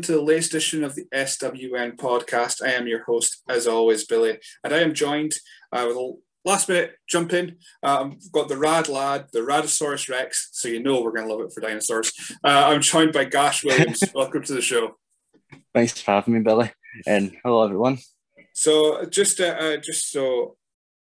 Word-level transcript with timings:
Welcome 0.00 0.14
to 0.14 0.18
the 0.18 0.24
latest 0.24 0.54
edition 0.54 0.82
of 0.82 0.94
the 0.94 1.04
SWN 1.12 1.96
podcast. 1.96 2.66
I 2.66 2.72
am 2.72 2.86
your 2.86 3.04
host, 3.04 3.42
as 3.50 3.66
always, 3.66 4.06
Billy, 4.06 4.38
and 4.64 4.72
I 4.72 4.78
am 4.78 4.94
joined 4.94 5.34
uh, 5.72 5.84
with 5.86 5.96
a 5.98 6.12
last 6.42 6.70
minute 6.70 6.94
jump 7.06 7.34
in. 7.34 7.58
Um, 7.82 8.12
we've 8.12 8.32
got 8.32 8.48
the 8.48 8.56
Rad 8.56 8.88
Lad, 8.88 9.26
the 9.34 9.40
Radosaurus 9.40 10.08
Rex, 10.08 10.48
so 10.52 10.68
you 10.68 10.82
know 10.82 11.02
we're 11.02 11.12
going 11.12 11.28
to 11.28 11.34
love 11.34 11.44
it 11.44 11.52
for 11.52 11.60
dinosaurs. 11.60 12.14
Uh, 12.42 12.68
I'm 12.68 12.80
joined 12.80 13.12
by 13.12 13.24
Gash 13.24 13.62
Williams. 13.62 14.02
Welcome 14.14 14.42
to 14.44 14.54
the 14.54 14.62
show. 14.62 14.96
Thanks 15.74 16.00
for 16.00 16.12
having 16.12 16.32
me, 16.32 16.40
Billy, 16.40 16.72
and 17.06 17.36
hello 17.44 17.62
everyone. 17.66 17.98
So, 18.54 19.04
just 19.04 19.38
uh, 19.38 19.54
uh, 19.60 19.76
just 19.76 20.10
so 20.10 20.56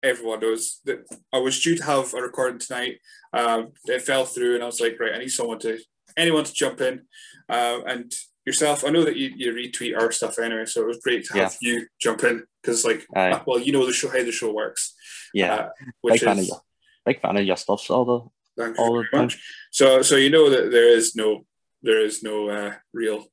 everyone 0.02 0.40
knows 0.40 0.80
that 0.86 1.04
I 1.30 1.40
was 1.40 1.60
due 1.60 1.76
to 1.76 1.84
have 1.84 2.14
a 2.14 2.22
recording 2.22 2.58
tonight. 2.58 3.00
Um, 3.34 3.72
it 3.84 4.00
fell 4.00 4.24
through, 4.24 4.54
and 4.54 4.62
I 4.62 4.66
was 4.66 4.80
like, 4.80 4.98
right, 4.98 5.14
I 5.14 5.18
need 5.18 5.28
someone 5.28 5.58
to 5.58 5.78
anyone 6.16 6.44
to 6.44 6.54
jump 6.54 6.80
in. 6.80 7.02
Uh, 7.50 7.80
and 7.86 8.12
yourself, 8.48 8.84
I 8.84 8.90
know 8.90 9.04
that 9.04 9.16
you, 9.16 9.30
you 9.36 9.52
retweet 9.52 9.96
our 9.96 10.10
stuff 10.10 10.38
anyway, 10.38 10.64
so 10.64 10.80
it 10.82 10.86
was 10.86 10.98
great 10.98 11.24
to 11.26 11.34
have 11.34 11.56
you 11.60 11.86
jump 12.00 12.24
in 12.24 12.44
because, 12.60 12.84
like, 12.84 13.06
Aye. 13.14 13.42
well, 13.46 13.60
you 13.60 13.72
know 13.72 13.86
the 13.86 13.92
show 13.92 14.08
how 14.08 14.24
the 14.24 14.32
show 14.32 14.52
works. 14.52 14.94
Yeah, 15.34 15.54
uh, 15.54 15.68
big 15.78 15.92
which 16.00 16.20
fan 16.22 16.32
of 16.32 16.38
is 16.38 16.48
your, 16.48 16.60
big 17.04 17.20
fan 17.20 17.36
of 17.36 17.44
your 17.44 17.56
stuff. 17.56 17.90
All 17.90 18.32
the 18.56 18.74
all 18.78 18.94
the 18.96 19.04
time. 19.12 19.26
much. 19.26 19.38
So, 19.70 20.02
so 20.02 20.16
you 20.16 20.30
know 20.30 20.48
that 20.50 20.70
there 20.70 20.88
is 20.88 21.14
no 21.14 21.44
there 21.82 22.02
is 22.04 22.22
no 22.22 22.48
uh, 22.48 22.74
real 22.92 23.26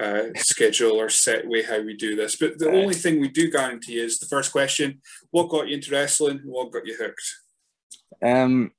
uh, 0.00 0.28
schedule 0.36 0.92
or 0.92 1.08
set 1.08 1.46
way 1.46 1.62
how 1.62 1.82
we 1.82 1.96
do 1.96 2.14
this, 2.14 2.36
but 2.36 2.58
the 2.58 2.70
only 2.70 2.94
thing 2.94 3.20
we 3.20 3.28
do 3.28 3.50
guarantee 3.50 3.98
is 3.98 4.18
the 4.18 4.26
first 4.26 4.52
question: 4.52 5.00
What 5.32 5.50
got 5.50 5.68
you 5.68 5.74
into 5.74 5.90
wrestling? 5.90 6.40
What 6.44 6.70
got 6.72 6.86
you 6.86 6.96
hooked? 6.96 7.34
um. 8.24 8.70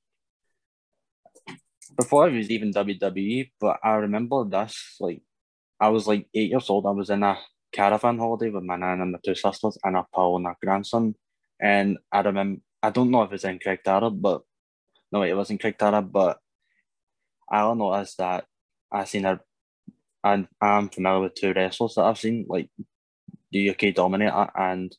Before 1.94 2.26
it 2.26 2.34
was 2.34 2.48
even 2.48 2.72
WWE, 2.72 3.50
but 3.60 3.78
I 3.84 3.96
remember 3.96 4.44
this 4.48 4.96
like 4.98 5.20
I 5.82 5.88
was 5.88 6.06
like 6.06 6.28
eight 6.32 6.50
years 6.50 6.70
old. 6.70 6.86
I 6.86 6.90
was 6.90 7.10
in 7.10 7.24
a 7.24 7.36
caravan 7.72 8.16
holiday 8.16 8.50
with 8.50 8.62
my 8.62 8.76
nan 8.76 9.00
and 9.00 9.12
my 9.12 9.18
two 9.24 9.34
sisters 9.34 9.76
and 9.82 9.96
a 9.96 10.06
pal 10.14 10.36
and 10.36 10.46
a 10.46 10.54
grandson, 10.62 11.16
and 11.60 11.98
I 12.12 12.20
remember 12.20 12.60
I 12.84 12.90
don't 12.90 13.10
know 13.10 13.22
if 13.22 13.32
it's 13.32 13.44
in 13.44 13.58
Craig 13.58 13.80
Tara, 13.84 14.08
but 14.10 14.42
no, 15.10 15.22
it 15.22 15.36
was 15.36 15.50
in 15.50 15.58
Craig 15.58 15.76
Tara, 15.78 16.00
but 16.00 16.38
I 17.50 17.74
noticed 17.74 18.18
that 18.18 18.44
I 18.92 19.04
seen 19.04 19.24
a 19.24 19.40
and 20.22 20.46
I'm 20.60 20.88
familiar 20.88 21.20
with 21.20 21.34
two 21.34 21.52
wrestlers 21.52 21.96
that 21.96 22.04
I've 22.04 22.18
seen, 22.18 22.46
like 22.48 22.70
the 23.50 23.70
UK 23.70 23.92
Dominator 23.92 24.50
and 24.54 24.96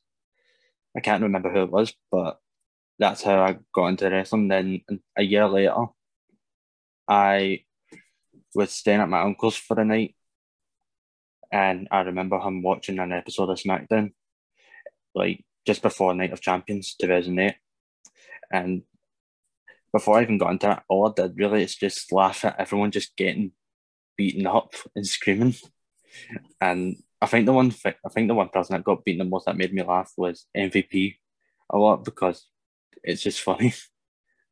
I 0.98 1.00
can't 1.00 1.24
remember 1.24 1.50
who 1.50 1.64
it 1.64 1.72
was, 1.72 1.94
but 2.12 2.40
that's 3.00 3.24
how 3.24 3.42
I 3.42 3.58
got 3.74 3.88
into 3.88 4.10
wrestling. 4.10 4.50
Then 4.50 4.82
a 5.18 5.24
year 5.24 5.48
later, 5.48 5.86
I 7.08 7.64
was 8.54 8.72
staying 8.72 9.00
at 9.00 9.10
my 9.10 9.22
uncle's 9.22 9.56
for 9.56 9.76
the 9.76 9.86
night, 9.86 10.16
and 11.54 11.88
I 11.92 12.02
remember 12.02 12.40
him 12.40 12.64
watching 12.64 12.98
an 12.98 13.12
episode 13.12 13.52
of 13.52 13.60
SmackDown, 13.60 14.14
like 15.14 15.46
just 15.68 15.84
before 15.84 16.16
Night 16.16 16.34
of 16.34 16.42
Champions 16.42 16.96
2008. 17.00 17.54
And 18.52 18.82
before 19.92 20.18
I 20.18 20.24
even 20.24 20.40
got 20.40 20.52
into 20.52 20.72
it, 20.72 20.80
all 20.90 21.08
I 21.08 21.14
did 21.16 21.38
really 21.38 21.62
is 21.62 21.76
just 21.76 22.12
laugh 22.12 22.44
at 22.44 22.60
everyone 22.60 22.90
just 22.90 23.16
getting 23.16 23.52
beaten 24.18 24.48
up 24.48 24.74
and 24.96 25.06
screaming. 25.06 25.54
And 26.60 26.98
I 27.22 27.28
think 27.28 27.46
the 27.46 27.54
one 27.54 27.72
I 27.86 28.10
think 28.10 28.30
the 28.30 28.34
one 28.34 28.50
person 28.50 28.74
that 28.74 28.84
got 28.84 29.06
beaten 29.06 29.20
the 29.20 29.26
most 29.26 29.46
that 29.46 29.56
made 29.56 29.74
me 29.76 29.84
laugh 29.84 30.12
was 30.18 30.48
MVP 30.58 31.18
a 31.70 31.78
lot 31.78 32.04
because 32.04 32.48
it's 33.04 33.22
just 33.22 33.42
funny. 33.42 33.76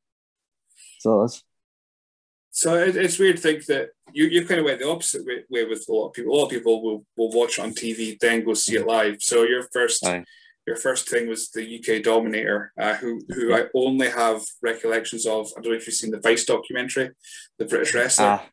so 1.00 1.24
it's 1.24 1.44
So 2.52 2.76
it, 2.76 2.98
it's 2.98 3.18
weird 3.18 3.38
to 3.38 3.42
think 3.42 3.66
that 3.68 3.90
you, 4.14 4.26
you 4.28 4.46
kind 4.46 4.60
of 4.60 4.66
went 4.66 4.80
the 4.80 4.90
opposite 4.90 5.26
way, 5.26 5.44
way 5.50 5.66
with 5.66 5.86
a 5.88 5.94
lot 5.94 6.10
of 6.10 6.14
people. 6.14 6.34
A 6.34 6.36
lot 6.36 6.46
of 6.46 6.52
people 6.52 6.84
will, 6.84 7.06
will 7.16 7.32
watch 7.32 7.58
it 7.58 7.62
on 7.62 7.72
TV, 7.72 8.20
then 8.20 8.44
go 8.44 8.54
see 8.54 8.76
it 8.76 8.86
live. 8.86 9.18
So 9.22 9.44
your 9.44 9.64
first 9.72 10.06
Aye. 10.06 10.26
your 10.68 10.76
first 10.76 11.10
thing 11.10 11.30
was 11.30 11.50
the 11.50 11.80
UK 11.80 12.04
Dominator, 12.04 12.74
uh, 12.78 12.96
who 12.96 13.22
who 13.30 13.54
I 13.56 13.66
only 13.74 14.10
have 14.10 14.42
recollections 14.62 15.26
of. 15.26 15.48
I 15.58 15.62
don't 15.62 15.72
know 15.72 15.78
if 15.78 15.88
you've 15.88 15.96
seen 15.96 16.12
the 16.12 16.20
Vice 16.20 16.44
documentary, 16.44 17.12
the 17.58 17.66
British 17.66 17.96
wrestler. 17.96 18.26
ah, 18.26 18.46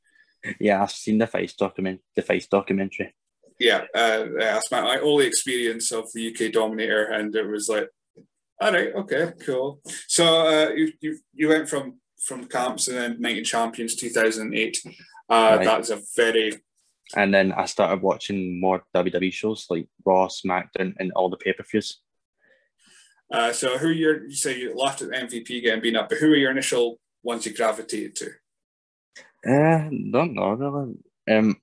yeah, 0.61 0.81
I've 0.81 0.93
seen 0.93 1.19
the 1.19 1.27
face 1.27 1.55
document 1.55 2.01
the 2.15 2.23
face 2.23 2.47
documentary. 2.47 3.15
yeah, 3.59 3.83
uh, 3.95 4.27
that's 4.39 4.71
my, 4.71 4.81
my 4.81 4.99
only 5.01 5.27
experience 5.27 5.91
of 5.91 6.07
the 6.15 6.29
UK 6.33 6.53
Dominator, 6.53 7.07
and 7.07 7.35
it 7.35 7.49
was 7.49 7.69
like, 7.69 7.89
all 8.61 8.73
right, 8.73 8.95
okay, 8.95 9.33
cool. 9.45 9.81
So 10.07 10.25
uh, 10.25 10.69
you, 10.71 10.93
you 11.01 11.19
you 11.35 11.49
went 11.49 11.69
from 11.69 11.99
from 12.19 12.47
camps 12.47 12.89
and 12.89 12.97
then 12.97 13.21
Night 13.21 13.39
of 13.39 13.45
Champions 13.45 13.95
two 13.95 14.11
thousand 14.11 14.55
eight. 14.55 14.79
Uh, 15.31 15.57
Right. 15.59 15.65
That's 15.65 15.91
a 15.91 16.01
very 16.17 16.53
And 17.17 17.33
then 17.33 17.53
I 17.53 17.67
started 17.67 18.03
watching 18.03 18.61
more 18.61 18.83
WWE 18.95 19.33
shows 19.33 19.67
like 19.71 19.87
Raw, 20.05 20.29
SmackDown, 20.29 20.95
and 20.99 21.13
all 21.13 21.31
the 21.31 21.37
pay 21.37 21.53
per 21.53 21.65
views. 21.65 22.01
uh, 23.33 23.53
so. 23.53 23.79
Who 23.79 23.91
your 23.91 24.27
you 24.27 24.35
say 24.35 24.59
you 24.59 24.75
laughed 24.75 25.03
at 25.03 25.11
MVP 25.11 25.63
getting 25.63 25.81
beaten 25.81 26.01
up, 26.01 26.09
but 26.09 26.19
who 26.19 26.29
were 26.29 26.37
your 26.37 26.51
initial 26.51 26.99
ones 27.23 27.47
you 27.47 27.55
gravitated 27.55 28.17
to? 28.17 28.31
Uh, 29.47 29.89
don't 30.13 30.35
know 30.35 30.53
really. 30.53 30.95
Um, 31.31 31.57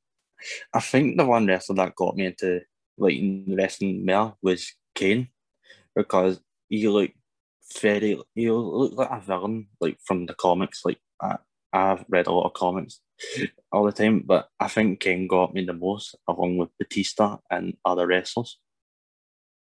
I 0.73 0.79
think 0.79 1.17
the 1.17 1.25
one 1.25 1.47
wrestler 1.47 1.75
that 1.75 1.95
got 1.95 2.15
me 2.15 2.27
into 2.27 2.61
like 2.97 3.17
wrestling 3.47 4.05
more 4.05 4.37
was 4.41 4.73
Kane, 4.93 5.29
because 5.95 6.39
he 6.69 6.87
looked 6.87 7.17
very 7.81 8.19
he 8.33 8.49
looked 8.51 8.95
like 8.95 9.09
a 9.11 9.19
villain 9.19 9.67
like 9.79 9.97
from 10.03 10.25
the 10.25 10.33
comics. 10.33 10.83
Like 10.85 10.99
I, 11.21 11.37
I've 11.73 12.05
read 12.07 12.27
a 12.27 12.31
lot 12.31 12.45
of 12.45 12.53
comics 12.53 13.01
all 13.71 13.85
the 13.85 13.91
time, 13.91 14.23
but 14.25 14.49
I 14.59 14.67
think 14.67 14.99
Kane 14.99 15.27
got 15.27 15.53
me 15.53 15.65
the 15.65 15.73
most, 15.73 16.15
along 16.27 16.57
with 16.57 16.69
Batista 16.79 17.37
and 17.49 17.75
other 17.83 18.07
wrestlers. 18.07 18.59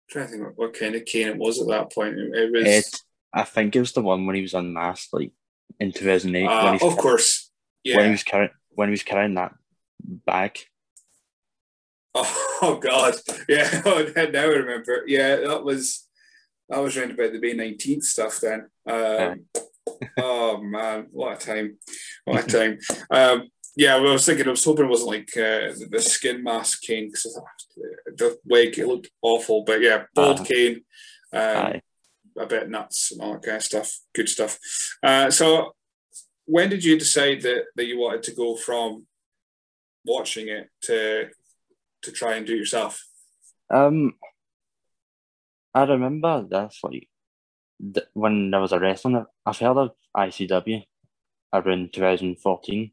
trying 0.08 0.26
to 0.26 0.32
think 0.32 0.58
what, 0.58 0.78
kind 0.78 0.94
of 0.94 1.04
Kane 1.04 1.28
it 1.28 1.36
was 1.36 1.60
at 1.60 1.68
that 1.68 1.92
point. 1.92 2.16
It, 2.18 2.52
was, 2.52 2.66
It, 2.66 3.00
I 3.32 3.44
think 3.44 3.76
it 3.76 3.80
was 3.80 3.92
the 3.92 4.02
one 4.02 4.26
when 4.26 4.36
he 4.36 4.42
was 4.42 4.54
unmasked, 4.54 5.12
like 5.12 5.32
in 5.78 5.92
two 5.92 6.04
thousand 6.04 6.34
eight. 6.36 6.46
uh, 6.46 6.78
of 6.80 6.96
course, 6.96 7.50
yeah. 7.84 7.96
when 7.96 8.06
he 8.06 8.10
was 8.12 8.24
carrying 8.24 8.50
when 8.70 8.88
he 8.88 8.92
was 8.92 9.02
carrying 9.02 9.34
that 9.34 9.54
bag. 10.02 10.58
Oh, 12.62 12.78
God, 12.78 13.14
yeah. 13.48 13.80
now 13.84 14.40
I 14.40 14.44
remember. 14.44 15.04
Yeah, 15.06 15.36
that 15.36 15.64
was 15.64 16.06
that 16.70 16.78
was 16.78 16.96
around 16.96 17.10
about 17.12 17.32
the 17.32 17.40
May 17.40 17.52
nineteenth 17.52 18.04
stuff. 18.04 18.40
Then, 18.40 18.68
um, 18.88 19.44
oh 20.18 20.62
man, 20.62 21.08
what 21.10 21.42
a 21.42 21.46
time! 21.46 21.78
What 22.24 22.44
a 22.44 22.46
time! 22.46 22.78
Um, 23.10 23.48
yeah, 23.76 23.96
well, 23.96 24.10
I 24.10 24.12
was 24.12 24.26
thinking. 24.26 24.46
I 24.46 24.50
was 24.50 24.64
hoping 24.64 24.86
it 24.86 24.90
wasn't 24.90 25.10
like 25.10 25.28
uh, 25.36 25.74
the, 25.78 25.88
the 25.90 26.02
skin 26.02 26.42
mask 26.42 26.82
Kane 26.82 27.08
because 27.08 27.40
the 28.16 28.38
wig 28.44 28.78
it 28.78 28.86
looked 28.86 29.10
awful. 29.22 29.64
But 29.64 29.80
yeah, 29.80 30.04
bald 30.14 30.40
Uh-huh. 30.40 30.44
Kane. 30.48 30.80
Um, 31.32 31.80
a 32.38 32.46
bit 32.46 32.70
nuts 32.70 33.12
and 33.12 33.20
all 33.20 33.32
that 33.34 33.42
kind 33.42 33.56
of 33.56 33.62
stuff. 33.62 33.98
Good 34.14 34.28
stuff. 34.28 34.58
Uh, 35.02 35.30
so, 35.30 35.74
when 36.46 36.70
did 36.70 36.84
you 36.84 36.98
decide 36.98 37.42
that, 37.42 37.64
that 37.76 37.86
you 37.86 37.98
wanted 37.98 38.22
to 38.24 38.34
go 38.34 38.56
from 38.56 39.06
watching 40.04 40.48
it 40.48 40.68
to 40.82 41.28
to 42.02 42.12
try 42.12 42.36
and 42.36 42.46
do 42.46 42.54
it 42.54 42.58
yourself? 42.58 43.04
Um, 43.68 44.14
I 45.74 45.84
remember 45.84 46.46
this 46.48 46.80
like 46.82 47.08
th- 47.94 48.06
when 48.14 48.50
there 48.50 48.60
was 48.60 48.72
a 48.72 48.80
wrestling. 48.80 49.24
I've 49.46 49.58
heard 49.58 49.76
of 49.76 49.90
ICW 50.16 50.84
around 51.52 51.92
2014 51.92 52.90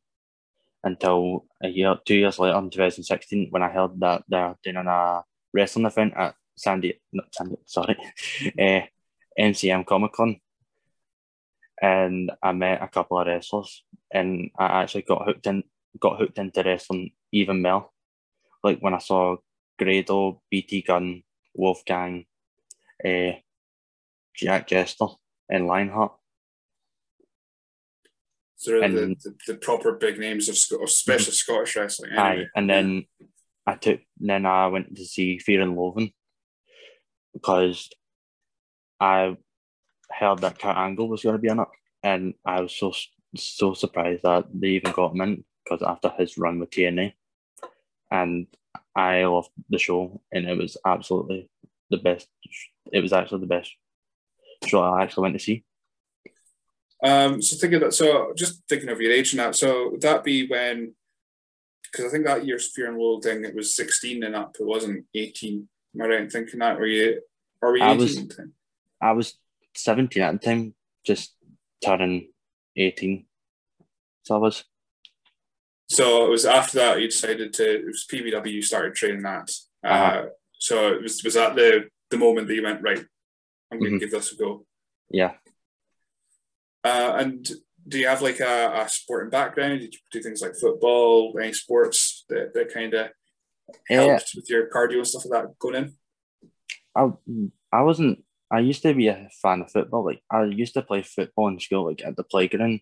until 0.84 1.46
a 1.64 1.68
year, 1.70 1.96
two 2.06 2.16
years 2.16 2.40
later 2.40 2.58
in 2.58 2.70
2016 2.70 3.48
when 3.50 3.64
I 3.64 3.70
heard 3.70 4.00
that 4.00 4.24
they're 4.28 4.56
doing 4.64 4.78
a 4.78 5.24
wrestling 5.54 5.86
event 5.86 6.14
at 6.16 6.36
Sandy, 6.56 7.02
not 7.12 7.34
Sandy, 7.34 7.58
sorry, 7.66 7.98
uh, 8.60 8.82
MCM 9.40 9.86
Comic 9.86 10.14
Con, 10.14 10.40
and 11.82 12.32
I 12.42 12.52
met 12.52 12.82
a 12.82 12.88
couple 12.88 13.20
of 13.20 13.28
wrestlers, 13.28 13.84
and 14.12 14.50
I 14.58 14.84
actually 14.84 15.04
got 15.04 15.26
hooked 15.26 15.46
in, 15.48 15.64
got 16.00 16.20
hooked 16.20 16.38
into 16.38 16.64
wrestling 16.64 17.12
even 17.32 17.62
more. 17.62 17.90
Like 18.64 18.80
when 18.80 18.96
I 18.96 19.00
saw 19.00 19.38
Grado, 19.78 20.42
BT 20.50 20.82
Gun, 20.82 21.24
Wolfgang, 21.54 22.26
uh, 23.06 23.32
Jack 24.36 24.68
Jester, 24.68 25.08
and 25.50 25.68
Lionheart. 25.68 26.14
Sort 28.56 28.84
of 28.84 28.94
the, 28.94 29.16
the, 29.24 29.36
the 29.48 29.56
proper 29.56 29.94
big 29.94 30.18
names 30.18 30.50
of, 30.50 30.58
Sc- 30.58 30.82
especially 30.84 31.34
Scottish 31.34 31.76
wrestling. 31.76 32.12
Aye, 32.18 32.46
and 32.56 32.70
then 32.70 33.06
I 33.68 33.76
took 33.76 34.00
then 34.18 34.46
I 34.46 34.68
went 34.68 34.96
to 34.96 35.06
see 35.06 35.38
Fear 35.38 35.62
and 35.62 35.76
Loathing 35.76 36.12
because 37.34 37.90
I 39.00 39.38
heard 40.12 40.40
that 40.40 40.60
Kurt 40.60 40.76
Angle 40.76 41.08
was 41.08 41.22
going 41.22 41.36
to 41.36 41.42
be 41.42 41.50
in 41.50 41.60
it, 41.60 41.68
and 42.02 42.34
I 42.46 42.62
was 42.62 42.74
so 42.74 42.94
so 43.36 43.74
surprised 43.74 44.24
that 44.24 44.46
they 44.54 44.70
even 44.70 44.92
got 44.92 45.14
him 45.14 45.22
in 45.22 45.44
because 45.64 45.84
after 45.84 46.10
his 46.18 46.38
run 46.38 46.60
with 46.60 46.72
TNA, 46.72 47.14
and 48.10 48.48
I 48.96 49.26
loved 49.26 49.52
the 49.70 49.78
show, 49.78 50.22
and 50.32 50.48
it 50.48 50.58
was 50.58 50.78
absolutely 50.86 51.50
the 51.90 51.98
best. 51.98 52.28
It 52.92 53.02
was 53.02 53.14
actually 53.14 53.42
the 53.42 53.48
best 53.48 53.76
show 54.66 54.82
I 54.82 55.04
actually 55.04 55.24
went 55.24 55.36
to 55.36 55.44
see. 55.44 55.64
Um, 57.04 57.42
so 57.42 57.58
thinking 57.58 57.82
that, 57.82 57.94
so 57.94 58.34
just 58.36 58.64
thinking 58.68 58.90
of 58.90 59.00
your 59.00 59.12
age 59.12 59.36
now. 59.36 59.52
So 59.52 59.92
would 59.92 60.02
that 60.02 60.24
be 60.24 60.48
when? 60.48 60.94
Because 61.84 62.06
I 62.06 62.10
think 62.10 62.26
that 62.26 62.46
year's 62.46 62.72
Fear 62.74 62.90
and 62.90 62.98
Loathing 62.98 63.46
it 63.46 63.56
was 63.56 63.76
sixteen 63.76 64.24
and 64.24 64.36
up. 64.36 64.56
It 64.60 64.66
wasn't 64.66 65.06
eighteen. 65.14 65.70
Am 65.96 66.02
I 66.02 66.10
right 66.10 66.22
in 66.22 66.30
thinking 66.30 66.60
that? 66.60 66.78
Were 66.78 66.88
you? 66.88 67.22
Are 67.62 67.72
we? 67.72 67.82
I 67.82 67.94
was. 67.94 68.20
I 69.02 69.12
was 69.12 69.38
seventeen 69.76 70.24
at 70.24 70.34
the 70.34 70.46
time, 70.46 70.74
just 71.06 71.36
turning 71.84 72.30
eighteen. 72.76 73.26
So 74.24 74.36
I 74.36 74.40
was. 74.40 74.64
So 75.90 76.26
it 76.26 76.30
was 76.30 76.46
after 76.46 76.80
that 76.80 77.00
you 77.00 77.08
decided 77.08 77.54
to. 77.54 77.80
It 77.80 77.86
was 77.86 78.06
PBW. 78.12 78.52
You 78.52 78.62
started 78.62 78.96
training 78.96 79.22
that. 79.22 79.52
Uh, 79.86 79.88
uh-huh. 79.88 80.26
So 80.60 80.94
it 80.94 81.02
was 81.02 81.24
was 81.24 81.36
that 81.36 81.56
the 81.56 81.88
the 82.10 82.18
moment 82.18 82.48
that 82.48 82.56
you 82.56 82.64
went 82.64 82.82
right. 82.82 83.04
I'm 83.72 83.80
going 83.80 83.92
to 83.92 83.98
mm-hmm. 83.98 84.00
give 84.00 84.12
this 84.12 84.32
a 84.32 84.38
go. 84.38 84.66
Yeah. 85.10 85.34
Uh, 86.84 87.18
and 87.20 87.46
do 87.88 88.00
you 88.00 88.08
have 88.08 88.22
like 88.22 88.40
a, 88.40 88.84
a 88.86 88.90
sporting 88.90 89.30
background? 89.30 89.82
Did 89.82 89.94
you 89.94 90.00
do 90.12 90.22
things 90.22 90.42
like 90.42 90.56
football, 90.56 91.38
any 91.42 91.54
sports 91.54 92.26
that, 92.30 92.54
that 92.54 92.74
kind 92.74 92.94
of 92.94 93.10
helped 93.90 94.32
with 94.36 94.50
your 94.50 94.70
cardio 94.70 94.98
and 94.98 95.08
stuff 95.08 95.26
like 95.26 95.44
that 95.44 95.60
going 95.60 95.76
in? 95.76 95.94
I 96.96 97.12
I 97.72 97.82
wasn't. 97.82 98.24
I 98.50 98.60
used 98.60 98.82
to 98.84 98.94
be 98.94 99.10
a 99.10 99.30
fan 99.42 99.62
of 99.62 99.72
football. 99.72 100.06
Like 100.06 100.22
I 100.32 100.46
used 100.46 100.74
to 100.76 100.82
play 100.82 101.02
football 101.02 101.50
in 101.50 101.60
school, 101.60 101.86
like 101.86 102.04
at 102.04 102.16
the 102.16 102.24
playground, 102.24 102.80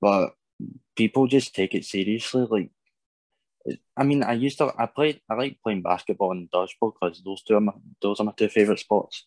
but 0.00 0.30
people 0.96 1.26
just 1.26 1.54
take 1.54 1.74
it 1.74 1.84
seriously. 1.84 2.46
Like, 2.48 2.70
I 3.96 4.04
mean, 4.04 4.22
I 4.22 4.32
used 4.32 4.58
to. 4.58 4.72
I 4.78 4.86
played. 4.86 5.20
I 5.30 5.34
like 5.34 5.58
playing 5.62 5.82
basketball 5.82 6.32
and 6.32 6.50
dodgeball 6.50 6.94
because 6.94 7.22
those 7.22 7.42
two 7.42 7.56
are 7.56 7.60
my, 7.60 7.72
those 8.00 8.20
are 8.20 8.24
my 8.24 8.32
two 8.36 8.48
favorite 8.48 8.78
sports. 8.78 9.26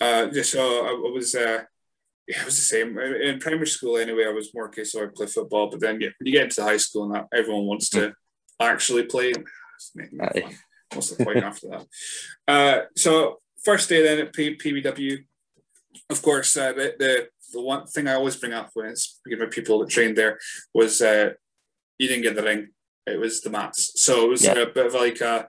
Uh, 0.00 0.30
so 0.42 0.86
I, 0.86 0.90
I 0.90 1.12
was, 1.12 1.34
uh, 1.34 1.64
yeah, 2.28 2.40
it 2.40 2.44
was 2.44 2.56
the 2.56 2.62
same 2.62 2.98
in 2.98 3.38
primary 3.38 3.66
school. 3.66 3.98
Anyway, 3.98 4.24
I 4.26 4.32
was 4.32 4.54
more 4.54 4.68
case 4.68 4.92
so 4.92 5.02
I 5.02 5.06
play 5.14 5.26
football, 5.26 5.70
but 5.70 5.80
then 5.80 6.00
yeah, 6.00 6.08
when 6.18 6.26
you 6.26 6.32
get 6.32 6.44
into 6.44 6.62
high 6.62 6.76
school 6.76 7.04
and 7.04 7.14
that, 7.14 7.26
everyone 7.36 7.66
wants 7.66 7.90
to 7.90 8.14
actually 8.60 9.04
play. 9.04 9.32
What's 10.94 11.10
the 11.10 11.24
point 11.24 11.44
after 11.44 11.68
that? 11.68 11.86
Uh, 12.48 12.80
so 12.96 13.40
first 13.62 13.90
day 13.90 14.02
then 14.02 14.26
at 14.26 14.32
P- 14.32 14.56
PBW, 14.56 15.18
of 16.08 16.22
course, 16.22 16.56
uh, 16.56 16.72
the, 16.72 16.94
the 16.98 17.28
the 17.52 17.60
one 17.60 17.86
thing 17.86 18.08
I 18.08 18.14
always 18.14 18.36
bring 18.36 18.52
up 18.52 18.70
when 18.74 18.86
it's 18.86 19.02
speaking 19.02 19.38
about 19.38 19.52
people 19.52 19.78
that 19.80 19.90
trained 19.90 20.16
there 20.16 20.38
was 20.74 21.00
uh, 21.00 21.30
you 21.98 22.08
didn't 22.08 22.22
get 22.22 22.36
the 22.36 22.42
ring; 22.42 22.68
it 23.06 23.18
was 23.18 23.40
the 23.40 23.50
mats. 23.50 23.92
So 24.02 24.24
it 24.24 24.28
was 24.30 24.44
yeah. 24.44 24.52
a 24.52 24.66
bit 24.66 24.86
of 24.86 24.94
like 24.94 25.20
a 25.20 25.48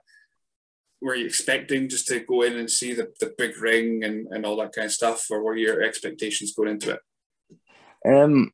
were 1.00 1.14
you 1.14 1.26
expecting 1.26 1.88
just 1.88 2.06
to 2.08 2.20
go 2.20 2.42
in 2.42 2.56
and 2.56 2.70
see 2.70 2.92
the, 2.92 3.12
the 3.20 3.32
big 3.38 3.56
ring 3.58 4.04
and, 4.04 4.26
and 4.28 4.44
all 4.44 4.56
that 4.56 4.72
kind 4.72 4.86
of 4.86 4.92
stuff, 4.92 5.26
or 5.30 5.42
were 5.42 5.56
your 5.56 5.82
expectations 5.82 6.54
going 6.54 6.68
into 6.68 6.92
it? 6.92 7.00
Um, 8.06 8.52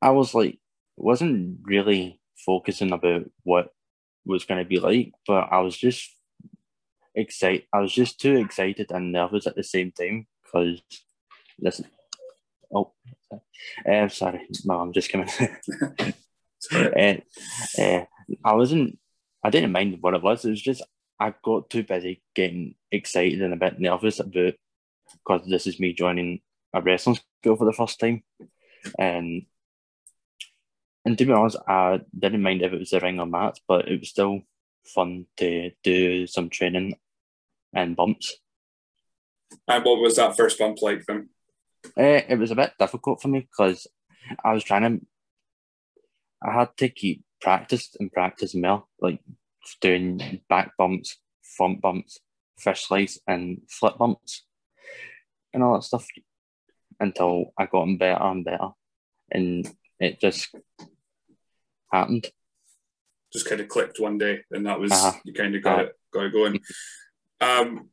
I 0.00 0.10
was 0.10 0.34
like, 0.34 0.58
wasn't 0.96 1.58
really 1.62 2.20
focusing 2.36 2.92
about 2.92 3.30
what 3.42 3.70
was 4.24 4.44
going 4.44 4.62
to 4.62 4.68
be 4.68 4.78
like, 4.78 5.12
but 5.26 5.48
I 5.50 5.60
was 5.60 5.76
just 5.76 6.10
excited. 7.14 7.66
I 7.72 7.80
was 7.80 7.92
just 7.92 8.20
too 8.20 8.36
excited 8.36 8.90
and 8.90 9.12
nervous 9.12 9.46
at 9.46 9.56
the 9.56 9.64
same 9.64 9.92
time 9.92 10.26
because 10.44 10.80
listen. 11.60 11.86
Oh, 12.74 12.92
uh, 13.90 14.08
sorry, 14.08 14.46
no, 14.64 14.80
I'm 14.80 14.92
just 14.92 15.10
coming. 15.10 15.28
uh, 16.72 17.14
uh, 17.80 18.04
I 18.44 18.54
wasn't. 18.54 18.98
I 19.44 19.50
didn't 19.50 19.72
mind 19.72 19.98
what 20.00 20.14
it 20.14 20.22
was. 20.22 20.44
It 20.44 20.50
was 20.50 20.62
just 20.62 20.82
I 21.20 21.34
got 21.44 21.70
too 21.70 21.84
busy 21.84 22.22
getting 22.34 22.74
excited 22.90 23.42
and 23.42 23.54
a 23.54 23.56
bit 23.56 23.78
nervous 23.78 24.20
about 24.20 24.54
because 25.12 25.46
this 25.48 25.66
is 25.66 25.80
me 25.80 25.92
joining 25.92 26.40
a 26.74 26.82
wrestling 26.82 27.18
school 27.42 27.56
for 27.56 27.64
the 27.64 27.72
first 27.72 27.98
time, 28.00 28.22
and 28.98 29.46
and 31.04 31.16
to 31.16 31.24
be 31.24 31.32
honest, 31.32 31.56
I 31.66 32.00
didn't 32.18 32.42
mind 32.42 32.62
if 32.62 32.72
it 32.72 32.78
was 32.78 32.92
a 32.92 33.00
ring 33.00 33.20
or 33.20 33.26
mat, 33.26 33.58
but 33.66 33.88
it 33.88 34.00
was 34.00 34.10
still 34.10 34.42
fun 34.84 35.26
to 35.36 35.70
do 35.82 36.26
some 36.26 36.50
training 36.50 36.96
and 37.74 37.96
bumps. 37.96 38.36
And 39.66 39.84
what 39.84 40.00
was 40.00 40.16
that 40.16 40.36
first 40.36 40.58
bump 40.58 40.82
like 40.82 41.04
then? 41.06 41.30
Uh, 41.96 42.22
it 42.28 42.38
was 42.38 42.50
a 42.50 42.56
bit 42.56 42.72
difficult 42.78 43.22
for 43.22 43.28
me 43.28 43.40
because 43.40 43.86
I 44.44 44.52
was 44.52 44.64
trying 44.64 44.82
to. 44.82 45.06
I 46.42 46.52
had 46.52 46.76
to 46.78 46.88
keep 46.88 47.24
practice 47.40 47.96
and 47.98 48.12
practice 48.12 48.54
more, 48.54 48.84
like 49.00 49.20
doing 49.80 50.40
back 50.48 50.72
bumps, 50.76 51.16
front 51.42 51.80
bumps, 51.80 52.18
fish 52.58 52.86
slice, 52.86 53.18
and 53.26 53.62
flip 53.68 53.98
bumps, 53.98 54.44
and 55.52 55.62
all 55.62 55.74
that 55.74 55.82
stuff 55.82 56.06
until 57.00 57.52
I 57.58 57.66
got 57.66 57.86
better 57.98 58.22
and 58.22 58.44
better, 58.44 58.68
and 59.30 59.68
it 59.98 60.20
just 60.20 60.54
happened. 61.92 62.26
Just 63.32 63.48
kind 63.48 63.60
of 63.60 63.68
clicked 63.68 64.00
one 64.00 64.18
day, 64.18 64.40
and 64.50 64.66
that 64.66 64.80
was 64.80 64.92
uh-huh. 64.92 65.12
you 65.24 65.32
kind 65.32 65.54
of 65.54 65.62
got 65.62 65.74
uh-huh. 65.74 65.82
it 65.84 65.96
got 66.12 66.26
it 66.26 66.32
going. 66.32 66.60
Um, 67.40 67.90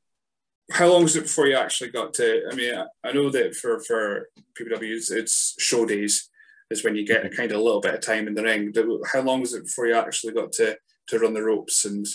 how 0.71 0.87
long 0.87 1.03
was 1.03 1.15
it 1.15 1.23
before 1.23 1.47
you 1.47 1.55
actually 1.55 1.91
got 1.91 2.13
to? 2.15 2.43
I 2.51 2.55
mean, 2.55 2.73
I, 2.75 2.85
I 3.07 3.11
know 3.11 3.29
that 3.29 3.55
for 3.55 3.79
for 3.81 4.29
PBWs, 4.59 5.11
it's 5.11 5.55
show 5.59 5.85
days 5.85 6.29
is 6.75 6.83
when 6.83 6.95
you 6.95 7.05
get 7.05 7.25
a 7.25 7.29
kind 7.29 7.51
of 7.51 7.59
a 7.59 7.63
little 7.63 7.81
bit 7.81 7.95
of 7.95 8.01
time 8.01 8.27
in 8.27 8.35
the 8.35 8.43
ring. 8.43 8.73
How 9.11 9.21
long 9.21 9.41
was 9.41 9.53
it 9.53 9.63
before 9.63 9.87
you 9.87 9.95
actually 9.95 10.33
got 10.33 10.51
to 10.53 10.77
to 11.07 11.19
run 11.19 11.33
the 11.33 11.43
ropes 11.43 11.85
and 11.85 12.05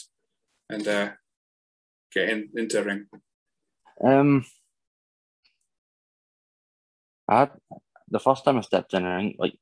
and 0.69 0.87
uh, 0.87 1.11
get 2.12 2.29
in, 2.29 2.49
into 2.55 2.81
a 2.81 2.85
ring? 2.85 3.07
Um, 4.05 4.45
I 7.29 7.41
had, 7.41 7.51
the 8.09 8.21
first 8.21 8.45
time 8.45 8.59
I 8.59 8.62
stepped 8.62 8.95
in 8.95 9.05
a 9.05 9.17
ring, 9.17 9.37
like 9.39 9.55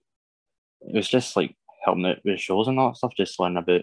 it 0.80 0.94
was 0.94 1.08
just 1.08 1.36
like 1.36 1.54
helping 1.84 2.06
out 2.06 2.18
with 2.24 2.40
shows 2.40 2.68
and 2.68 2.78
all 2.78 2.90
that 2.90 2.96
stuff, 2.96 3.12
just 3.16 3.38
learning 3.38 3.58
about 3.58 3.82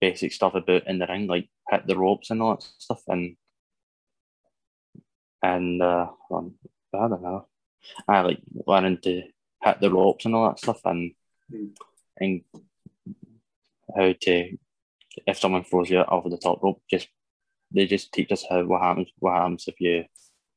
basic 0.00 0.32
stuff 0.32 0.54
about 0.54 0.86
in 0.86 0.98
the 0.98 1.06
ring, 1.06 1.26
like 1.26 1.48
hit 1.70 1.86
the 1.86 1.96
ropes 1.96 2.30
and 2.30 2.42
all 2.42 2.56
that 2.56 2.68
stuff, 2.78 3.02
and 3.08 3.36
and 5.42 5.82
uh, 5.82 6.08
um, 6.30 6.54
I 6.94 7.08
don't 7.08 7.22
know, 7.22 7.46
I 8.08 8.20
like 8.20 8.40
learning 8.66 8.98
to 9.04 9.22
hit 9.62 9.80
the 9.80 9.90
ropes 9.90 10.24
and 10.24 10.34
all 10.34 10.48
that 10.48 10.58
stuff, 10.58 10.80
and 10.84 11.12
mm. 11.52 11.70
and 12.18 12.42
how 13.96 14.14
to 14.20 14.56
if 15.26 15.38
someone 15.38 15.64
throws 15.64 15.90
you 15.90 16.02
over 16.08 16.28
the 16.28 16.38
top 16.38 16.62
rope, 16.62 16.82
just 16.90 17.08
they 17.74 17.86
just 17.86 18.12
teach 18.12 18.32
us 18.32 18.44
how 18.48 18.62
what 18.64 18.82
happens 18.82 19.08
what 19.18 19.34
happens 19.34 19.64
if 19.68 19.80
you 19.80 20.04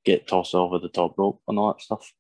get 0.04 0.28
tossed 0.28 0.56
over 0.56 0.80
the 0.80 0.90
top 0.90 1.18
rope 1.18 1.42
and 1.48 1.58
all 1.58 1.74
that 1.74 1.82
stuff. 1.82 2.12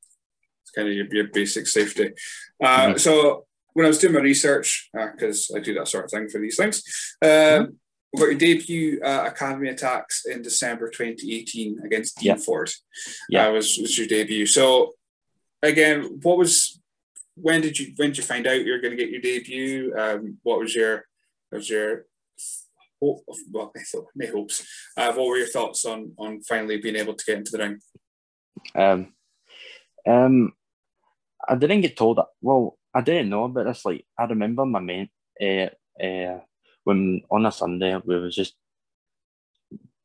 It's 0.63 0.72
kind 0.72 0.88
of 0.88 0.94
your, 0.94 1.06
your 1.12 1.27
basic 1.27 1.68
safety. 1.68 2.13
Uh, 2.62 2.88
mm-hmm. 2.88 2.98
So 2.98 3.46
when 3.74 3.86
I 3.86 3.89
was 3.89 4.00
doing 4.00 4.13
my 4.13 4.22
research, 4.22 4.89
because 4.94 5.51
uh, 5.54 5.58
I 5.58 5.60
do 5.62 5.75
that 5.75 5.88
sort 5.88 6.06
of 6.06 6.12
thing 6.12 6.27
for 6.27 6.39
these 6.39 6.58
things, 6.58 6.82
um, 7.22 7.30
mm-hmm. 7.30 7.72
we 8.13 8.20
got 8.20 8.25
your 8.25 8.39
debut 8.39 9.01
uh, 9.04 9.25
Academy 9.27 9.70
attacks 9.70 10.25
in 10.25 10.42
December 10.42 10.89
2018 10.89 11.82
against 11.86 12.18
Dean 12.18 12.38
Ford. 12.38 12.72
Yeah, 13.30 13.48
uh, 13.48 13.51
was 13.51 13.77
was 13.77 13.98
your 13.98 14.08
debut. 14.08 14.48
So 14.48 14.95
again, 15.66 16.20
what 16.22 16.38
was 16.38 16.80
when 17.36 17.62
did 17.62 17.78
you 17.78 17.94
when 17.98 18.10
did 18.10 18.18
you 18.18 18.24
find 18.24 18.48
out 18.48 18.64
you 18.64 18.72
were 18.72 18.80
going 18.80 18.96
to 18.96 19.04
get 19.04 19.12
your 19.12 19.22
debut? 19.22 19.94
Um, 19.98 20.38
what 20.44 20.60
was 20.60 20.74
your 20.74 21.06
was 21.52 21.70
your 21.70 22.06
hope? 23.02 23.24
Well, 23.52 23.72
thought 23.92 24.08
my 24.16 24.26
hopes. 24.26 24.66
Uh, 24.96 25.12
what 25.14 25.28
were 25.28 25.38
your 25.38 25.48
thoughts 25.48 25.86
on 25.86 26.14
on 26.18 26.42
finally 26.42 26.78
being 26.78 26.96
able 26.96 27.14
to 27.14 27.26
get 27.26 27.38
into 27.38 27.52
the 27.52 27.60
ring? 27.60 27.80
Um, 28.74 29.14
um, 30.08 30.54
I 31.48 31.56
didn't 31.56 31.82
get 31.82 31.98
told. 31.98 32.18
That, 32.18 32.28
well, 32.42 32.78
I 32.94 33.02
didn't 33.02 33.30
know 33.30 33.46
about 33.46 33.66
this. 33.66 33.86
Like 33.86 34.06
I 34.18 34.26
remember 34.26 34.66
my 34.66 34.80
mate. 34.80 35.12
Uh, 35.42 35.70
uh, 36.02 36.40
when 36.86 37.22
on 37.32 37.46
a 37.46 37.52
Sunday 37.52 38.00
we 38.06 38.18
was 38.18 38.36
just 38.36 38.56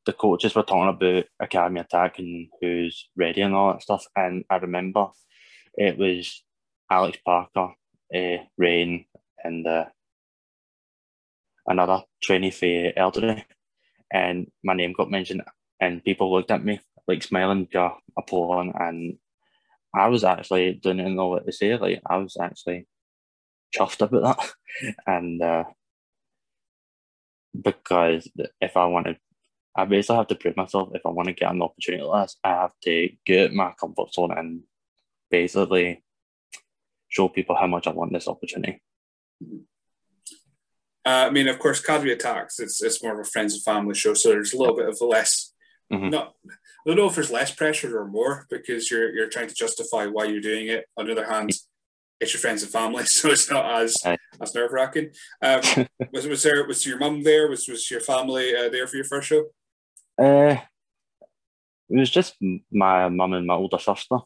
the 0.06 0.12
coaches 0.12 0.54
were 0.54 0.62
talking 0.62 0.88
about 0.88 1.24
academy 1.38 1.80
attack 1.80 2.18
and 2.18 2.48
who's 2.60 3.08
ready 3.16 3.42
and 3.42 3.54
all 3.54 3.72
that 3.72 3.82
stuff. 3.82 4.04
And 4.16 4.44
I 4.50 4.56
remember 4.56 5.08
it 5.74 5.98
was 5.98 6.42
Alex 6.90 7.18
Parker, 7.24 7.72
uh, 8.14 8.36
Rain, 8.56 9.06
and 9.42 9.66
uh, 9.66 9.86
another 11.66 12.02
trainee 12.22 12.50
for 12.50 12.92
elderly. 12.96 13.44
And 14.12 14.50
my 14.64 14.74
name 14.74 14.92
got 14.92 15.10
mentioned, 15.10 15.42
and 15.80 16.04
people 16.04 16.32
looked 16.32 16.50
at 16.50 16.64
me 16.64 16.80
like 17.06 17.22
smiling, 17.22 17.68
appalling. 18.18 18.72
And 18.78 19.18
I 19.94 20.08
was 20.08 20.24
actually 20.24 20.74
didn't 20.74 21.14
know 21.14 21.28
what 21.28 21.46
to 21.46 21.52
say. 21.52 21.76
Like 21.76 22.02
I 22.08 22.16
was 22.16 22.36
actually 22.40 22.86
chuffed 23.76 24.00
about 24.00 24.38
that, 24.38 24.94
and 25.06 25.40
uh, 25.40 25.64
because 27.60 28.28
if 28.60 28.76
I 28.76 28.86
wanted 28.86 29.18
I 29.76 29.84
basically 29.84 30.16
have 30.16 30.26
to 30.28 30.34
prove 30.34 30.56
myself 30.56 30.90
if 30.94 31.06
I 31.06 31.10
want 31.10 31.28
to 31.28 31.34
get 31.34 31.50
an 31.50 31.62
opportunity 31.62 32.02
like 32.02 32.26
this. 32.26 32.36
I 32.42 32.48
have 32.50 32.72
to 32.82 33.08
get 33.24 33.52
my 33.52 33.72
comfort 33.78 34.12
zone 34.12 34.36
and 34.36 34.62
basically 35.30 36.02
show 37.08 37.28
people 37.28 37.56
how 37.56 37.66
much 37.66 37.86
I 37.86 37.92
want 37.92 38.12
this 38.12 38.28
opportunity. 38.28 38.80
Uh, 41.06 41.26
I 41.26 41.30
mean, 41.30 41.48
of 41.48 41.58
course, 41.58 41.80
Academy 41.80 42.12
Attacks, 42.12 42.60
it's, 42.60 42.82
it's 42.82 43.02
more 43.02 43.14
of 43.14 43.26
a 43.26 43.28
friends 43.30 43.54
and 43.54 43.62
family 43.62 43.94
show, 43.94 44.14
so 44.14 44.28
there's 44.28 44.52
a 44.52 44.58
little 44.58 44.76
bit 44.76 44.88
of 44.88 45.00
less, 45.00 45.52
Mhm. 45.90 46.10
not, 46.10 46.34
I 46.48 46.54
don't 46.86 46.96
know 46.96 47.06
if 47.08 47.14
there's 47.14 47.30
less 47.32 47.52
pressure 47.54 47.98
or 47.98 48.06
more 48.06 48.46
because 48.48 48.90
you're 48.90 49.12
you're 49.14 49.28
trying 49.28 49.48
to 49.48 49.54
justify 49.54 50.06
why 50.06 50.24
you're 50.24 50.40
doing 50.40 50.68
it. 50.68 50.84
On 50.96 51.04
the 51.06 51.12
other 51.12 51.26
hand, 51.26 51.50
it's 52.20 52.32
your 52.32 52.40
friends 52.40 52.62
and 52.62 52.70
family, 52.70 53.04
so 53.06 53.30
it's 53.30 53.50
not 53.50 53.64
as 53.82 53.96
Aye. 54.06 54.16
as 54.40 54.54
nerve 54.54 54.72
wracking. 54.72 55.10
Um, 55.42 55.60
was 56.12 56.26
was 56.28 56.42
there 56.44 56.64
was 56.66 56.86
your 56.86 56.98
mum 56.98 57.22
there? 57.22 57.48
Was 57.48 57.66
was 57.66 57.90
your 57.90 58.00
family 58.00 58.54
uh, 58.54 58.68
there 58.68 58.86
for 58.86 58.96
your 58.96 59.04
first 59.04 59.28
show? 59.28 59.46
Uh, 60.16 60.56
it 61.88 61.98
was 61.98 62.10
just 62.10 62.36
my 62.70 63.08
mum 63.08 63.32
and 63.32 63.46
my 63.46 63.54
older 63.54 63.78
sister, 63.78 64.18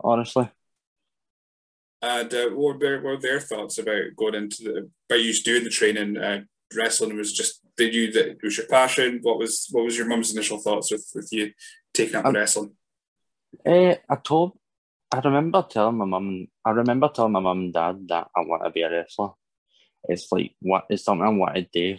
honestly. 0.00 0.50
And 2.02 2.32
uh, 2.34 2.50
what, 2.50 2.74
were 2.74 2.78
their, 2.78 2.96
what 2.96 3.14
were 3.14 3.20
their 3.20 3.40
thoughts 3.40 3.78
about 3.78 4.16
going 4.16 4.34
into 4.34 4.62
the 4.64 4.90
by 5.08 5.16
you 5.16 5.32
doing 5.42 5.64
the 5.64 5.70
training? 5.70 6.18
Uh, 6.18 6.42
wrestling 6.76 7.16
was 7.16 7.32
just 7.32 7.60
did 7.76 7.94
you 7.94 8.12
that 8.12 8.28
it 8.28 8.38
was 8.42 8.58
your 8.58 8.66
passion? 8.66 9.20
What 9.22 9.38
was 9.38 9.68
what 9.70 9.84
was 9.84 9.96
your 9.96 10.06
mum's 10.06 10.32
initial 10.32 10.58
thoughts 10.58 10.90
with 10.90 11.08
with 11.14 11.28
you 11.32 11.52
taking 11.92 12.16
up 12.16 12.26
Um, 12.26 12.34
wrestling? 12.34 12.72
Uh, 13.64 13.94
I 14.08 14.16
told, 14.22 14.58
I 15.12 15.20
remember 15.20 15.64
telling 15.68 15.96
my 15.96 16.04
mum, 16.04 16.48
I 16.64 16.70
remember 16.70 17.08
telling 17.08 17.32
my 17.32 17.40
mum 17.40 17.58
and 17.60 17.72
dad 17.72 18.06
that 18.08 18.28
I 18.36 18.40
want 18.40 18.64
to 18.64 18.70
be 18.70 18.82
a 18.82 18.90
wrestler. 18.90 19.30
It's 20.08 20.30
like 20.30 20.54
what 20.60 20.84
it's 20.90 21.04
something 21.04 21.26
I 21.26 21.30
want 21.30 21.54
to 21.54 21.66
do. 21.72 21.98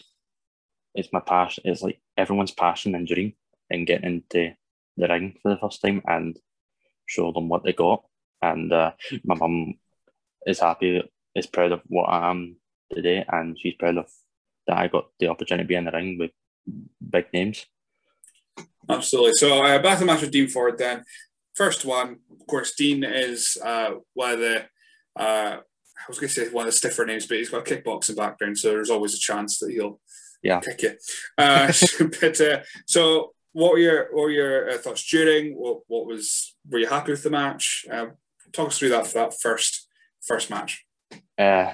It's 0.94 1.12
my 1.12 1.20
passion. 1.20 1.64
It's 1.66 1.82
like 1.82 2.00
everyone's 2.16 2.52
passion 2.52 2.94
and 2.96 3.08
dream, 3.08 3.34
and 3.70 3.88
getting 3.88 4.24
into 4.30 4.56
the 4.98 5.08
ring 5.08 5.38
for 5.42 5.50
the 5.50 5.58
first 5.58 5.82
time 5.82 6.02
and 6.06 6.38
show 7.06 7.32
them 7.32 7.50
what 7.50 7.64
they 7.64 7.74
got. 7.74 8.04
And 8.42 8.72
uh, 8.72 8.92
my 9.24 9.36
mum 9.36 9.76
is 10.46 10.60
happy, 10.60 11.02
is 11.36 11.48
proud 11.48 11.72
of 11.72 11.82
what 11.88 12.06
I 12.06 12.30
am 12.30 12.58
today, 12.94 13.26
and 13.28 13.58
she's 13.60 13.76
proud 13.76 13.98
of 13.98 14.10
that 14.68 14.78
I 14.78 14.88
got 14.88 15.10
the 15.20 15.28
opportunity 15.28 15.64
to 15.64 15.68
be 15.68 15.76
in 15.76 15.86
the 15.86 15.92
ring 15.92 16.18
with 16.18 16.32
big 17.10 17.26
names. 17.34 17.66
Absolutely. 18.90 19.34
So 19.34 19.64
uh, 19.64 19.80
back 19.82 19.96
to 19.98 20.00
the 20.02 20.06
match 20.06 20.22
with 20.22 20.32
Dean 20.32 20.48
Ford 20.48 20.78
then. 20.78 21.04
First 21.56 21.86
one, 21.86 22.18
of 22.32 22.48
course, 22.48 22.76
Dean 22.76 23.04
is 23.04 23.58
uh, 23.64 23.92
one 24.14 24.34
of 24.34 24.40
the, 24.40 24.66
uh, 25.18 25.58
I 25.58 26.08
was 26.08 26.20
going 26.20 26.28
to 26.30 26.34
say 26.34 26.50
one 26.50 26.68
of 26.68 26.74
the 26.74 26.78
stiffer 26.78 27.06
names, 27.06 27.26
but 27.28 27.38
he's 27.38 27.50
got 27.50 27.68
a 27.68 27.76
kickboxing 27.76 28.18
background, 28.18 28.58
so 28.58 28.70
there's 28.70 28.90
always 28.90 29.16
a 29.16 29.20
chance 29.20 29.60
that 29.60 29.72
he'll 29.72 30.00
Yeah. 30.44 30.60
kick 30.60 30.82
you. 30.84 30.92
Uh, 31.38 31.72
but 32.22 32.42
uh, 32.42 32.60
so, 32.86 33.34
what 33.56 33.72
were 33.72 33.80
your 33.80 34.08
what 34.12 34.24
were 34.24 34.32
your 34.32 34.70
uh, 34.70 34.78
thoughts 34.78 35.10
during? 35.10 35.54
What 35.54 35.80
what 35.88 36.06
was 36.06 36.56
were 36.70 36.80
you 36.80 36.88
happy 36.88 37.12
with 37.12 37.24
the 37.24 37.30
match? 37.30 37.86
Uh, 37.90 38.08
talk 38.52 38.68
us 38.68 38.78
through 38.78 38.90
that 38.90 39.08
for 39.08 39.20
that 39.20 39.40
first 39.40 39.88
first 40.28 40.50
match. 40.50 40.84
uh, 41.38 41.72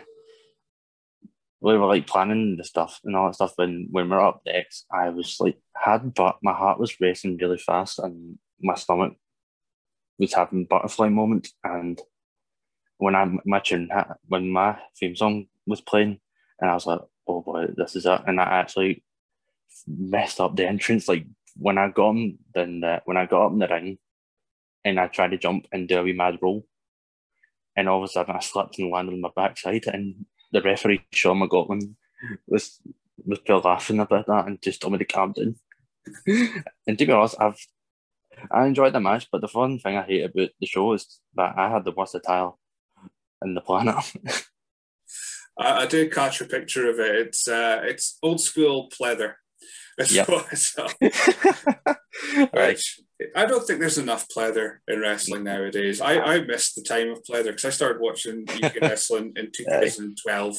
we 1.60 1.76
were 1.78 1.88
like 1.88 2.06
planning 2.06 2.56
the 2.58 2.64
stuff 2.64 3.00
and 3.04 3.16
all 3.16 3.28
that 3.28 3.34
stuff 3.34 3.54
when 3.56 3.88
when 3.90 4.06
we 4.06 4.12
were 4.12 4.22
up 4.22 4.42
next. 4.46 4.86
I 4.94 5.10
was 5.10 5.38
like 5.40 5.58
had 5.76 6.14
but 6.14 6.38
my 6.44 6.54
heart 6.54 6.80
was 6.80 7.02
racing 7.02 7.38
really 7.42 7.58
fast 7.58 7.98
and 7.98 8.38
my 8.62 8.76
stomach 8.76 9.14
was 10.20 10.36
having 10.36 10.66
butterfly 10.66 11.10
moment. 11.10 11.48
and 11.64 12.00
when 13.00 13.16
I 13.16 13.26
my 13.44 13.58
tune 13.60 13.90
ha- 13.92 14.18
when 14.28 14.52
my 14.52 14.78
theme 15.00 15.16
song 15.16 15.48
was 15.66 15.82
playing 15.82 16.20
and 16.60 16.70
I 16.70 16.76
was 16.76 16.86
like 16.86 17.02
oh 17.28 17.42
boy 17.42 17.66
this 17.76 17.96
is 17.96 18.06
it 18.06 18.22
and 18.28 18.40
I 18.40 18.60
actually 18.62 19.04
messed 19.88 20.40
up 20.40 20.56
the 20.56 20.68
entrance 20.68 21.08
like 21.08 21.26
when 21.62 21.78
I 21.78 21.90
got 21.90 22.12
him 22.12 22.40
then 22.54 22.80
the, 22.82 23.02
when 23.06 23.18
I 23.18 23.26
got 23.26 23.46
up 23.46 23.52
in 23.54 23.60
the 23.60 23.68
ring 23.68 23.98
and 24.84 25.00
I 25.00 25.08
tried 25.08 25.32
to 25.32 25.38
jump 25.38 25.68
and 25.72 25.88
do 25.88 26.00
a 26.00 26.04
wee 26.04 26.14
mad 26.14 26.40
roll 26.42 26.66
and 27.76 27.88
all 27.88 28.04
of 28.04 28.04
a 28.04 28.12
sudden 28.12 28.36
I 28.36 28.40
slipped 28.40 28.80
and 28.80 28.92
landed 28.92 29.14
on 29.14 29.22
my 29.22 29.30
backside 29.36 29.86
and 29.88 30.26
the 30.52 30.62
referee 30.62 31.06
Sean 31.12 31.40
McGotlin 31.40 31.96
was 32.48 32.80
was 33.26 33.40
still 33.40 33.60
laughing 33.60 34.00
about 34.00 34.28
that 34.28 34.48
and 34.48 34.62
just 34.62 34.82
told 34.82 34.94
me 34.94 35.00
to 35.00 35.06
calm 35.06 35.34
down. 35.34 35.56
and 36.88 36.98
to 36.98 37.06
be 37.06 37.12
honest, 37.12 37.36
I've 37.40 37.58
I 38.50 38.66
enjoyed 38.66 38.94
the 38.94 39.00
match, 39.00 39.28
but 39.32 39.42
the 39.42 39.48
fun 39.48 39.78
thing 39.78 39.98
I 39.98 40.04
hate 40.04 40.24
about 40.24 40.50
the 40.60 40.66
show 40.66 40.94
is 40.94 41.20
that 41.36 41.54
I 41.58 41.70
had 41.70 41.86
the 41.86 41.92
worst 41.92 42.16
attire 42.16 42.52
in 43.44 43.54
the 43.54 43.62
planet. 43.62 43.96
I, 45.60 45.84
I 45.84 45.86
did 45.86 46.12
catch 46.12 46.42
a 46.42 46.46
picture 46.46 46.90
of 46.90 47.00
it. 47.00 47.16
It's 47.16 47.48
uh, 47.48 47.82
it's 47.84 48.18
old 48.24 48.42
school 48.42 48.90
pleather. 48.90 49.34
It's 49.98 50.14
Yep. 50.14 50.30
uh, 50.30 51.94
right. 52.54 52.80
I 53.36 53.46
don't 53.46 53.66
think 53.66 53.80
there's 53.80 53.98
enough 53.98 54.26
pleather 54.36 54.78
in 54.88 55.00
wrestling 55.00 55.44
nowadays. 55.44 56.02
I, 56.02 56.20
I 56.20 56.42
missed 56.42 56.76
the 56.76 56.82
time 56.82 57.10
of 57.12 57.24
pleather 57.24 57.48
because 57.48 57.66
I 57.66 57.70
started 57.70 58.02
watching 58.02 58.46
UK 58.50 58.76
wrestling 58.82 59.34
in 59.36 59.52
2012, 59.56 60.58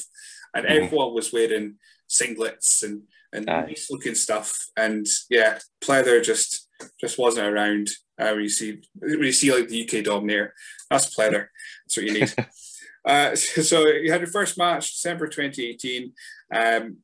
and 0.54 0.66
Mhm. 0.66 0.70
everyone 0.70 1.14
was 1.14 1.32
wearing 1.32 1.76
singlets 2.08 2.82
and 2.82 3.02
and 3.34 3.48
Aye. 3.48 3.62
nice 3.68 3.88
looking 3.90 4.14
stuff. 4.14 4.54
And 4.76 5.06
yeah, 5.30 5.58
pleather 5.82 6.22
just 6.22 6.68
just 7.00 7.18
wasn't 7.18 7.48
around. 7.48 7.88
Uh, 8.20 8.32
when 8.32 8.42
you 8.42 8.48
see 8.48 8.80
when 8.94 9.22
you 9.24 9.32
see 9.32 9.52
like 9.52 9.68
the 9.68 9.82
UK 9.82 10.04
Dominator, 10.04 10.54
that's 10.90 11.14
pleather. 11.16 11.46
That's 11.86 11.96
what 11.96 12.06
you 12.06 12.12
need. 12.12 12.34
uh, 13.08 13.34
so 13.34 13.86
you 13.88 14.12
had 14.12 14.20
your 14.20 14.30
first 14.30 14.56
match 14.58 14.92
December 14.92 15.26
2018. 15.26 16.12
Um, 16.54 16.98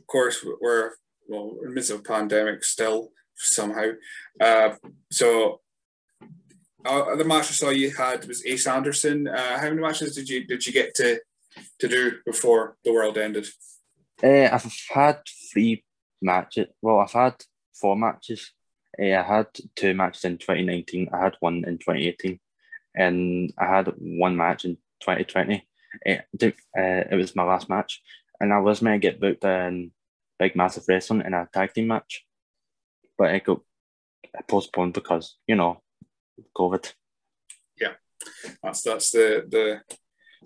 of 0.00 0.06
course, 0.06 0.44
we're 0.60 0.92
well, 1.28 1.56
in 1.62 1.68
the 1.68 1.74
midst 1.74 1.90
of 1.90 2.00
a 2.00 2.02
pandemic 2.02 2.64
still 2.64 3.12
somehow. 3.36 3.90
Uh, 4.40 4.70
so 5.12 5.60
uh, 6.84 7.14
the 7.16 7.24
match 7.24 7.50
I 7.50 7.52
saw 7.52 7.70
you 7.70 7.90
had 7.90 8.26
was 8.26 8.44
Ace 8.46 8.66
Anderson. 8.66 9.28
Uh, 9.28 9.58
how 9.58 9.68
many 9.68 9.80
matches 9.80 10.14
did 10.14 10.28
you 10.28 10.46
did 10.46 10.66
you 10.66 10.72
get 10.72 10.94
to 10.96 11.20
to 11.78 11.88
do 11.88 12.12
before 12.24 12.76
the 12.84 12.92
world 12.92 13.18
ended? 13.18 13.46
Uh, 14.22 14.48
I've 14.52 14.72
had 14.90 15.20
three 15.52 15.84
matches. 16.22 16.66
Well, 16.82 16.98
I've 16.98 17.12
had 17.12 17.34
four 17.74 17.96
matches. 17.96 18.52
Uh, 19.00 19.14
I 19.14 19.22
had 19.22 19.46
two 19.76 19.94
matches 19.94 20.24
in 20.24 20.38
2019. 20.38 21.10
I 21.12 21.20
had 21.24 21.36
one 21.40 21.64
in 21.66 21.78
2018, 21.78 22.40
and 22.96 23.52
I 23.58 23.66
had 23.66 23.92
one 23.98 24.36
match 24.36 24.64
in 24.64 24.76
2020. 25.02 25.66
Uh, 26.06 26.12
uh, 26.12 26.50
it 26.74 27.16
was 27.16 27.36
my 27.36 27.44
last 27.44 27.68
match, 27.68 28.02
and 28.40 28.52
I 28.52 28.58
was 28.58 28.82
meant 28.82 29.02
to 29.02 29.08
get 29.08 29.20
booked 29.20 29.44
in 29.44 29.92
Big 30.38 30.56
Massive 30.56 30.84
Wrestling 30.88 31.22
in 31.26 31.34
a 31.34 31.48
tag 31.52 31.72
team 31.74 31.88
match, 31.88 32.24
but 33.16 33.34
it 33.34 33.44
got 33.44 33.60
postponed 34.48 34.94
because 34.94 35.36
you 35.46 35.56
know 35.56 35.82
COVID. 36.56 36.92
Yeah, 37.80 37.94
that's 38.62 38.82
that's 38.82 39.10
the 39.10 39.44
the 39.48 39.80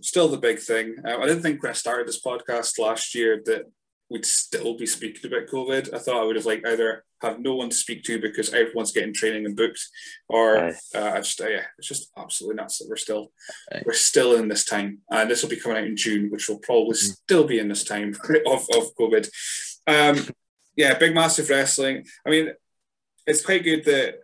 still 0.00 0.28
the 0.28 0.38
big 0.38 0.58
thing. 0.58 0.96
Uh, 1.06 1.18
I 1.18 1.26
didn't 1.26 1.42
think 1.42 1.62
when 1.62 1.70
I 1.70 1.74
started 1.74 2.06
this 2.08 2.22
podcast 2.22 2.78
last 2.78 3.14
year 3.14 3.40
that 3.46 3.64
we'd 4.10 4.26
still 4.26 4.76
be 4.76 4.84
speaking 4.86 5.30
about 5.30 5.48
COVID. 5.48 5.94
I 5.94 5.98
thought 5.98 6.20
I 6.20 6.24
would 6.24 6.36
have 6.36 6.44
like 6.46 6.66
either 6.66 7.04
have 7.22 7.40
no 7.40 7.54
one 7.54 7.70
to 7.70 7.74
speak 7.76 8.02
to 8.04 8.20
because 8.20 8.52
everyone's 8.52 8.92
getting 8.92 9.14
training 9.14 9.46
and 9.46 9.56
booked, 9.56 9.80
or 10.28 10.58
uh, 10.58 10.72
I 10.94 11.18
just 11.18 11.40
uh, 11.40 11.48
yeah, 11.48 11.62
it's 11.78 11.88
just 11.88 12.10
absolutely 12.16 12.56
nuts 12.56 12.78
that 12.78 12.88
we're 12.88 12.96
still 12.96 13.32
Aye. 13.72 13.82
we're 13.86 13.92
still 13.94 14.34
in 14.36 14.48
this 14.48 14.64
time, 14.64 14.98
and 15.10 15.30
this 15.30 15.42
will 15.42 15.50
be 15.50 15.60
coming 15.60 15.78
out 15.78 15.84
in 15.84 15.96
June, 15.96 16.30
which 16.30 16.48
will 16.48 16.58
probably 16.58 16.92
Mm. 16.94 17.16
still 17.24 17.44
be 17.44 17.58
in 17.58 17.68
this 17.68 17.84
time 17.84 18.14
of 18.46 18.66
of 18.76 18.94
COVID. 19.00 19.28
Um, 19.86 20.16
yeah, 20.76 20.96
big 20.98 21.14
massive 21.14 21.50
wrestling. 21.50 22.04
I 22.26 22.30
mean, 22.30 22.52
it's 23.26 23.44
quite 23.44 23.64
good 23.64 23.84
that, 23.84 24.14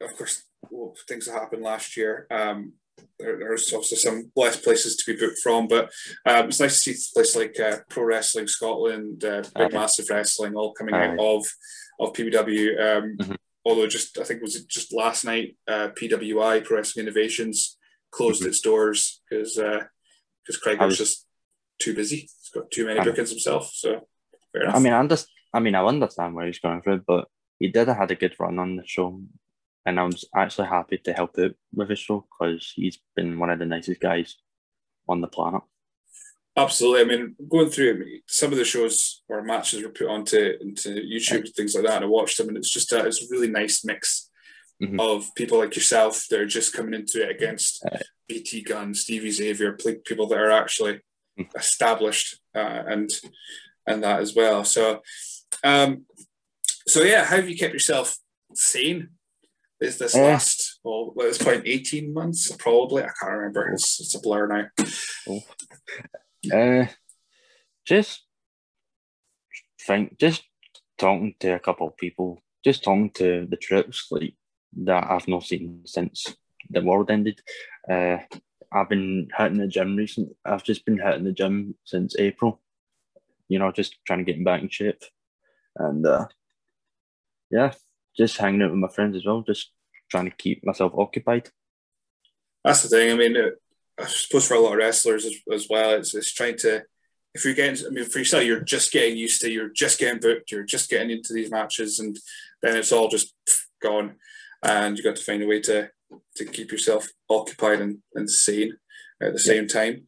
of 0.00 0.16
course, 0.16 0.42
well, 0.70 0.94
things 1.08 1.26
that 1.26 1.32
happened 1.32 1.62
last 1.62 1.96
year. 1.96 2.26
Um, 2.30 2.74
there, 3.18 3.38
there's 3.38 3.72
also 3.72 3.96
some 3.96 4.30
less 4.36 4.56
places 4.60 4.96
to 4.96 5.12
be 5.12 5.18
booked 5.18 5.38
from, 5.42 5.66
but 5.68 5.90
um, 6.26 6.48
it's 6.48 6.60
nice 6.60 6.82
to 6.84 6.94
see 6.94 7.10
places 7.14 7.36
like 7.36 7.58
uh, 7.60 7.78
Pro 7.88 8.04
Wrestling 8.04 8.46
Scotland, 8.48 9.24
uh, 9.24 9.42
Big 9.56 9.74
Aye. 9.74 9.78
Massive 9.78 10.10
Wrestling, 10.10 10.54
all 10.54 10.72
coming 10.74 10.94
Aye. 10.94 11.08
out 11.12 11.18
of 11.18 11.46
of 12.00 12.12
PWW. 12.12 12.80
Um, 12.98 13.16
Mhm. 13.18 13.36
Although 13.66 13.86
just 13.86 14.18
I 14.18 14.24
think 14.24 14.42
was 14.42 14.56
it 14.56 14.58
was 14.58 14.64
just 14.66 14.92
last 14.92 15.24
night, 15.24 15.56
uh, 15.66 15.88
PWI 15.98 16.62
Pro 16.64 16.76
Wrestling 16.76 17.06
Innovations 17.06 17.78
closed 18.10 18.42
Mhm. 18.42 18.48
its 18.48 18.60
doors 18.60 19.22
because 19.30 19.54
because 19.54 20.58
Craig 20.62 20.78
was, 20.80 20.88
was- 20.90 20.98
just 20.98 21.26
too 21.78 21.94
busy. 21.94 22.16
He's 22.22 22.50
got 22.52 22.70
too 22.70 22.84
many 22.84 23.00
bookings 23.00 23.30
himself. 23.30 23.70
So 23.72 24.06
fair 24.54 24.62
enough. 24.62 24.76
I 24.76 24.78
mean, 24.78 24.92
I 24.94 25.00
understand. 25.00 25.30
I 25.52 25.60
mean, 25.60 25.74
I 25.74 25.84
understand 25.84 26.34
where 26.34 26.46
he's 26.46 26.58
going 26.58 26.80
through, 26.82 27.02
but 27.06 27.28
he 27.58 27.68
did 27.68 27.88
have 27.88 27.96
had 27.96 28.10
a 28.10 28.14
good 28.16 28.34
run 28.40 28.58
on 28.58 28.76
the 28.76 28.86
show, 28.86 29.20
and 29.86 30.00
I 30.00 30.04
was 30.04 30.24
actually 30.34 30.68
happy 30.68 30.98
to 30.98 31.12
help 31.12 31.38
out 31.38 31.52
with 31.72 31.90
his 31.90 31.98
show 32.00 32.26
because 32.40 32.72
he's 32.74 32.98
been 33.14 33.38
one 33.38 33.50
of 33.50 33.58
the 33.58 33.66
nicest 33.66 34.00
guys 34.00 34.36
on 35.08 35.20
the 35.20 35.28
planet. 35.28 35.62
Absolutely. 36.56 37.00
I 37.00 37.04
mean, 37.04 37.36
going 37.48 37.68
through 37.68 38.04
some 38.28 38.52
of 38.52 38.58
the 38.58 38.64
shows 38.64 39.22
or 39.28 39.42
matches 39.42 39.82
were 39.82 39.88
put 39.90 40.06
onto 40.08 40.54
into 40.60 40.90
YouTube 40.90 41.44
and 41.46 41.48
things 41.54 41.74
like 41.74 41.84
that, 41.84 41.96
and 41.96 42.04
I 42.04 42.08
watched 42.08 42.38
them, 42.38 42.48
and 42.48 42.56
it's 42.56 42.70
just 42.70 42.92
a, 42.92 43.04
it's 43.06 43.22
a 43.22 43.26
really 43.30 43.48
nice 43.48 43.84
mix 43.84 44.30
Mhm. 44.82 45.00
of 45.00 45.32
people 45.36 45.58
like 45.58 45.76
yourself 45.76 46.26
that 46.30 46.40
are 46.40 46.46
just 46.46 46.72
coming 46.72 46.94
into 46.94 47.22
it 47.22 47.30
against 47.30 47.84
Aye. 47.86 48.00
BT 48.28 48.62
Gun, 48.62 48.92
Stevie 48.92 49.30
Xavier, 49.30 49.72
people 50.04 50.26
that 50.26 50.38
are 50.38 50.50
actually 50.50 51.00
Mhm. 51.38 51.48
established 51.56 52.40
uh, 52.56 52.82
and 52.88 53.08
and 53.86 54.02
that 54.02 54.20
as 54.20 54.34
well. 54.34 54.64
So, 54.64 55.02
um, 55.62 56.06
so 56.86 57.02
yeah, 57.02 57.24
how 57.24 57.36
have 57.36 57.48
you 57.48 57.56
kept 57.56 57.72
yourself 57.72 58.16
sane? 58.54 59.10
Is 59.80 59.98
this 59.98 60.14
Uh, 60.14 60.22
last 60.22 60.80
well 60.84 61.12
at 61.18 61.26
this 61.26 61.42
point 61.42 61.66
eighteen 61.66 62.14
months 62.14 62.50
probably? 62.56 63.02
I 63.02 63.10
can't 63.20 63.32
remember. 63.32 63.70
It's, 63.70 64.00
it's 64.00 64.14
a 64.14 64.20
blur 64.20 64.46
now. 64.46 65.40
Uh, 66.52 66.86
just 67.84 68.24
think, 69.80 70.18
just 70.18 70.42
talking 70.96 71.34
to 71.40 71.54
a 71.54 71.58
couple 71.58 71.86
of 71.88 71.96
people, 71.96 72.42
just 72.64 72.84
talking 72.84 73.10
to 73.10 73.46
the 73.50 73.56
troops 73.56 74.06
like 74.10 74.34
that 74.84 75.10
I've 75.10 75.28
not 75.28 75.44
seen 75.44 75.82
since 75.84 76.34
the 76.70 76.80
world 76.80 77.10
ended. 77.10 77.40
Uh, 77.90 78.18
I've 78.72 78.88
been 78.88 79.28
hitting 79.36 79.58
the 79.58 79.66
gym 79.66 79.96
recently. 79.96 80.34
I've 80.44 80.64
just 80.64 80.84
been 80.84 80.98
hitting 80.98 81.24
the 81.24 81.32
gym 81.32 81.74
since 81.84 82.16
April. 82.18 82.60
You 83.48 83.58
know, 83.58 83.72
just 83.72 83.96
trying 84.06 84.20
to 84.20 84.24
get 84.24 84.36
him 84.36 84.44
back 84.44 84.62
in 84.62 84.68
shape, 84.68 85.02
and 85.76 86.06
uh, 86.06 86.26
yeah, 87.50 87.72
just 88.16 88.36
hanging 88.38 88.62
out 88.62 88.70
with 88.70 88.80
my 88.80 88.88
friends 88.88 89.16
as 89.16 89.26
well. 89.26 89.42
Just 89.42 89.70
trying 90.10 90.26
to 90.26 90.36
keep 90.36 90.64
myself 90.64 90.92
occupied. 90.96 91.50
That's 92.64 92.82
the 92.82 92.88
thing. 92.88 93.12
I 93.12 93.14
mean, 93.14 93.36
I 94.00 94.06
suppose 94.06 94.48
for 94.48 94.54
a 94.54 94.60
lot 94.60 94.72
of 94.72 94.78
wrestlers 94.78 95.26
as, 95.26 95.34
as 95.52 95.66
well, 95.68 95.94
it's, 95.94 96.14
it's 96.14 96.32
trying 96.32 96.56
to. 96.58 96.82
If 97.34 97.44
you're 97.44 97.54
getting, 97.54 97.84
I 97.84 97.90
mean, 97.90 98.04
for 98.04 98.20
yourself, 98.20 98.44
you're 98.44 98.60
just 98.60 98.92
getting 98.92 99.16
used 99.16 99.40
to, 99.40 99.50
you're 99.50 99.68
just 99.68 99.98
getting 99.98 100.20
booked, 100.20 100.52
you're 100.52 100.62
just 100.62 100.88
getting 100.88 101.10
into 101.10 101.32
these 101.32 101.50
matches, 101.50 101.98
and 101.98 102.16
then 102.62 102.76
it's 102.76 102.92
all 102.92 103.08
just 103.08 103.34
gone, 103.82 104.14
and 104.62 104.96
you've 104.96 105.04
got 105.04 105.16
to 105.16 105.24
find 105.24 105.42
a 105.42 105.46
way 105.46 105.60
to 105.62 105.90
to 106.36 106.44
keep 106.44 106.70
yourself 106.70 107.08
occupied 107.28 107.80
and, 107.80 107.98
and 108.14 108.30
sane 108.30 108.76
at 109.20 109.32
the 109.32 109.38
same 109.38 109.66
time. 109.66 110.06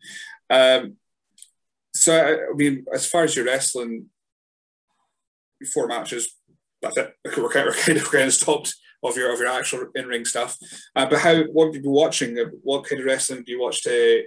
Um, 0.50 0.98
so, 1.96 2.48
I, 2.50 2.54
mean, 2.54 2.84
as 2.92 3.06
far 3.06 3.24
as 3.24 3.34
your 3.34 3.46
wrestling, 3.46 4.06
four 5.72 5.86
matches, 5.86 6.34
that's 6.82 6.96
it. 6.96 7.14
We're 7.36 7.48
kind 7.48 7.68
of, 7.68 7.74
we're 7.88 8.00
kind 8.00 8.28
of, 8.28 8.34
stopped 8.34 8.74
of 9.02 9.16
your 9.16 9.32
of 9.32 9.38
your 9.38 9.48
actual 9.48 9.86
in 9.94 10.06
ring 10.06 10.24
stuff. 10.24 10.56
Uh, 10.94 11.06
but 11.06 11.20
how? 11.20 11.42
What 11.44 11.66
have 11.66 11.74
you 11.74 11.82
been 11.82 11.90
watching? 11.90 12.36
What 12.62 12.84
kind 12.84 13.00
of 13.00 13.06
wrestling 13.06 13.44
do 13.44 13.52
you 13.52 13.60
watch 13.60 13.82
to 13.84 14.24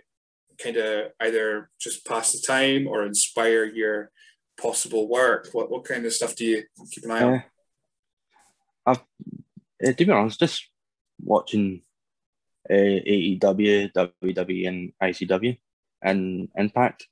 kind 0.61 0.77
of 0.77 1.11
either 1.19 1.69
just 1.79 2.05
pass 2.05 2.31
the 2.31 2.39
time 2.45 2.87
or 2.87 3.05
inspire 3.05 3.65
your 3.65 4.11
possible 4.59 5.07
work? 5.07 5.49
What 5.51 5.69
what 5.69 5.85
kind 5.85 6.05
of 6.05 6.13
stuff 6.13 6.35
do 6.35 6.45
you 6.45 6.63
keep 6.91 7.03
an 7.05 7.11
eye 7.11 7.23
on? 7.23 7.33
Uh, 7.33 7.41
I've, 8.85 9.03
uh, 9.87 9.91
to 9.93 10.05
be 10.05 10.11
honest, 10.11 10.39
just 10.39 10.67
watching 11.21 11.81
uh, 12.69 12.73
AEW, 12.73 13.91
WWE, 13.93 14.67
and 14.67 14.93
ICW 15.01 15.57
and 16.01 16.49
Impact 16.55 17.07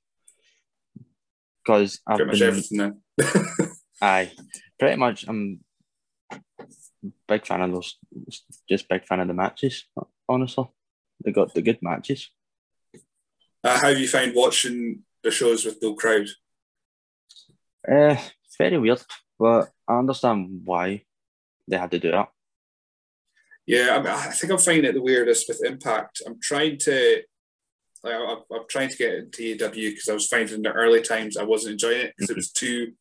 because 1.67 1.99
I've 2.07 2.17
Pretty 2.17 2.31
much 2.31 2.41
everything 2.41 2.77
then. 2.77 3.01
aye, 4.01 4.31
pretty 4.79 4.95
much. 4.95 5.25
I'm 5.27 5.59
big 7.27 7.45
fan 7.45 7.61
of 7.61 7.73
those. 7.73 7.97
Just 8.69 8.87
big 8.87 9.05
fan 9.05 9.19
of 9.19 9.27
the 9.27 9.33
matches. 9.33 9.85
Honestly, 10.29 10.65
they 11.23 11.33
got 11.33 11.53
the 11.53 11.61
good 11.61 11.79
matches. 11.81 12.29
Uh, 13.63 13.77
how 13.77 13.89
have 13.89 13.99
you 13.99 14.07
found 14.07 14.33
watching 14.33 15.03
the 15.23 15.31
shows 15.31 15.65
with 15.65 15.79
no 15.81 15.93
crowd? 15.95 16.27
Uh, 17.85 18.15
it's 18.45 18.57
very 18.57 18.77
weird, 18.77 19.01
but 19.37 19.69
I 19.87 19.97
understand 19.97 20.61
why 20.63 21.03
they 21.67 21.77
had 21.77 21.91
to 21.91 21.99
do 21.99 22.11
that. 22.11 22.29
Yeah, 23.65 23.95
I, 23.95 23.97
mean, 23.97 24.07
I 24.07 24.31
think 24.31 24.53
I'm 24.53 24.59
finding 24.59 24.85
it 24.85 24.93
the 24.93 25.01
weirdest 25.01 25.49
with 25.49 25.65
Impact. 25.65 26.21
I'm 26.25 26.39
trying 26.41 26.77
to, 26.79 27.23
like, 28.03 28.13
I'm, 28.13 28.37
I'm 28.51 28.65
trying 28.69 28.89
to 28.89 28.97
get 28.97 29.13
into 29.13 29.55
AEW 29.55 29.91
because 29.91 30.09
I 30.09 30.13
was 30.13 30.27
finding 30.27 30.55
in 30.55 30.61
the 30.61 30.71
early 30.71 31.01
times 31.01 31.37
I 31.37 31.43
wasn't 31.43 31.73
enjoying 31.73 32.01
it 32.01 32.13
because 32.15 32.29
it 32.29 32.35
was 32.35 32.51
too, 32.51 32.93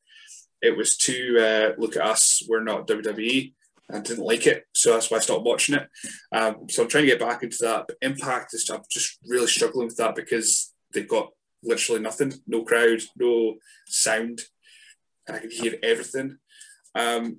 it 0.62 0.76
was 0.76 0.97
too. 0.97 1.38
Uh, 1.38 1.81
look 1.81 1.97
at 1.97 2.07
us, 2.07 2.43
we're 2.49 2.62
not 2.62 2.88
WWE. 2.88 3.53
I 3.93 4.00
didn't 4.00 4.25
like 4.25 4.47
it, 4.47 4.65
so 4.75 4.93
that's 4.93 5.11
why 5.11 5.19
I 5.19 5.21
stopped 5.21 5.45
watching 5.45 5.76
it. 5.76 5.88
Um, 6.33 6.69
so 6.69 6.83
I'm 6.83 6.88
trying 6.88 7.05
to 7.05 7.11
get 7.11 7.21
back 7.21 7.43
into 7.43 7.59
that. 7.61 7.85
But 7.87 7.99
Impact 8.03 8.53
is 8.55 8.69
I'm 8.69 8.81
just 8.90 9.18
really 9.29 9.47
struggling 9.47 9.87
with 9.87 9.97
that 9.99 10.16
because 10.16 10.73
they've 10.92 11.07
got 11.07 11.31
literally 11.62 12.01
nothing, 12.01 12.33
no 12.47 12.64
crowd, 12.64 13.03
no 13.16 13.57
sound. 13.87 14.40
I 15.29 15.38
can 15.38 15.51
hear 15.51 15.75
everything. 15.83 16.38
Um, 16.97 17.38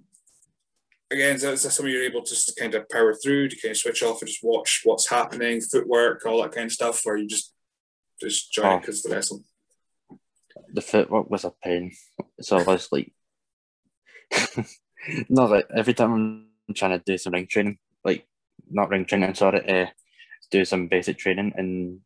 again, 1.12 1.36
is 1.36 1.42
that, 1.42 1.54
is 1.54 1.64
that 1.64 1.72
something 1.72 1.94
you're 1.94 2.04
able 2.04 2.22
to 2.22 2.30
just 2.30 2.56
kind 2.58 2.76
of 2.76 2.88
power 2.90 3.14
through? 3.14 3.50
to 3.50 3.62
kind 3.62 3.72
of 3.72 3.78
switch 3.78 4.04
off 4.04 4.22
and 4.22 4.28
just 4.28 4.44
watch 4.44 4.82
what's 4.84 5.10
happening, 5.10 5.62
footwork, 5.62 6.26
all 6.26 6.42
that 6.42 6.52
kind 6.52 6.66
of 6.66 6.72
stuff, 6.72 7.02
or 7.06 7.18
you 7.18 7.28
just 7.28 7.54
just 8.22 8.58
Oh. 8.60 8.80
because 8.80 9.04
the 9.04 9.16
wrestling? 9.16 9.44
the 10.74 10.82
footwork 10.82 11.30
was 11.30 11.46
a 11.46 11.52
pain. 11.64 11.92
So 12.42 12.58
I 12.58 12.64
was 12.64 12.90
like, 12.92 13.14
no, 15.30 15.46
like 15.46 15.68
every 15.76 15.94
time 15.94 16.14
I'm 16.68 16.74
trying 16.74 16.98
to 16.98 17.04
do 17.06 17.18
some 17.18 17.34
ring 17.34 17.48
training, 17.48 17.78
like 18.04 18.28
not 18.70 18.90
ring 18.90 19.06
training, 19.06 19.34
sorry, 19.36 19.64
uh, 19.70 19.88
do 20.52 20.66
some 20.66 20.88
basic 20.88 21.18
training 21.18 21.54
in 21.58 22.02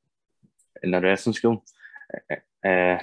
in 0.83 0.91
the 0.91 0.99
wrestling 1.01 1.33
school. 1.33 1.63
Uh, 2.63 2.97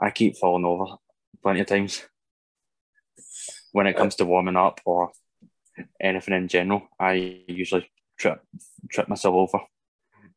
I 0.00 0.10
keep 0.14 0.36
falling 0.36 0.64
over 0.64 0.96
plenty 1.42 1.60
of 1.60 1.66
times 1.66 2.02
when 3.72 3.86
it 3.86 3.96
comes 3.96 4.14
to 4.16 4.24
warming 4.24 4.56
up 4.56 4.80
or 4.84 5.10
anything 6.00 6.34
in 6.34 6.48
general. 6.48 6.88
I 6.98 7.42
usually 7.48 7.90
trip 8.18 8.40
trip 8.90 9.08
myself 9.08 9.34
over. 9.34 9.64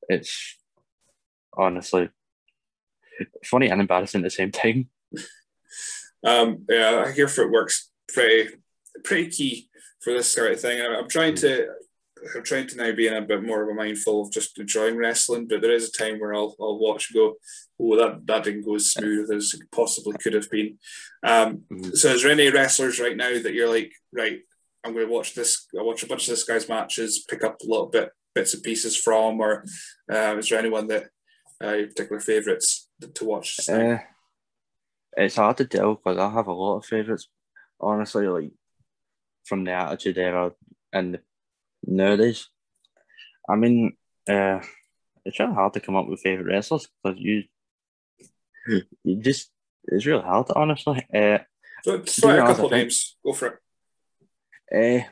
It's 0.10 0.58
honestly 1.58 2.10
funny 3.46 3.70
and 3.70 3.82
embarrassing 3.82 4.22
at 4.22 4.24
the 4.24 4.30
same 4.30 4.52
time. 4.52 4.90
Um, 6.24 6.66
yeah, 6.70 7.04
I 7.06 7.12
hear 7.12 7.28
footwork's 7.28 7.90
pretty 8.14 8.56
pretty 9.04 9.30
key 9.30 9.70
for 10.02 10.14
this 10.14 10.32
sort 10.32 10.52
of 10.52 10.60
thing. 10.60 10.82
I'm 10.82 11.10
trying 11.10 11.36
to 11.36 11.68
I'm 12.36 12.44
trying 12.44 12.68
to 12.68 12.78
now 12.78 12.92
be 12.92 13.08
in 13.08 13.16
a 13.16 13.22
bit 13.22 13.44
more 13.44 13.64
of 13.64 13.70
a 13.70 13.74
mindful 13.74 14.22
of 14.22 14.32
just 14.32 14.58
enjoying 14.60 14.96
wrestling, 14.96 15.48
but 15.48 15.62
there 15.62 15.72
is 15.72 15.90
a 15.90 15.92
time 15.92 16.20
where 16.20 16.36
I'll, 16.36 16.56
I'll 16.62 16.78
watch 16.78 17.10
and 17.10 17.16
go, 17.16 17.36
oh, 17.80 17.96
that, 17.98 18.28
that 18.28 18.44
didn't 18.44 18.64
go 18.66 18.76
as 18.76 18.92
smooth 18.92 19.32
as 19.32 19.56
it 19.56 19.62
possibly 19.72 20.16
could 20.22 20.34
have 20.34 20.48
been. 20.52 20.78
Um, 21.24 21.64
Mhm. 21.72 21.98
so 21.98 22.10
is 22.10 22.22
there 22.22 22.32
any 22.32 22.52
wrestlers 22.52 23.00
right 23.00 23.18
now 23.18 23.42
that 23.42 23.56
you're 23.56 23.70
like, 23.70 23.92
right, 24.14 24.40
I'm 24.84 24.94
going 24.94 25.08
to 25.08 25.12
watch 25.12 25.34
this, 25.34 25.66
I'll 25.76 25.88
watch 25.88 26.04
a 26.04 26.08
bunch 26.08 26.28
of 26.28 26.30
this 26.30 26.44
guy's 26.44 26.70
matches, 26.70 27.26
pick 27.28 27.44
up 27.44 27.58
a 27.60 27.66
little 27.68 27.88
bit, 27.88 28.12
bits 28.36 28.54
and 28.54 28.62
pieces 28.62 28.96
from, 28.96 29.40
or 29.40 29.66
uh, 30.12 30.36
is 30.38 30.50
there 30.50 30.60
anyone 30.60 30.90
that 30.90 31.08
uh, 31.64 31.74
your 31.74 31.88
particular 31.88 32.20
favourites 32.20 32.90
to 33.14 33.26
watch? 33.26 33.70
Uh, 33.70 33.98
it's 35.18 35.36
hard 35.36 35.58
to 35.58 35.66
tell 35.66 35.96
because 35.96 36.18
I 36.18 36.30
have 36.32 36.48
a 36.48 36.54
lot 36.54 36.78
of 36.78 36.86
favourites. 36.86 37.28
Honestly, 37.80 38.28
like 38.28 38.52
from 39.46 39.64
the 39.64 39.72
Attitude 39.72 40.18
Era 40.18 40.52
and 40.94 41.16
the 41.16 41.22
nowadays. 41.86 42.48
I 43.50 43.56
mean, 43.56 43.98
uh, 44.30 44.60
it's 45.26 45.40
really 45.40 45.54
hard 45.54 45.74
to 45.74 45.80
come 45.80 45.96
up 45.96 46.08
with 46.08 46.22
favourite 46.22 46.52
wrestlers 46.52 46.88
because 47.04 47.20
you, 47.20 47.44
you 49.04 49.22
just 49.22 49.52
it's 49.86 50.06
really 50.06 50.24
hard, 50.24 50.48
honestly. 50.56 51.06
Uh, 51.14 51.40
so, 51.84 52.00
to 52.00 52.22
throw 52.22 52.34
be 52.34 52.40
out 52.40 52.50
a 52.50 52.54
couple 52.54 52.70
names. 52.70 53.18
Go 53.24 53.34
for 53.34 53.60
it. 54.72 55.08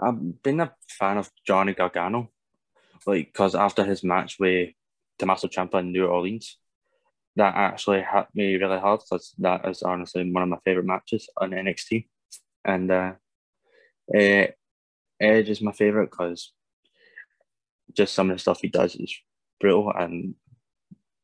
Uh, 0.00 0.06
I've 0.06 0.42
been 0.42 0.60
a 0.60 0.74
fan 0.88 1.18
of 1.18 1.30
Johnny 1.46 1.72
Gargano, 1.72 2.30
like 3.06 3.32
because 3.32 3.54
after 3.54 3.84
his 3.84 4.04
match 4.04 4.36
with 4.38 4.70
Tommaso 5.18 5.48
Ciampa 5.48 5.80
in 5.80 5.92
New 5.92 6.06
Orleans, 6.06 6.58
that 7.36 7.54
actually 7.54 8.02
hit 8.02 8.26
me 8.34 8.56
really 8.56 8.78
hard 8.78 9.00
because 9.00 9.34
that 9.38 9.68
is 9.68 9.82
honestly 9.82 10.30
one 10.30 10.42
of 10.42 10.48
my 10.48 10.58
favorite 10.64 10.86
matches 10.86 11.28
on 11.36 11.50
NXT, 11.50 12.06
and 12.64 12.90
uh, 12.90 13.12
uh, 14.14 14.46
Edge 15.20 15.48
is 15.48 15.62
my 15.62 15.72
favorite 15.72 16.10
because 16.10 16.52
just 17.92 18.14
some 18.14 18.30
of 18.30 18.36
the 18.36 18.40
stuff 18.40 18.60
he 18.60 18.68
does 18.68 18.94
is 18.96 19.14
brutal 19.60 19.92
and 19.96 20.34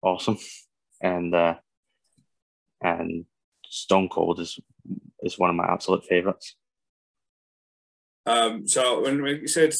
awesome, 0.02 0.38
and 1.00 1.34
uh, 1.34 1.54
and 2.82 3.24
Stone 3.64 4.08
Cold 4.08 4.40
is 4.40 4.58
is 5.22 5.38
one 5.38 5.50
of 5.50 5.56
my 5.56 5.66
absolute 5.66 6.04
favorites. 6.04 6.56
Um, 8.26 8.66
so 8.66 9.02
when 9.02 9.24
you 9.24 9.48
said 9.48 9.74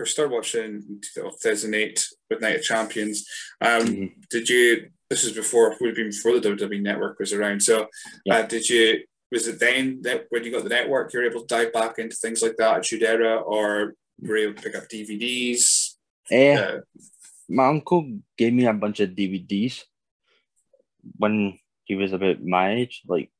we 0.00 0.06
started 0.06 0.32
watching 0.32 0.64
in 0.64 1.00
2008 1.14 2.06
with 2.28 2.40
Night 2.40 2.56
of 2.56 2.62
Champions, 2.62 3.26
um, 3.60 3.82
Mhm. 3.86 4.28
did 4.30 4.48
you? 4.48 4.90
This 5.08 5.24
is 5.24 5.32
before 5.32 5.76
would 5.80 5.88
have 5.88 5.96
been 5.96 6.10
before 6.10 6.32
the 6.38 6.40
WWE 6.40 6.80
Network 6.80 7.18
was 7.18 7.32
around. 7.32 7.60
So 7.62 7.88
Yeah. 8.24 8.38
uh, 8.38 8.46
did 8.46 8.68
you? 8.68 9.04
Was 9.32 9.46
it 9.46 9.60
then 9.60 10.02
that 10.02 10.26
when 10.30 10.42
you 10.44 10.50
got 10.50 10.64
the 10.64 10.68
network, 10.68 11.12
you 11.12 11.20
were 11.20 11.26
able 11.26 11.42
to 11.42 11.46
dive 11.46 11.72
back 11.72 11.98
into 11.98 12.16
things 12.16 12.42
like 12.42 12.58
Attitude 12.60 13.02
Era, 13.04 13.36
or 13.40 13.94
were 14.20 14.36
you 14.38 14.44
able 14.48 14.54
to 14.56 14.62
pick 14.62 14.74
up 14.74 14.88
DVDs? 14.88 15.96
Eh, 16.30 16.54
Uh, 16.56 16.80
my 17.48 17.66
uncle 17.68 18.20
gave 18.36 18.52
me 18.52 18.66
a 18.66 18.72
bunch 18.72 18.98
of 19.00 19.10
DVDs 19.10 19.84
when 21.16 21.58
he 21.84 21.94
was 21.94 22.12
about 22.12 22.42
my 22.42 22.74
age. 22.74 23.02
Like 23.06 23.30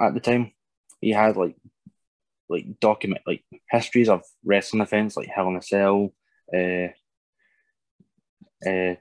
at 0.00 0.14
the 0.14 0.20
time, 0.20 0.52
he 1.00 1.10
had 1.10 1.36
like 1.36 1.56
like 2.50 2.80
document 2.80 3.22
like 3.26 3.44
histories 3.70 4.08
of 4.08 4.22
wrestling 4.44 4.82
events 4.82 5.16
like 5.16 5.28
Hell 5.28 5.48
in 5.48 5.56
a 5.56 5.62
Cell, 5.62 6.12
uh, 6.54 6.88
uh, 8.68 8.94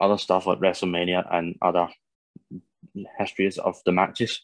other 0.00 0.18
stuff 0.18 0.46
like 0.46 0.58
WrestleMania 0.58 1.26
and 1.32 1.56
other 1.62 1.88
histories 3.18 3.58
of 3.58 3.76
the 3.84 3.92
matches. 3.92 4.40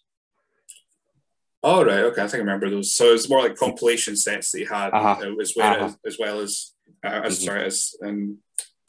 Oh 1.62 1.82
right, 1.82 2.04
okay. 2.04 2.22
I 2.22 2.26
think 2.26 2.34
I 2.42 2.44
remember 2.44 2.68
those. 2.68 2.94
So 2.94 3.14
it's 3.14 3.28
more 3.30 3.40
like 3.40 3.56
compilation 3.56 4.16
sets 4.16 4.52
that 4.52 4.60
you 4.60 4.66
had 4.66 4.90
Uh-huh. 4.92 5.16
uh, 5.26 5.40
as 5.40 5.54
well 5.56 5.74
Uh-huh. 5.74 5.84
as, 5.86 5.96
as 6.06 6.18
well 6.18 6.40
as 6.40 6.72
uh, 7.02 7.22
as 7.24 7.38
Mhm. 7.38 7.44
sorry 7.44 7.64
as 7.64 7.94
um, 8.04 8.38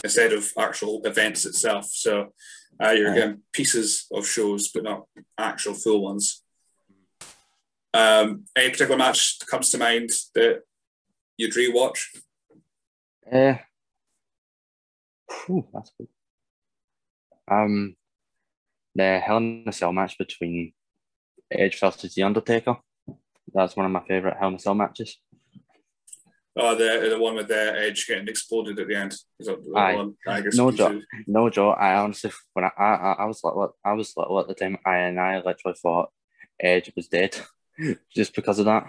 instead 0.03 0.33
of 0.33 0.51
actual 0.57 1.01
events 1.05 1.45
itself. 1.45 1.85
So 1.85 2.33
uh, 2.83 2.91
you're 2.91 3.07
Uh-huh. 3.07 3.15
getting 3.15 3.43
pieces 3.53 4.07
of 4.11 4.27
shows, 4.27 4.67
but 4.73 4.83
not 4.83 5.07
actual 5.37 5.73
full 5.73 6.01
ones. 6.01 6.43
Um, 7.95 8.45
any 8.57 8.71
particular 8.71 8.97
match 8.97 9.39
that 9.39 9.47
comes 9.47 9.69
to 9.71 9.77
mind 9.77 10.09
that 10.35 10.61
you'd 11.37 11.53
rewatch? 11.53 11.99
Uh, 13.31 13.55
whew, 15.47 15.67
that's 15.73 15.91
good. 15.97 16.07
Um, 17.49 17.95
the 18.95 19.19
Hell 19.19 19.37
in 19.37 19.63
a 19.67 19.71
Cell 19.71 19.93
match 19.93 20.17
between 20.17 20.73
Edge 21.51 21.79
versus 21.79 22.13
The 22.15 22.23
Undertaker. 22.23 22.77
That's 23.53 23.75
one 23.75 23.85
of 23.85 23.91
my 23.91 24.03
favorite 24.07 24.37
Hell 24.39 24.49
in 24.49 24.55
a 24.55 24.59
Cell 24.59 24.75
matches. 24.75 25.17
Oh, 26.57 26.73
the 26.73 27.09
the 27.09 27.19
one 27.19 27.35
with 27.35 27.49
the 27.49 27.73
edge 27.77 28.07
getting 28.07 28.29
exploded 28.29 28.79
at 28.79 28.87
the 28.87 28.95
end. 28.95 29.11
Is 29.39 29.47
that 29.47 29.61
the 29.61 29.77
Aye. 29.77 29.95
one? 29.95 30.13
I 30.25 30.39
guess 30.41 30.55
No 30.55 30.71
joke. 30.71 31.03
No, 31.27 31.49
Joe. 31.49 31.71
I 31.71 31.95
honestly, 31.95 32.31
when 32.53 32.63
I 32.65 32.69
I, 32.77 32.83
I- 32.95 33.15
I 33.19 33.25
was 33.25 33.41
like, 33.43 33.69
I 33.83 33.91
was 33.93 34.13
little 34.15 34.39
at 34.39 34.47
the 34.47 34.53
time, 34.53 34.77
I, 34.85 34.97
and 34.99 35.19
I 35.19 35.37
literally 35.37 35.77
thought 35.81 36.09
Edge 36.59 36.93
was 36.95 37.09
dead 37.09 37.37
just 38.13 38.35
because 38.35 38.59
of 38.59 38.65
that. 38.65 38.85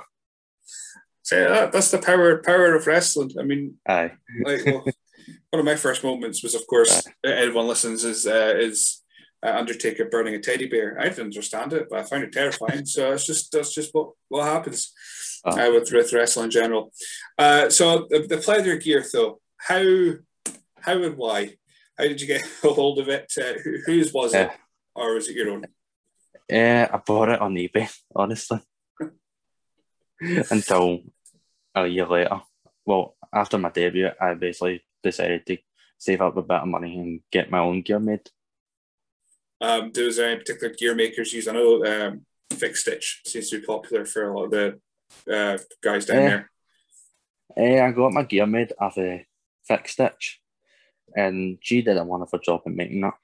So 1.22 1.36
that, 1.48 1.72
that's 1.72 1.90
the 1.90 1.98
power 1.98 2.38
power 2.38 2.74
of 2.74 2.86
wrestling. 2.86 3.32
I 3.38 3.42
mean, 3.42 3.74
Aye. 3.88 4.12
like 4.44 4.64
well, 4.64 4.84
one 5.50 5.60
of 5.60 5.64
my 5.64 5.74
first 5.74 6.04
moments 6.04 6.42
was, 6.42 6.54
of 6.54 6.66
course, 6.68 7.02
everyone 7.24 7.66
listens 7.66 8.04
is 8.04 8.26
uh, 8.26 8.54
is 8.56 9.02
uh, 9.44 9.50
Undertaker 9.50 10.04
burning 10.04 10.34
a 10.34 10.40
teddy 10.40 10.66
bear. 10.66 10.98
I 11.00 11.04
didn't 11.04 11.24
understand 11.24 11.72
it, 11.72 11.88
but 11.90 11.98
I 11.98 12.02
found 12.04 12.24
it 12.24 12.32
terrifying. 12.32 12.86
so 12.86 13.12
it's 13.12 13.26
just 13.26 13.52
that's 13.52 13.74
just 13.74 13.92
what 13.92 14.10
what 14.28 14.44
happens 14.44 14.92
uh, 15.44 15.70
with 15.72 15.90
with 15.92 16.12
wrestling 16.12 16.44
in 16.44 16.50
general. 16.50 16.92
Uh, 17.36 17.70
so 17.70 18.06
the, 18.08 18.20
the 18.20 18.36
pleather 18.36 18.80
gear, 18.82 19.04
though, 19.12 19.40
how 19.56 19.82
how 20.80 21.02
and 21.02 21.16
why? 21.16 21.56
How 21.98 22.04
did 22.04 22.20
you 22.20 22.26
get 22.26 22.44
a 22.64 22.68
hold 22.68 22.98
of 22.98 23.08
it? 23.08 23.32
Uh, 23.36 23.58
who, 23.64 23.78
whose 23.84 24.12
was 24.12 24.34
it, 24.34 24.50
or 24.94 25.14
was 25.14 25.28
it 25.28 25.36
your 25.36 25.50
own? 25.50 25.64
Uh, 26.52 26.86
I 26.92 27.00
bought 27.04 27.30
it 27.30 27.40
on 27.40 27.54
eBay, 27.54 27.92
honestly. 28.14 28.60
Until 30.50 31.00
a 31.74 31.86
year 31.86 32.06
later. 32.06 32.40
Well, 32.84 33.16
after 33.32 33.58
my 33.58 33.70
debut, 33.70 34.08
I 34.20 34.34
basically 34.34 34.82
decided 35.02 35.44
to 35.46 35.58
save 35.98 36.20
up 36.22 36.36
a 36.36 36.42
bit 36.42 36.60
of 36.60 36.68
money 36.68 36.98
and 36.98 37.20
get 37.30 37.50
my 37.50 37.58
own 37.58 37.82
gear 37.82 37.98
made. 37.98 38.28
Um, 39.60 39.90
do 39.90 40.10
there 40.12 40.30
any 40.30 40.38
particular 40.38 40.74
gear 40.74 40.94
makers 40.94 41.32
use? 41.32 41.48
I 41.48 41.52
know 41.52 41.84
um, 41.84 42.26
Fix 42.52 42.80
Stitch 42.82 43.22
seems 43.26 43.50
to 43.50 43.60
be 43.60 43.66
popular 43.66 44.04
for 44.04 44.30
a 44.30 44.38
lot 44.38 44.44
of 44.44 44.50
the 44.50 44.80
uh, 45.34 45.58
guys 45.82 46.06
down 46.06 46.16
Yeah. 46.22 46.28
there. 46.28 46.50
Eh, 47.56 47.82
I 47.82 47.90
got 47.92 48.12
my 48.12 48.24
gear 48.24 48.46
made 48.46 48.72
off 48.78 48.98
a 48.98 49.26
Fix 49.66 49.92
Stitch, 49.92 50.40
and 51.16 51.58
she 51.60 51.82
did 51.82 51.96
a 51.96 52.04
wonderful 52.04 52.38
job 52.38 52.62
at 52.66 52.72
making 52.72 53.00
that. 53.00 53.14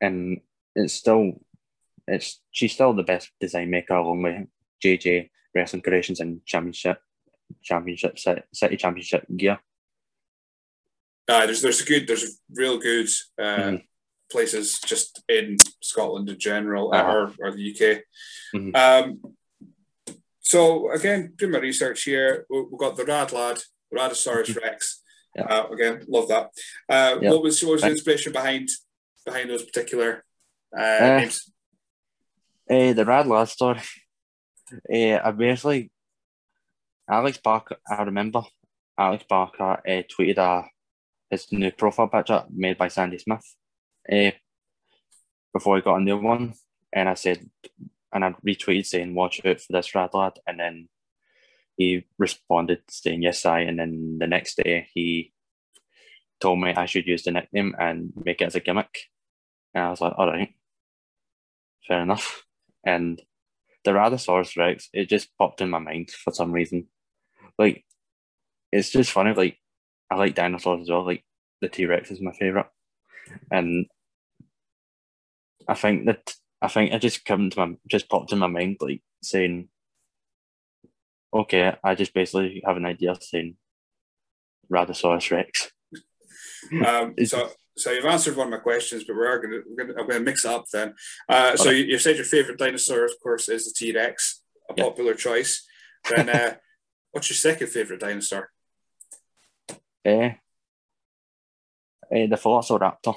And 0.00 0.40
it's 0.74 0.94
still, 0.94 1.40
it's 2.08 2.40
she's 2.50 2.72
still 2.72 2.92
the 2.92 3.04
best 3.04 3.30
design 3.40 3.70
maker 3.70 3.94
along 3.94 4.22
with 4.22 4.46
JJ 4.84 5.30
Wrestling 5.54 5.82
Creations 5.82 6.20
and 6.20 6.44
Championship, 6.46 6.98
Championship 7.62 8.18
City, 8.18 8.76
Championship 8.76 9.24
gear. 9.36 9.58
Uh, 11.28 11.46
there's 11.46 11.62
there's 11.62 11.80
a 11.80 11.84
good 11.84 12.06
there's 12.06 12.40
real 12.52 12.78
good 12.78 13.08
uh, 13.38 13.42
Mhm. 13.72 13.84
places 14.30 14.80
just 14.80 15.22
in 15.28 15.56
Scotland 15.80 16.28
in 16.28 16.38
general 16.38 16.92
uh, 16.92 16.96
Uh-huh. 16.96 17.12
or, 17.38 17.48
or 17.48 17.50
the 17.52 17.62
UK. 17.70 18.02
Mhm. 18.54 18.74
Um, 18.76 19.34
so 20.40 20.90
again, 20.90 21.32
doing 21.36 21.52
my 21.52 21.58
research 21.58 22.02
here, 22.04 22.44
we- 22.50 22.62
we've 22.62 22.78
got 22.80 22.96
the 22.96 23.04
Rad 23.04 23.32
Lad, 23.32 23.58
Radosaurus 23.94 24.56
Rex. 24.60 25.02
Yeah. 25.36 25.44
Uh, 25.44 25.68
again, 25.68 26.04
love 26.08 26.28
that. 26.28 26.46
Uh, 26.88 27.18
Yeah. 27.22 27.30
What 27.30 27.42
was 27.42 27.62
what 27.62 27.72
was 27.74 27.82
the 27.82 27.90
inspiration 27.90 28.32
behind 28.32 28.68
behind 29.24 29.48
those 29.48 29.64
particular 29.64 30.24
uh, 30.76 30.80
Uh, 31.04 31.18
names? 31.20 31.50
Eh, 32.68 32.92
the 32.94 33.04
Rad 33.04 33.26
Lad 33.26 33.48
story. 33.48 33.80
Eh, 34.90 35.18
I 35.22 35.30
basically, 35.32 35.90
Alex 37.08 37.38
Barker, 37.38 37.76
I 37.88 38.02
remember 38.02 38.42
Alex 38.98 39.24
Barker 39.28 39.80
eh, 39.86 40.02
tweeted 40.02 40.38
uh, 40.38 40.62
his 41.30 41.50
new 41.52 41.70
profile 41.70 42.08
picture 42.08 42.44
made 42.50 42.78
by 42.78 42.88
Sandy 42.88 43.18
Smith 43.18 43.44
eh, 44.08 44.32
before 45.52 45.76
he 45.76 45.82
got 45.82 45.96
a 45.96 46.04
new 46.04 46.18
one. 46.18 46.54
And 46.92 47.08
I 47.08 47.14
said, 47.14 47.48
and 48.12 48.24
I 48.24 48.34
retweeted 48.46 48.86
saying, 48.86 49.14
watch 49.14 49.40
out 49.44 49.60
for 49.60 49.72
this 49.72 49.94
Rad 49.94 50.10
Lad. 50.12 50.34
And 50.46 50.60
then 50.60 50.88
he 51.76 52.04
responded 52.18 52.82
saying, 52.88 53.22
yes, 53.22 53.46
I. 53.46 53.60
And 53.60 53.78
then 53.78 54.18
the 54.18 54.26
next 54.26 54.56
day 54.56 54.88
he 54.92 55.32
told 56.40 56.60
me 56.60 56.74
I 56.74 56.86
should 56.86 57.06
use 57.06 57.22
the 57.22 57.30
nickname 57.30 57.74
and 57.78 58.12
make 58.22 58.42
it 58.42 58.46
as 58.46 58.54
a 58.54 58.60
gimmick. 58.60 58.98
And 59.74 59.84
I 59.84 59.90
was 59.90 60.00
like, 60.00 60.12
all 60.18 60.26
right, 60.26 60.54
fair 61.88 62.02
enough. 62.02 62.44
And 62.84 63.22
the 63.84 63.92
Radosaurus 63.92 64.56
Rex, 64.56 64.88
it 64.92 65.08
just 65.08 65.28
popped 65.38 65.60
in 65.60 65.70
my 65.70 65.78
mind 65.78 66.10
for 66.10 66.32
some 66.32 66.52
reason. 66.52 66.86
Like, 67.58 67.84
it's 68.70 68.90
just 68.90 69.10
funny. 69.10 69.34
Like, 69.34 69.58
I 70.10 70.16
like 70.16 70.34
dinosaurs 70.34 70.82
as 70.82 70.90
well. 70.90 71.04
Like, 71.04 71.24
the 71.60 71.68
T 71.68 71.86
Rex 71.86 72.10
is 72.10 72.20
my 72.20 72.32
favorite, 72.32 72.66
and 73.50 73.86
I 75.68 75.74
think 75.74 76.06
that 76.06 76.34
I 76.60 76.68
think 76.68 76.92
it 76.92 77.00
just 77.00 77.24
come 77.24 77.50
to 77.50 77.58
my 77.58 77.76
just 77.88 78.08
popped 78.08 78.32
in 78.32 78.38
my 78.38 78.46
mind, 78.46 78.78
like 78.80 79.02
saying, 79.22 79.68
okay, 81.32 81.76
I 81.82 81.94
just 81.94 82.14
basically 82.14 82.62
have 82.64 82.76
an 82.76 82.86
idea 82.86 83.16
saying 83.20 83.56
Radosaurus 84.72 85.30
Rex. 85.30 85.70
Um, 86.86 87.14
so, 87.24 87.50
so 87.76 87.90
you've 87.90 88.04
answered 88.04 88.36
one 88.36 88.48
of 88.48 88.50
my 88.52 88.58
questions, 88.58 89.04
but 89.04 89.16
we 89.16 89.26
are 89.26 89.38
going 89.38 89.50
to, 89.52 89.62
we're 89.68 89.76
going 89.84 89.88
to 89.94 90.00
I'm 90.00 90.06
going 90.06 90.20
to 90.20 90.24
mix 90.24 90.44
it 90.44 90.50
up 90.50 90.64
then. 90.72 90.94
Uh, 91.28 91.56
so 91.56 91.70
you, 91.70 91.84
you 91.84 91.98
said 91.98 92.16
your 92.16 92.24
favorite 92.24 92.58
dinosaur, 92.58 93.04
of 93.04 93.12
course, 93.22 93.48
is 93.48 93.64
the 93.64 93.72
T 93.76 93.92
Rex, 93.94 94.42
a 94.70 94.74
Yeah. 94.76 94.84
popular 94.84 95.14
choice. 95.14 95.64
Then, 96.08 96.28
uh, 96.28 96.54
what's 97.12 97.30
your 97.30 97.36
second 97.36 97.68
favorite 97.68 98.00
dinosaur? 98.00 98.50
Eh, 100.04 100.32
the 102.10 102.36
Velociraptor. 102.36 103.14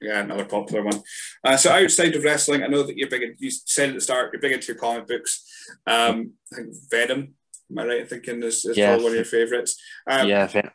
Yeah, 0.00 0.20
another 0.20 0.44
popular 0.44 0.84
one. 0.84 1.02
Uh, 1.42 1.56
so 1.56 1.70
outside 1.70 2.14
of 2.14 2.22
wrestling, 2.22 2.62
I 2.62 2.66
know 2.66 2.82
that 2.82 2.96
you're 2.98 3.08
big. 3.08 3.22
In, 3.22 3.36
you 3.38 3.50
said 3.50 3.88
at 3.90 3.94
the 3.94 4.00
start 4.02 4.30
you're 4.32 4.42
big 4.42 4.52
into 4.52 4.66
your 4.68 4.76
comic 4.76 5.06
books. 5.06 5.42
Um, 5.86 6.32
I 6.52 6.56
think 6.56 6.74
Venom. 6.90 7.34
Am 7.70 7.78
I 7.78 7.86
right 7.86 8.00
in 8.02 8.06
thinking 8.06 8.42
is, 8.42 8.64
is 8.66 8.76
Yeah. 8.76 8.88
probably 8.88 9.04
one 9.04 9.12
of 9.12 9.16
your 9.16 9.24
favorites? 9.24 9.80
Um, 10.08 10.28
yeah, 10.28 10.46
Ven- 10.46 10.70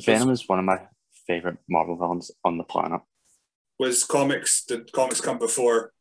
Venom 0.00 0.30
is 0.30 0.48
one 0.48 0.60
of 0.60 0.64
my 0.64 0.78
favorite 1.30 1.58
Marvel 1.68 1.96
villains 1.96 2.30
on 2.44 2.58
the 2.58 2.64
planet. 2.64 3.00
Was 3.78 4.04
comics? 4.04 4.64
Did 4.64 4.92
comics 4.92 5.20
come 5.20 5.38
before? 5.38 5.92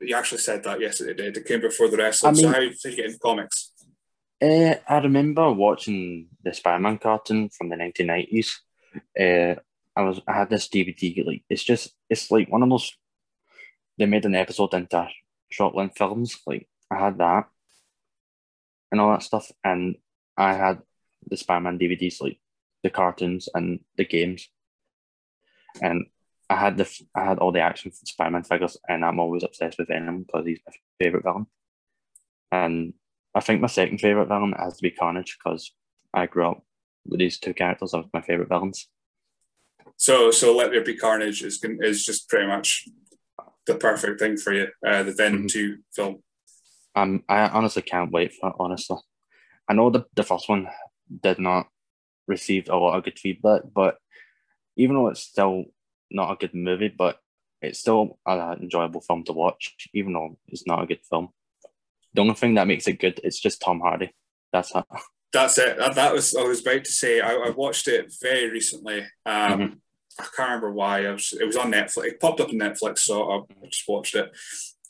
You 0.00 0.14
actually 0.16 0.42
said 0.48 0.64
that. 0.64 0.80
Yes, 0.80 1.00
it 1.00 1.16
did. 1.16 1.36
It 1.36 1.46
came 1.46 1.60
before 1.60 1.88
the 1.88 1.96
wrestling. 1.96 2.34
I 2.34 2.36
so 2.36 2.42
mean- 2.42 2.52
how 2.54 2.60
did 2.60 2.84
you 2.84 2.96
get 2.96 3.06
into 3.06 3.18
comics? 3.18 3.72
Uh, 4.42 4.74
I 4.88 4.98
remember 4.98 5.52
watching 5.52 6.26
the 6.42 6.52
Spider-Man 6.52 6.98
cartoon 6.98 7.48
from 7.56 7.68
the 7.68 7.76
1990s. 7.76 8.48
Uh, 9.24 9.54
I 9.96 10.02
was 10.02 10.20
I 10.26 10.32
had 10.40 10.50
this 10.50 10.68
DVD. 10.68 11.24
Like 11.24 11.44
it's 11.48 11.62
just 11.62 11.94
it's 12.10 12.30
like 12.30 12.50
one 12.50 12.62
of 12.64 12.68
those. 12.68 12.92
They 13.98 14.06
made 14.06 14.24
an 14.24 14.34
episode 14.34 14.74
into 14.74 15.06
short 15.48 15.76
length 15.76 15.96
films. 15.96 16.30
Like 16.46 16.66
I 16.90 16.96
had 17.04 17.18
that, 17.18 17.44
and 18.90 19.00
all 19.00 19.12
that 19.12 19.22
stuff, 19.22 19.46
and 19.62 19.96
I 20.36 20.54
had 20.54 20.82
the 21.30 21.36
Spider-Man 21.36 21.78
DVDs, 21.78 22.20
like 22.20 22.38
the 22.82 22.90
cartoons 22.90 23.48
and 23.54 23.80
the 23.96 24.04
games, 24.04 24.48
and 25.80 26.06
I 26.50 26.56
had 26.56 26.76
the 26.76 26.88
I 27.14 27.24
had 27.24 27.38
all 27.38 27.52
the 27.52 27.60
action 27.60 27.92
Spider-Man 27.92 28.44
figures, 28.44 28.76
and 28.88 29.04
I'm 29.04 29.18
always 29.20 29.42
obsessed 29.42 29.78
with 29.78 29.88
Venom 29.88 30.24
because 30.24 30.46
he's 30.46 30.60
my 30.66 30.72
favorite 31.00 31.24
villain. 31.24 31.46
And 32.50 32.94
I 33.34 33.40
think 33.40 33.60
my 33.60 33.68
second 33.68 33.98
favorite 33.98 34.28
villain 34.28 34.54
has 34.58 34.76
to 34.76 34.82
be 34.82 34.90
Carnage 34.90 35.38
because 35.42 35.72
I 36.12 36.26
grew 36.26 36.50
up 36.50 36.64
with 37.06 37.20
these 37.20 37.38
two 37.38 37.54
characters 37.54 37.94
as 37.94 38.04
my 38.12 38.20
favorite 38.20 38.48
villains. 38.48 38.88
So, 39.96 40.30
so 40.30 40.54
Let 40.54 40.70
There 40.70 40.84
Be 40.84 40.96
Carnage 40.96 41.42
is 41.42 41.62
is 41.80 42.04
just 42.04 42.28
pretty 42.28 42.46
much 42.46 42.88
the 43.66 43.76
perfect 43.76 44.20
thing 44.20 44.36
for 44.36 44.52
you. 44.52 44.68
Uh, 44.86 45.02
the 45.04 45.12
Venom 45.12 45.44
Mhm. 45.44 45.50
two 45.50 45.78
film. 45.94 46.22
Um, 46.94 47.24
I 47.28 47.48
honestly 47.48 47.82
can't 47.82 48.12
wait 48.12 48.34
for 48.34 48.50
it. 48.50 48.56
Honestly, 48.58 48.98
I 49.68 49.72
know 49.72 49.88
the 49.90 50.04
the 50.14 50.22
first 50.24 50.48
one 50.48 50.68
did 51.22 51.38
not 51.38 51.68
receive 52.26 52.68
a 52.68 52.76
lot 52.76 52.98
of 52.98 53.04
good 53.04 53.18
feedback, 53.18 53.62
but 53.72 53.96
even 54.76 54.96
though 54.96 55.08
it's 55.08 55.22
still 55.22 55.64
not 56.10 56.32
a 56.32 56.36
good 56.36 56.54
movie, 56.54 56.92
but 56.96 57.18
it's 57.60 57.78
still 57.78 58.18
an 58.26 58.62
enjoyable 58.62 59.00
film 59.00 59.24
to 59.24 59.32
watch, 59.32 59.74
even 59.94 60.12
though 60.12 60.36
it's 60.48 60.66
not 60.66 60.82
a 60.82 60.86
good 60.86 61.00
film. 61.08 61.28
The 62.14 62.20
only 62.20 62.34
thing 62.34 62.54
that 62.54 62.66
makes 62.66 62.86
it 62.88 63.00
good 63.00 63.20
is 63.24 63.40
just 63.40 63.60
Tom 63.62 63.80
Hardy. 63.80 64.14
That's 64.52 64.74
it. 64.74 64.84
That's 65.32 65.56
it. 65.58 65.78
That, 65.78 65.94
that 65.94 66.12
was 66.12 66.34
I 66.34 66.42
was 66.42 66.60
about 66.60 66.84
to 66.84 66.92
say. 66.92 67.20
I, 67.20 67.34
I 67.34 67.50
watched 67.50 67.88
it 67.88 68.12
very 68.20 68.50
recently. 68.50 69.00
Um, 69.24 69.60
Mhm. 69.60 69.78
I 70.20 70.24
can't 70.36 70.48
remember 70.50 70.72
why. 70.72 71.06
I 71.06 71.12
was, 71.12 71.32
it 71.32 71.46
was 71.46 71.56
on 71.56 71.72
Netflix. 71.72 72.04
It 72.04 72.20
popped 72.20 72.40
up 72.40 72.50
on 72.50 72.56
Netflix, 72.56 72.98
so 72.98 73.30
I, 73.30 73.36
I 73.38 73.66
just 73.70 73.88
watched 73.88 74.14
it. 74.14 74.30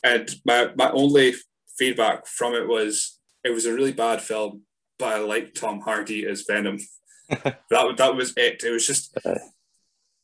And 0.02 0.28
my, 0.44 0.70
my 0.74 0.90
only 0.90 1.34
feedback 1.78 2.26
from 2.26 2.54
it 2.54 2.66
was 2.66 3.20
it 3.44 3.50
was 3.50 3.64
a 3.66 3.72
really 3.72 3.92
bad 3.92 4.20
film, 4.20 4.62
but 4.98 5.14
I 5.14 5.18
liked 5.18 5.56
Tom 5.56 5.80
Hardy 5.80 6.26
as 6.26 6.42
Venom. 6.42 6.78
that 7.28 7.60
that 7.70 8.16
was 8.16 8.32
it. 8.36 8.64
It 8.64 8.70
was 8.72 8.84
just 8.84 9.16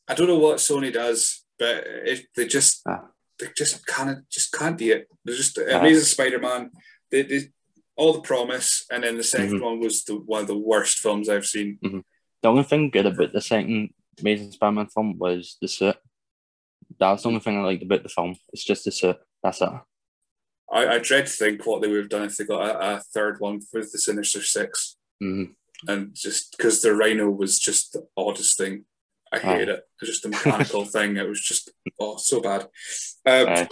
I 0.09 0.15
don't 0.15 0.27
know 0.27 0.39
what 0.39 0.57
Sony 0.57 0.91
does, 0.91 1.45
but 1.59 1.83
it, 1.85 2.25
they 2.35 2.47
just 2.47 2.81
Ah. 2.87 3.05
they 3.37 3.47
just 3.55 3.85
kind 3.85 4.09
of 4.09 4.29
just 4.29 4.51
can't 4.51 4.77
do 4.77 4.91
it. 4.91 5.07
They're 5.23 5.35
just 5.35 5.57
Amazing 5.57 6.03
Spider-Man. 6.05 6.71
They, 7.11 7.21
they 7.21 7.41
all 7.95 8.13
the 8.13 8.21
promise, 8.21 8.85
and 8.91 9.03
then 9.03 9.17
the 9.17 9.23
2nd 9.23 9.59
Mhm. 9.59 9.61
one 9.61 9.79
was 9.79 10.03
the 10.05 10.15
one 10.15 10.41
of 10.41 10.47
the 10.47 10.57
worst 10.57 10.97
films 10.97 11.29
I've 11.29 11.45
seen. 11.45 11.77
The 12.41 12.49
only 12.49 12.63
thing 12.63 12.89
good 12.89 13.05
about 13.05 13.33
the 13.33 13.41
second 13.41 13.93
Amazing 14.19 14.51
Spider-Man 14.53 14.87
film 14.87 15.17
was 15.19 15.57
the 15.61 15.67
suit. 15.67 15.95
That's 16.99 17.23
the 17.23 17.29
only 17.29 17.39
thing 17.41 17.57
I 17.57 17.61
liked 17.63 17.83
about 17.83 18.03
the 18.03 18.09
film. 18.09 18.35
It's 18.51 18.63
just 18.65 18.85
the 18.85 18.91
suit. 18.91 19.17
That's 19.43 19.61
it. 19.61 19.69
I, 20.71 20.87
I 20.95 20.99
dread 20.99 21.25
to 21.27 21.31
think 21.31 21.65
what 21.65 21.81
they 21.81 21.87
would 21.87 21.99
have 21.99 22.09
done 22.09 22.23
if 22.23 22.37
they 22.37 22.45
got 22.45 22.61
a, 22.75 22.95
a 22.97 22.99
third 23.13 23.39
one 23.39 23.59
with 23.73 23.91
the 23.91 23.97
Sinister 23.99 24.41
Six, 24.41 24.97
Mhm. 25.21 25.55
and 25.87 26.13
just 26.15 26.55
because 26.57 26.81
the 26.81 26.93
Rhino 26.95 27.29
was 27.29 27.59
just 27.59 27.93
the 27.93 28.07
oddest 28.17 28.57
thing. 28.57 28.85
I 29.31 29.39
hate 29.39 29.69
it. 29.69 29.79
It 29.79 29.85
was 30.01 30.09
just 30.09 30.25
a 30.25 30.29
mechanical 30.29 30.85
thing. 30.93 31.17
It 31.17 31.27
was 31.27 31.41
just 31.41 31.71
oh 31.99 32.17
so 32.17 32.41
bad. 32.41 32.67
Um. 33.25 33.67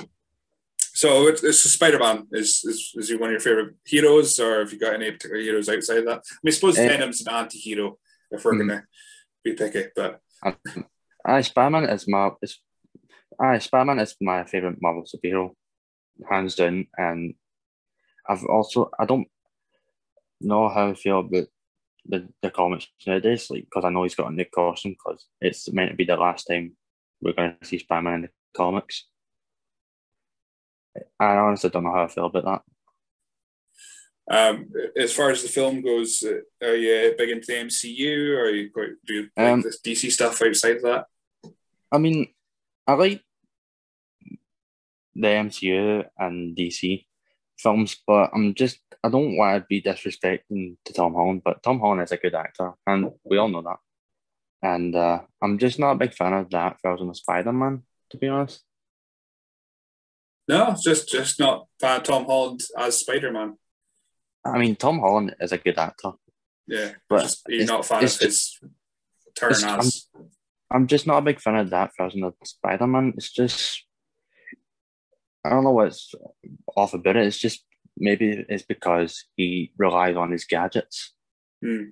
So 0.94 1.28
it's, 1.28 1.44
it's 1.44 1.60
Spider-Man 1.60 2.28
is, 2.32 2.64
is 2.66 2.92
is 2.96 3.10
he 3.10 3.16
one 3.16 3.30
of 3.30 3.34
your 3.34 3.40
favorite 3.40 3.76
heroes, 3.86 4.40
or 4.40 4.60
have 4.60 4.74
you 4.74 4.80
got 4.80 4.96
any 4.96 5.12
particular 5.12 5.42
heroes 5.44 5.70
outside 5.70 6.00
of 6.00 6.06
that? 6.06 6.24
I 6.32 6.38
mean, 6.44 6.52
I 6.52 6.56
suppose 6.56 6.78
Eh. 6.80 6.88
Venom's 6.88 7.22
an 7.22 7.32
anti-hero 7.34 8.00
if 8.32 8.44
we're 8.44 8.54
Mhm. 8.54 8.60
gonna 8.68 8.88
be 9.44 9.54
picky, 9.54 9.86
but 9.96 10.22
Aye, 11.26 11.42
Spider-Man 11.42 11.90
is 11.90 12.08
my 12.08 12.32
is 12.42 12.60
aye, 13.40 13.60
Spider-Man 13.60 14.00
is 14.00 14.16
my 14.22 14.44
favorite 14.46 14.82
Marvel 14.82 15.04
superhero, 15.06 15.56
hands 16.30 16.56
down. 16.56 16.88
And 16.98 17.36
I've 18.28 18.46
also 18.46 18.90
I 18.98 19.06
don't 19.06 19.28
know 20.42 20.68
how 20.70 20.90
I 20.90 20.94
feel 20.96 21.20
about 21.20 21.46
the, 22.08 22.28
the 22.42 22.50
comics 22.50 22.88
nowadays, 23.06 23.50
like 23.50 23.66
because 23.66 23.86
I 23.86 23.90
know 23.90 24.04
he's 24.04 24.16
got 24.16 24.32
a 24.32 24.36
new 24.36 24.46
costume 24.46 24.94
because 24.94 25.26
it's 25.42 25.72
meant 25.72 25.92
to 25.92 25.96
be 25.98 26.06
the 26.06 26.16
last 26.16 26.46
time 26.46 26.76
we're 27.22 27.34
going 27.34 27.56
to 27.60 27.68
see 27.68 27.80
Spider-Man 27.80 28.14
in 28.16 28.22
the 28.24 28.30
comics. 28.56 29.06
I 31.20 31.36
honestly 31.38 31.70
don't 31.70 31.84
know 31.84 31.94
how 31.94 32.04
I 32.04 32.08
feel 32.08 32.26
about 32.26 32.46
that. 32.46 32.62
um, 34.30 34.70
as 34.98 35.14
far 35.14 35.30
as 35.32 35.42
the 35.42 35.50
film 35.50 35.82
goes, 35.82 36.24
are 36.62 36.76
you 36.76 37.16
big 37.18 37.30
into 37.30 37.48
the 37.48 37.54
MCU, 37.54 38.36
or 38.36 38.42
are 38.46 38.50
you 38.50 38.70
quite 38.72 38.90
do 39.06 39.14
you 39.14 39.30
like 39.38 39.54
Um, 39.54 39.62
this 39.62 39.80
DC 39.82 40.12
stuff 40.12 40.42
outside 40.42 40.78
of 40.78 40.84
that? 40.84 41.06
I 41.92 41.98
mean, 41.98 42.28
I 42.86 42.94
like 42.94 43.22
the 45.16 45.28
MCU 45.28 46.06
and 46.18 46.56
DC 46.56 47.07
films, 47.58 47.98
but 48.06 48.30
I'm 48.34 48.54
just 48.54 48.80
I 49.04 49.10
don't 49.10 49.38
want 49.38 49.62
to 49.62 49.66
be 49.68 49.82
disrespecting 49.82 50.78
to 50.86 50.94
Tom 50.94 51.14
Holland, 51.14 51.42
but 51.46 51.62
Tom 51.64 51.80
Holland 51.80 52.02
is 52.02 52.12
a 52.12 52.18
good 52.18 52.36
actor, 52.36 52.74
and 52.86 53.12
we 53.24 53.38
all 53.38 53.48
know 53.50 53.62
that. 53.62 53.78
And 54.62 54.96
uh, 54.96 55.22
I'm 55.42 55.58
just 55.60 55.78
not 55.80 55.92
a 55.92 55.98
big 55.98 56.14
fan 56.14 56.34
of 56.34 56.50
that 56.50 56.78
version 56.84 57.10
of 57.10 57.18
Spider 57.18 57.54
Man, 57.54 57.84
to 58.12 58.18
be 58.18 58.28
honest. 58.28 58.64
No, 60.48 60.76
just 60.82 61.10
just 61.10 61.40
not 61.40 61.68
fan 61.80 61.98
of 61.98 62.04
Tom 62.04 62.26
Holland 62.26 62.62
as 62.78 63.00
Spider-Man. 63.00 63.58
I 64.46 64.58
mean, 64.58 64.76
Tom 64.78 65.00
Holland 65.00 65.36
is 65.42 65.52
a 65.52 65.58
good 65.58 65.78
actor. 65.78 66.12
Yeah, 66.66 66.94
But 67.10 67.24
just, 67.24 67.42
you're 67.50 67.66
not 67.66 67.82
a 67.82 67.84
fan 67.84 68.04
it's 68.04 68.16
of 68.16 68.22
his 68.22 68.60
turn 69.36 69.52
it's- 69.52 70.08
I'm- 70.16 70.30
I'm 70.70 70.88
just 70.88 71.08
not 71.08 71.20
a 71.20 71.22
big 71.22 71.40
fan 71.40 71.56
of 71.56 71.70
that 71.70 71.92
version 71.98 72.24
of 72.24 72.34
Spider 72.44 72.88
Man. 72.88 73.14
It's 73.16 73.32
just 73.32 73.86
I 75.48 75.52
don't 75.52 75.64
know 75.64 75.72
what's 75.72 76.14
off 76.76 76.94
about 76.94 77.16
it. 77.16 77.26
It's 77.26 77.38
just 77.38 77.64
maybe 77.98 78.46
it's 78.50 78.64
because 78.64 79.26
he 79.36 79.72
relies 79.78 80.18
on 80.18 80.32
his 80.32 80.46
gadgets. 80.46 81.14
Hmm. 81.64 81.92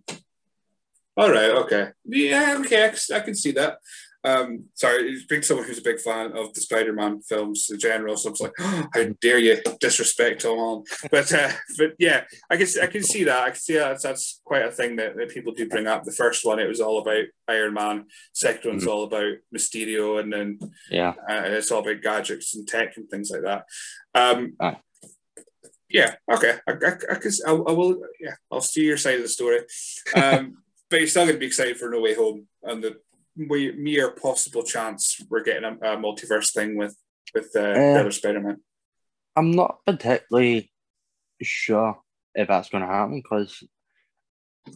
All 1.16 1.32
right. 1.32 1.52
Okay. 1.52 1.90
Yeah. 2.04 2.58
Okay. 2.60 2.92
I 3.14 3.20
can 3.22 3.34
see 3.36 3.52
that. 3.52 3.78
Um, 4.26 4.66
sorry, 4.74 5.16
being 5.30 5.44
someone 5.44 5.68
who's 5.68 5.78
a 5.78 5.84
big 5.84 6.00
fan 6.00 6.32
of 6.36 6.54
the 6.54 6.62
Spider-Man 6.62 7.22
films 7.22 7.70
in 7.72 7.80
general, 7.80 8.18
so 8.18 8.30
I'm 8.30 8.34
just 8.34 8.42
like, 8.42 8.54
oh, 8.60 8.88
how 8.94 9.06
dare 9.22 9.38
you 9.38 9.58
disrespect 9.80 10.42
Tom 10.42 10.58
Holland? 10.58 10.88
But 11.12 11.32
uh, 11.32 11.52
but 11.78 11.94
yeah, 12.00 12.24
I 12.50 12.58
can 12.58 12.68
I 12.82 12.88
can 12.88 13.04
see 13.04 13.24
that. 13.26 13.44
I 13.44 13.52
can 13.52 13.60
see 13.60 13.76
that 13.76 14.02
that's 14.02 14.42
quite 14.44 14.66
a 14.66 14.72
thing 14.72 14.96
that, 14.96 15.16
that 15.16 15.30
people 15.30 15.54
do 15.54 15.70
bring 15.70 15.86
up. 15.88 16.04
The 16.04 16.12
first 16.12 16.44
one, 16.44 16.60
it 16.60 16.68
was 16.68 16.82
all 16.82 17.00
about 17.00 17.26
Iron 17.48 17.76
Man. 17.76 18.06
Second 18.34 18.72
one's 18.72 18.86
Mhm. 18.86 18.90
all 18.92 19.04
about 19.04 19.34
Mysterio, 19.56 20.20
and 20.20 20.34
then 20.34 20.60
Yeah. 20.90 21.14
uh, 21.30 21.44
it's 21.46 21.72
all 21.72 21.82
about 21.82 22.02
gadgets 22.02 22.56
and 22.56 22.68
tech 22.68 22.98
and 22.98 23.08
things 23.10 23.30
like 23.30 23.44
that. 23.44 23.66
Um, 24.16 24.56
Aye. 24.60 24.78
yeah, 25.90 26.16
okay. 26.32 26.58
I, 26.68 26.72
I, 26.72 26.92
I, 27.12 27.16
can, 27.16 27.32
I, 27.48 27.52
I 27.52 27.72
will. 27.72 28.02
Yeah, 28.20 28.36
I'll 28.52 28.62
see 28.62 28.82
your 28.86 28.98
side 28.98 29.16
of 29.18 29.22
the 29.22 29.30
story. 29.30 29.60
Um, 30.16 30.64
but 30.90 31.00
you're 31.00 31.08
still 31.08 31.24
going 31.26 31.36
to 31.36 31.40
be 31.40 31.48
excited 31.48 31.78
for 31.78 31.90
No 31.90 32.00
Way 32.02 32.16
Home 32.16 32.48
and 32.64 32.84
the 32.84 32.98
we, 33.38 33.72
mere 33.74 34.12
possible 34.12 34.64
chance 34.64 35.22
we're 35.30 35.44
getting 35.44 35.66
a, 35.66 35.74
a 35.94 35.98
multiverse 35.98 36.54
thing 36.54 36.78
with 36.78 36.96
with 37.34 37.56
uh, 37.56 37.74
the 37.74 37.96
Uh, 37.96 38.00
other 38.00 38.12
Spider-Man. 38.12 38.58
I'm 39.36 39.52
not 39.52 39.80
particularly 39.86 40.72
sure 41.42 42.00
if 42.34 42.48
that's 42.48 42.70
going 42.70 42.82
to 42.84 42.88
happen 42.88 43.22
because 43.22 43.64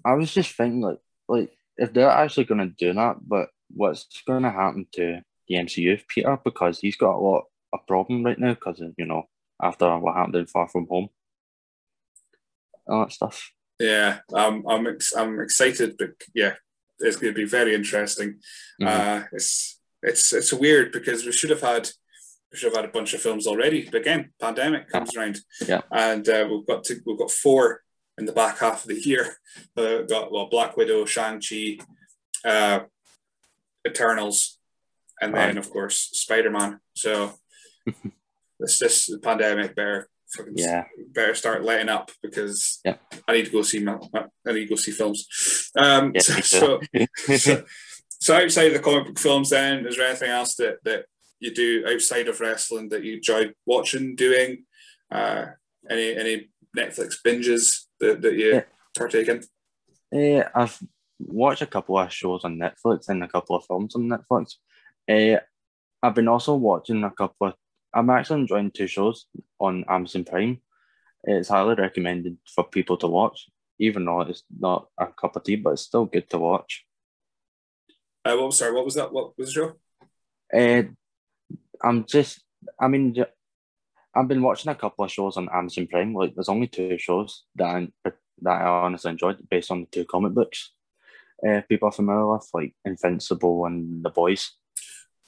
I 0.03 0.13
was 0.13 0.33
just 0.33 0.55
thinking 0.55 0.81
like 0.81 0.99
like 1.27 1.51
if 1.77 1.93
they're 1.93 2.09
actually 2.09 2.45
going 2.45 2.59
to 2.59 2.75
do 2.75 2.93
that, 2.93 3.17
but 3.25 3.49
what's 3.69 4.07
going 4.27 4.43
to 4.43 4.51
happen 4.51 4.87
to 4.93 5.21
the 5.47 5.55
MCU 5.55 5.93
of 5.93 6.07
Peter 6.07 6.37
because 6.43 6.79
he's 6.79 6.97
got 6.97 7.15
a 7.15 7.19
lot 7.19 7.45
of 7.71 7.87
problem 7.87 8.23
right 8.23 8.37
now 8.37 8.53
because 8.53 8.81
you 8.97 9.05
know 9.05 9.23
after 9.61 9.97
what 9.97 10.15
happened 10.15 10.35
in 10.35 10.47
Far 10.47 10.67
From 10.67 10.87
Home, 10.87 11.09
all 12.87 13.01
that 13.01 13.13
stuff. 13.13 13.51
Yeah, 13.79 14.19
um, 14.33 14.65
I'm 14.67 14.87
ex- 14.87 15.15
I'm 15.15 15.39
excited, 15.39 15.95
but 15.97 16.11
yeah, 16.33 16.55
it's 16.99 17.17
going 17.17 17.33
to 17.33 17.37
be 17.37 17.45
very 17.45 17.73
interesting. 17.75 18.39
Mhm. 18.81 18.87
Uh, 18.87 19.27
it's 19.31 19.79
it's 20.03 20.33
it's 20.33 20.53
weird 20.53 20.91
because 20.91 21.25
we 21.25 21.31
should 21.31 21.49
have 21.49 21.61
had 21.61 21.89
we 22.51 22.57
should 22.57 22.71
have 22.73 22.81
had 22.81 22.89
a 22.89 22.93
bunch 22.97 23.13
of 23.13 23.21
films 23.21 23.45
already, 23.47 23.85
but 23.91 24.01
again, 24.01 24.31
pandemic 24.41 24.89
comes 24.89 25.15
around, 25.15 25.39
Yeah. 25.67 25.81
and 25.91 26.27
uh, 26.27 26.47
we've 26.49 26.65
got 26.65 26.83
to 26.85 26.95
we've 27.05 27.17
got 27.19 27.31
four 27.31 27.83
in 28.17 28.25
the 28.25 28.33
back 28.33 28.57
half 28.59 28.83
of 28.83 28.87
the 28.89 28.99
year. 29.01 29.37
Uh, 29.77 30.01
got 30.03 30.31
well, 30.31 30.47
Black 30.49 30.75
Widow, 30.77 31.05
Shang 31.05 31.41
Chi, 31.41 31.77
uh, 32.45 32.79
Eternals, 33.87 34.57
and 35.21 35.33
then 35.33 35.55
Right. 35.55 35.57
of 35.57 35.69
course 35.69 36.09
Spider 36.13 36.49
Man. 36.51 36.79
So 36.93 37.33
this 38.59 38.79
this 38.79 39.09
pandemic 39.21 39.75
better 39.75 40.09
fucking 40.35 40.53
Yeah. 40.55 40.85
better 41.13 41.35
start 41.35 41.63
letting 41.63 41.89
up 41.89 42.11
because 42.21 42.79
Yeah. 42.85 42.97
I 43.27 43.33
need 43.33 43.45
to 43.45 43.51
go 43.51 43.61
see 43.61 43.79
my, 43.79 43.97
I 44.47 44.51
need 44.53 44.65
to 44.65 44.69
go 44.69 44.75
see 44.75 44.91
films. 44.91 45.71
Um, 45.77 46.11
Yeah, 46.15 46.21
so, 46.21 46.41
so, 46.41 46.79
so, 47.37 47.63
so 48.19 48.35
outside 48.35 48.67
of 48.67 48.73
the 48.73 48.79
comic 48.79 49.05
book 49.07 49.19
films, 49.19 49.49
then 49.49 49.85
is 49.87 49.95
there 49.97 50.07
anything 50.07 50.29
else 50.29 50.55
that 50.55 50.77
that 50.83 51.05
you 51.39 51.53
do 51.53 51.85
outside 51.87 52.27
of 52.27 52.39
wrestling 52.41 52.89
that 52.89 53.03
you 53.03 53.15
enjoy 53.15 53.51
watching, 53.65 54.15
doing? 54.15 54.65
Uh, 55.11 55.45
any 55.89 56.15
any 56.15 56.49
Netflix 56.77 57.15
binges 57.25 57.85
that, 57.99 58.21
that 58.21 58.33
you 58.35 58.53
Yeah. 58.55 58.63
partake 58.97 59.27
in? 59.29 59.43
Uh, 60.13 60.43
I've 60.53 60.77
watched 61.19 61.61
a 61.61 61.67
couple 61.67 61.97
of 61.97 62.11
shows 62.11 62.43
on 62.43 62.57
Netflix 62.57 63.09
and 63.09 63.23
a 63.23 63.27
couple 63.27 63.55
of 63.55 63.65
films 63.65 63.95
on 63.95 64.07
Netflix. 64.09 64.55
Uh, 65.09 65.39
I've 66.03 66.15
been 66.15 66.27
also 66.27 66.55
watching 66.55 67.03
a 67.03 67.11
couple 67.11 67.47
of. 67.47 67.53
I'm 67.93 68.09
actually 68.09 68.41
enjoying 68.41 68.71
two 68.71 68.87
shows 68.87 69.25
on 69.59 69.85
Amazon 69.87 70.23
Prime. 70.23 70.61
It's 71.23 71.49
highly 71.49 71.75
recommended 71.75 72.37
for 72.53 72.63
people 72.63 72.97
to 72.97 73.07
watch, 73.07 73.47
even 73.79 74.05
though 74.05 74.21
it's 74.21 74.43
not 74.57 74.87
a 74.97 75.07
cup 75.07 75.35
of 75.35 75.43
tea, 75.43 75.55
but 75.57 75.71
it's 75.71 75.83
still 75.83 76.05
good 76.05 76.29
to 76.29 76.37
watch. 76.37 76.85
Uh, 78.25 78.35
was 78.37 78.57
sorry? 78.57 78.73
What 78.73 78.85
was 78.85 78.95
that? 78.95 79.11
What 79.11 79.37
was 79.37 79.53
the 79.53 79.53
show? 79.53 79.73
Uh, 80.53 80.83
I'm 81.83 82.05
just. 82.05 82.43
I 82.79 82.87
mean, 82.87 83.15
I've 84.15 84.27
been 84.27 84.41
watching 84.41 84.71
a 84.71 84.75
couple 84.75 85.05
of 85.05 85.11
shows 85.11 85.37
on 85.37 85.49
Amazon 85.53 85.87
Prime. 85.87 86.13
Like, 86.13 86.35
there's 86.35 86.49
only 86.49 86.67
two 86.67 86.97
shows 86.97 87.45
that 87.55 87.65
I, 87.67 87.87
that 88.41 88.61
I 88.61 88.65
honestly 88.67 89.11
enjoyed 89.11 89.37
based 89.49 89.71
on 89.71 89.81
the 89.81 89.87
two 89.87 90.05
comic 90.05 90.33
books. 90.33 90.73
Uh, 91.47 91.61
people 91.69 91.87
are 91.87 91.93
familiar 91.93 92.27
with 92.33 92.47
like 92.53 92.75
Invincible 92.85 93.65
and 93.65 94.03
The 94.03 94.09
Boys. 94.09 94.51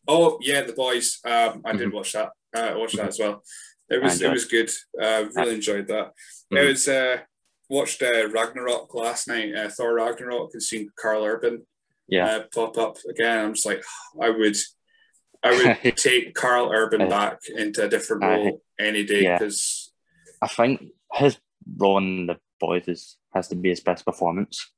Oh 0.08 0.40
yeah, 0.42 0.62
the 0.62 0.74
boys. 0.74 1.20
Um, 1.24 1.32
I 1.64 1.70
Mm-hmm. 1.70 1.78
did 1.78 1.94
watch 1.94 2.14
that. 2.14 2.32
Uh, 2.56 2.60
I 2.60 2.76
watched 2.76 2.98
that 2.98 3.08
as 3.10 3.20
well. 3.20 3.44
It 3.90 4.02
was 4.02 4.22
it 4.22 4.32
was 4.32 4.46
good. 4.46 4.70
Uh, 5.02 5.26
really 5.36 5.56
enjoyed 5.56 5.88
that. 5.88 6.12
It 6.52 6.56
Mhm. 6.56 6.68
was 6.68 6.88
uh, 6.88 7.18
watched 7.70 8.02
uh, 8.02 8.30
Ragnarok 8.30 8.94
last 8.94 9.28
night. 9.28 9.54
Uh, 9.56 9.70
Thor 9.70 9.94
Ragnarok 9.96 10.52
and 10.54 10.64
seen 10.64 10.90
Karl 10.98 11.26
Urban 11.26 11.66
Yeah, 12.08 12.26
uh, 12.28 12.44
pop 12.54 12.78
up 12.78 12.98
again. 13.10 13.46
I'm 13.46 13.54
just 13.54 13.66
like, 13.66 13.84
I 14.22 14.30
would, 14.30 14.58
I 15.44 15.50
would 15.84 15.98
take 15.98 16.34
Karl 16.36 16.72
Urban 16.72 17.08
back 17.10 17.40
into 17.56 17.84
a 17.86 17.90
different 17.90 18.24
role 18.24 18.62
any 18.80 19.04
day 19.06 19.24
yeah. 19.24 19.38
because 19.38 19.92
I 20.42 20.48
think 20.48 20.84
his 21.14 21.38
role 21.78 21.98
in 21.98 22.28
The 22.28 22.38
Boys 22.60 22.88
is, 22.88 23.18
has 23.34 23.48
to 23.50 23.56
be 23.56 23.70
his 23.70 23.80
best 23.80 24.06
performance. 24.06 24.72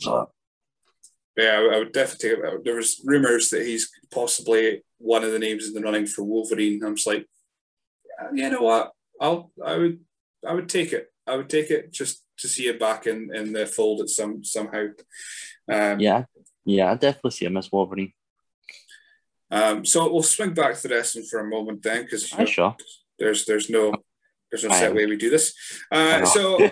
So 0.00 0.30
yeah, 1.40 1.68
I, 1.72 1.78
would 1.78 1.92
definitely. 1.92 2.30
Take. 2.30 2.64
There 2.64 2.76
was 2.76 3.00
rumors 3.04 3.50
that 3.50 3.62
he's 3.62 3.90
possibly 4.10 4.82
one 4.98 5.24
of 5.24 5.32
the 5.32 5.38
names 5.38 5.66
in 5.66 5.74
the 5.74 5.80
running 5.80 6.06
for 6.06 6.22
Wolverine. 6.22 6.82
I'm 6.84 6.96
just 6.96 7.06
like, 7.06 7.26
yeah, 8.34 8.46
you 8.46 8.50
know 8.50 8.62
what? 8.62 8.92
I'll 9.20 9.50
I 9.64 9.76
would 9.76 10.00
I 10.46 10.54
would 10.54 10.68
take 10.68 10.92
it. 10.92 11.08
I 11.26 11.36
would 11.36 11.48
take 11.48 11.70
it 11.70 11.92
just 11.92 12.24
to 12.38 12.48
see 12.48 12.68
it 12.68 12.80
back 12.80 13.06
in, 13.06 13.34
in 13.34 13.52
the 13.52 13.66
fold 13.66 14.00
at 14.00 14.08
some 14.08 14.42
somehow. 14.44 14.86
Um, 15.70 16.00
yeah, 16.00 16.24
yeah, 16.64 16.90
I 16.90 16.94
definitely 16.94 17.32
see 17.32 17.46
him 17.46 17.56
as 17.56 17.70
Wolverine. 17.70 18.12
Um, 19.50 19.84
so 19.84 20.10
we'll 20.12 20.22
swing 20.22 20.54
back 20.54 20.76
to 20.76 20.88
the 20.88 20.94
wrestling 20.94 21.24
for 21.24 21.40
a 21.40 21.48
moment 21.48 21.82
then, 21.82 22.04
because 22.04 22.32
you 22.32 22.46
sure. 22.46 22.76
there's 23.18 23.44
there's 23.44 23.68
no 23.68 23.94
there's 24.50 24.64
no 24.64 24.70
set 24.70 24.94
way 24.94 25.06
we 25.06 25.16
do 25.16 25.30
this. 25.30 25.54
Uh, 25.90 26.24
so 26.24 26.58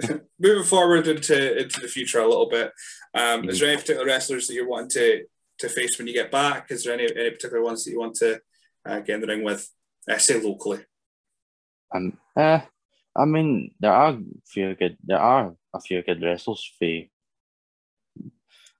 moving 0.38 0.64
forward 0.64 1.06
into 1.06 1.58
into 1.58 1.80
the 1.80 1.88
future 1.88 2.20
a 2.20 2.28
little 2.28 2.48
bit, 2.48 2.72
um, 3.14 3.40
mm-hmm. 3.40 3.48
is 3.48 3.60
there 3.60 3.68
any 3.70 3.80
particular 3.80 4.06
wrestlers 4.06 4.46
that 4.46 4.54
you're 4.54 4.68
wanting 4.68 4.90
to 4.90 5.24
to 5.58 5.68
face 5.68 5.98
when 5.98 6.06
you 6.06 6.14
get 6.14 6.30
back? 6.30 6.70
Is 6.70 6.84
there 6.84 6.94
any 6.94 7.04
any 7.04 7.30
particular 7.30 7.62
ones 7.62 7.84
that 7.84 7.90
you 7.90 8.00
want 8.00 8.14
to 8.16 8.40
uh, 8.86 9.00
get 9.00 9.16
in 9.16 9.20
the 9.20 9.26
ring 9.26 9.44
with? 9.44 9.68
Uh, 10.10 10.18
say 10.18 10.40
locally. 10.40 10.80
Um. 11.94 12.18
Uh, 12.36 12.60
I 13.16 13.24
mean, 13.24 13.74
there 13.80 13.92
are 13.92 14.10
a 14.10 14.22
few 14.46 14.74
good. 14.74 14.96
There 15.02 15.18
are 15.18 15.54
a 15.74 15.80
few 15.80 16.02
good 16.02 16.22
wrestlers 16.22 16.72
for. 16.78 17.02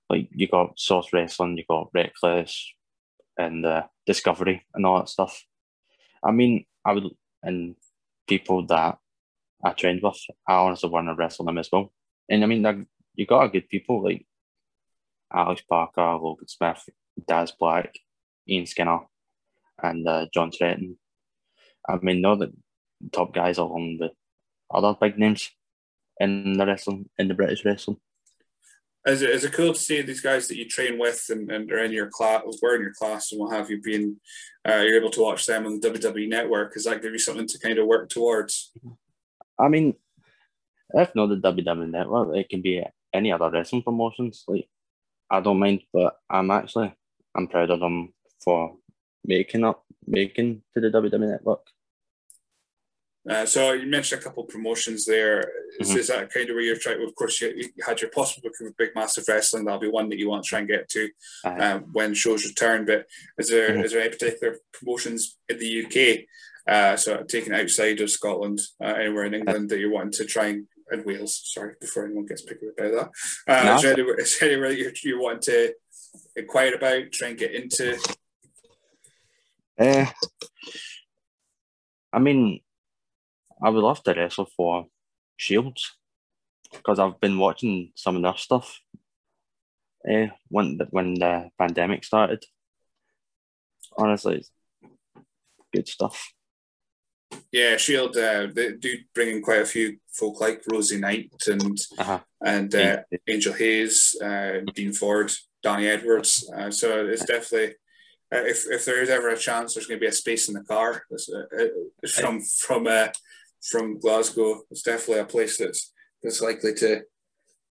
Like 0.09 0.27
you 0.31 0.47
got 0.49 0.77
Source 0.77 1.13
Wrestling, 1.13 1.57
you 1.57 1.63
got 1.69 1.89
Reckless, 1.93 2.73
and 3.37 3.65
uh, 3.65 3.83
Discovery 4.05 4.61
and 4.73 4.85
all 4.85 4.99
that 4.99 5.07
stuff. 5.07 5.45
I 6.21 6.31
mean, 6.31 6.65
I 6.83 6.91
would 6.93 7.11
and 7.43 7.75
people 8.27 8.65
that 8.67 8.97
I 9.63 9.71
trained 9.71 10.01
with, 10.01 10.19
I 10.47 10.55
honestly 10.55 10.89
want 10.89 11.07
to 11.07 11.15
wrestle 11.15 11.45
them 11.45 11.57
as 11.57 11.69
well. 11.71 11.91
And 12.29 12.43
I 12.43 12.47
mean, 12.47 12.87
you 13.15 13.25
got 13.25 13.45
a 13.45 13.49
good 13.49 13.69
people 13.69 14.03
like 14.03 14.25
Alex 15.33 15.61
Parker, 15.69 16.01
Logan 16.01 16.47
Smith, 16.47 16.89
Daz 17.27 17.53
Black, 17.59 17.93
Ian 18.47 18.65
Skinner, 18.65 18.99
and 19.81 20.07
uh, 20.07 20.27
John 20.33 20.51
Tretton. 20.51 20.95
I 21.87 21.97
mean, 22.01 22.21
know 22.21 22.35
the 22.35 22.53
top 23.11 23.33
guys 23.33 23.57
along 23.57 23.97
the 23.99 24.11
other 24.73 24.95
big 24.99 25.17
names 25.17 25.49
in 26.19 26.53
the 26.53 26.65
wrestling, 26.65 27.09
in 27.17 27.27
the 27.27 27.33
British 27.33 27.65
wrestling. 27.65 27.97
Is 29.05 29.23
it, 29.23 29.31
is 29.31 29.43
it 29.43 29.53
cool 29.53 29.73
to 29.73 29.79
see 29.79 30.01
these 30.01 30.21
guys 30.21 30.47
that 30.47 30.57
you 30.57 30.67
train 30.67 30.99
with 30.99 31.25
and, 31.29 31.51
and 31.51 31.71
are 31.71 31.83
in 31.83 31.91
your 31.91 32.07
class, 32.07 32.43
were 32.61 32.75
in 32.75 32.83
your 32.83 32.93
class 32.93 33.31
and 33.31 33.41
what 33.41 33.55
have 33.55 33.69
you 33.69 33.81
been, 33.81 34.17
uh, 34.67 34.77
you're 34.77 34.97
able 34.97 35.09
to 35.09 35.21
watch 35.21 35.45
them 35.47 35.65
on 35.65 35.79
the 35.79 35.89
WWE 35.89 36.29
network? 36.29 36.73
Does 36.73 36.83
that 36.83 37.01
give 37.01 37.11
you 37.11 37.17
something 37.17 37.47
to 37.47 37.59
kind 37.59 37.79
of 37.79 37.87
work 37.87 38.09
towards? 38.09 38.71
I 39.57 39.69
mean, 39.69 39.95
if 40.93 41.15
not 41.15 41.27
the 41.27 41.37
WWE 41.37 41.89
network, 41.89 42.35
it 42.35 42.49
can 42.49 42.61
be 42.61 42.83
any 43.13 43.31
other 43.31 43.49
wrestling 43.49 43.81
promotions. 43.81 44.43
Like, 44.47 44.67
I 45.29 45.39
don't 45.39 45.59
mind, 45.59 45.81
but 45.91 46.17
I'm 46.29 46.51
actually, 46.51 46.93
I'm 47.35 47.47
proud 47.47 47.71
of 47.71 47.79
them 47.79 48.13
for 48.43 48.75
making 49.25 49.63
up, 49.63 49.83
making 50.05 50.61
to 50.73 50.79
the 50.79 50.89
WWE 50.89 51.31
network. 51.31 51.65
Uh, 53.29 53.45
so 53.45 53.73
you 53.73 53.87
mentioned 53.87 54.19
a 54.19 54.23
couple 54.23 54.43
of 54.43 54.49
promotions 54.49 55.05
there. 55.05 55.51
Is, 55.79 55.89
mm-hmm. 55.89 55.99
is, 55.99 56.07
that 56.07 56.33
kind 56.33 56.49
of 56.49 56.55
where 56.55 56.63
you're 56.63 56.75
trying? 56.75 57.03
Of 57.03 57.13
course, 57.13 57.39
you, 57.39 57.53
you 57.55 57.69
had 57.85 58.01
your 58.01 58.09
possible 58.09 58.49
book 58.49 58.67
of 58.67 58.77
Big 58.77 58.95
Massive 58.95 59.25
Wrestling. 59.27 59.65
That'll 59.65 59.79
be 59.79 59.89
one 59.89 60.09
that 60.09 60.17
you 60.17 60.29
want 60.29 60.43
to 60.43 60.49
try 60.49 60.59
and 60.59 60.67
get 60.67 60.89
to 60.89 61.09
um, 61.43 61.85
when 61.91 62.15
shows 62.15 62.45
return. 62.45 62.85
But 62.85 63.05
is 63.37 63.49
there 63.49 63.71
mm-hmm. 63.71 63.83
is 63.83 63.91
there 63.91 64.01
any 64.01 64.09
particular 64.09 64.57
promotions 64.73 65.37
in 65.49 65.59
the 65.59 65.85
UK? 65.85 66.25
Uh, 66.67 66.95
so 66.95 67.23
taken 67.23 67.53
outside 67.53 68.01
of 68.01 68.09
Scotland, 68.09 68.59
uh, 68.83 68.87
anywhere 68.87 69.25
in 69.25 69.33
England 69.33 69.69
that 69.69 69.79
you 69.79 69.91
want 69.91 70.13
to 70.13 70.25
try 70.25 70.47
and 70.47 70.67
in 70.91 71.03
Wales. 71.03 71.41
Sorry, 71.43 71.75
before 71.79 72.05
anyone 72.05 72.25
gets 72.25 72.41
picky 72.41 72.67
about 72.67 73.11
that. 73.47 73.61
Uh, 73.61 73.63
no. 73.63 73.75
Is 73.75 73.81
there 73.81 73.93
anywhere, 73.93 74.19
is 74.19 74.39
there 74.39 74.49
anywhere 74.51 74.71
you, 74.71 74.91
you 75.03 75.21
want 75.21 75.41
to 75.43 75.73
inquire 76.35 76.75
about, 76.75 77.11
try 77.11 77.29
and 77.29 77.37
get 77.37 77.53
into? 77.53 77.97
Uh, 79.79 80.05
I 82.13 82.19
mean, 82.19 82.59
I 83.63 83.69
would 83.69 83.83
love 83.83 84.03
to 84.03 84.13
wrestle 84.13 84.49
for 84.57 84.87
Shields 85.37 85.97
because 86.71 86.99
I've 86.99 87.19
been 87.19 87.37
watching 87.37 87.91
some 87.95 88.15
of 88.15 88.21
their 88.21 88.37
stuff 88.37 88.79
eh, 90.07 90.27
when 90.49 90.79
when 90.89 91.15
the 91.15 91.49
pandemic 91.57 92.03
started. 92.03 92.43
Honestly, 93.97 94.45
good 95.73 95.87
stuff. 95.87 96.33
Yeah, 97.51 97.77
Shield 97.77 98.17
uh, 98.17 98.47
they 98.53 98.73
do 98.73 98.97
bring 99.13 99.29
in 99.29 99.41
quite 99.41 99.61
a 99.61 99.65
few 99.65 99.97
folk 100.11 100.41
like 100.41 100.63
Rosie 100.71 100.99
Knight 100.99 101.31
and 101.47 101.77
uh-huh. 101.97 102.19
and 102.45 102.73
uh, 102.73 102.97
Angel 103.27 103.53
Hayes, 103.53 104.15
uh, 104.23 104.59
Dean 104.73 104.93
Ford, 104.93 105.31
Donny 105.63 105.87
Edwards. 105.87 106.49
Uh, 106.55 106.71
so 106.71 107.05
it's 107.05 107.25
definitely 107.25 107.75
uh, 108.33 108.43
if 108.45 108.65
if 108.69 108.85
there 108.85 109.01
is 109.01 109.09
ever 109.09 109.29
a 109.29 109.37
chance, 109.37 109.73
there's 109.73 109.87
going 109.87 109.99
to 109.99 110.03
be 110.03 110.07
a 110.07 110.11
space 110.11 110.47
in 110.47 110.53
the 110.53 110.63
car 110.63 111.03
uh, 111.11 112.07
from 112.07 112.41
from 112.41 112.87
from 113.61 113.99
Glasgow. 113.99 114.61
It's 114.71 114.83
definitely 114.83 115.19
a 115.19 115.25
place 115.25 115.57
that's 115.57 115.93
that's 116.21 116.41
likely 116.41 116.73
to 116.75 117.01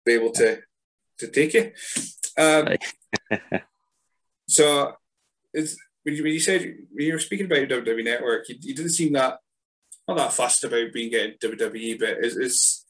be 0.05 0.12
able 0.12 0.31
to 0.33 0.59
to 1.18 1.29
take 1.29 1.55
you. 1.55 1.72
Um, 2.37 2.77
so, 4.48 4.92
it's 5.53 5.77
when 6.03 6.14
you, 6.14 6.22
when 6.22 6.33
you 6.33 6.40
said 6.40 6.62
when 6.92 7.07
you 7.07 7.12
were 7.12 7.18
speaking 7.18 7.46
about 7.46 7.68
your 7.68 7.83
WWE 7.83 8.05
Network, 8.05 8.48
you, 8.48 8.57
you 8.61 8.74
didn't 8.74 8.92
seem 8.92 9.12
that 9.14 9.38
not 10.07 10.16
that 10.16 10.33
fussed 10.33 10.64
about 10.64 10.92
being 10.92 11.11
getting 11.11 11.37
WWE, 11.38 11.98
but 11.98 12.24
is 12.24 12.37
is 12.37 12.85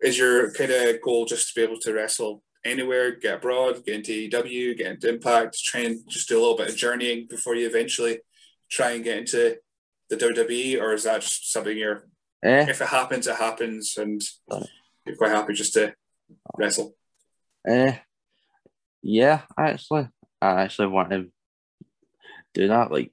is 0.00 0.18
your 0.18 0.52
kind 0.52 0.70
of 0.70 1.00
goal 1.00 1.24
just 1.24 1.48
to 1.48 1.60
be 1.60 1.64
able 1.64 1.80
to 1.80 1.92
wrestle 1.92 2.42
anywhere, 2.64 3.12
get 3.12 3.36
abroad, 3.36 3.84
get 3.84 3.96
into 3.96 4.12
AEW, 4.12 4.76
get 4.76 4.92
into 4.92 5.08
Impact, 5.08 5.58
train, 5.62 6.02
just 6.08 6.28
do 6.28 6.38
a 6.38 6.40
little 6.40 6.56
bit 6.56 6.68
of 6.68 6.76
journeying 6.76 7.26
before 7.28 7.54
you 7.54 7.66
eventually 7.66 8.18
try 8.70 8.92
and 8.92 9.04
get 9.04 9.18
into 9.18 9.56
the 10.10 10.16
WWE, 10.16 10.80
or 10.80 10.92
is 10.92 11.04
that 11.04 11.22
just 11.22 11.50
something 11.52 11.76
you're 11.76 12.06
Eh. 12.42 12.66
If 12.68 12.80
it 12.80 12.88
happens, 12.88 13.26
it 13.26 13.36
happens, 13.36 13.96
and 13.96 14.22
you're 15.04 15.16
quite 15.16 15.32
happy 15.32 15.54
just 15.54 15.74
to 15.74 15.94
wrestle. 16.56 16.94
Eh. 17.66 17.96
Yeah, 19.02 19.42
actually, 19.58 20.08
I 20.40 20.62
actually 20.62 20.88
want 20.88 21.10
to 21.10 21.30
do 22.54 22.68
that. 22.68 22.90
Like 22.90 23.12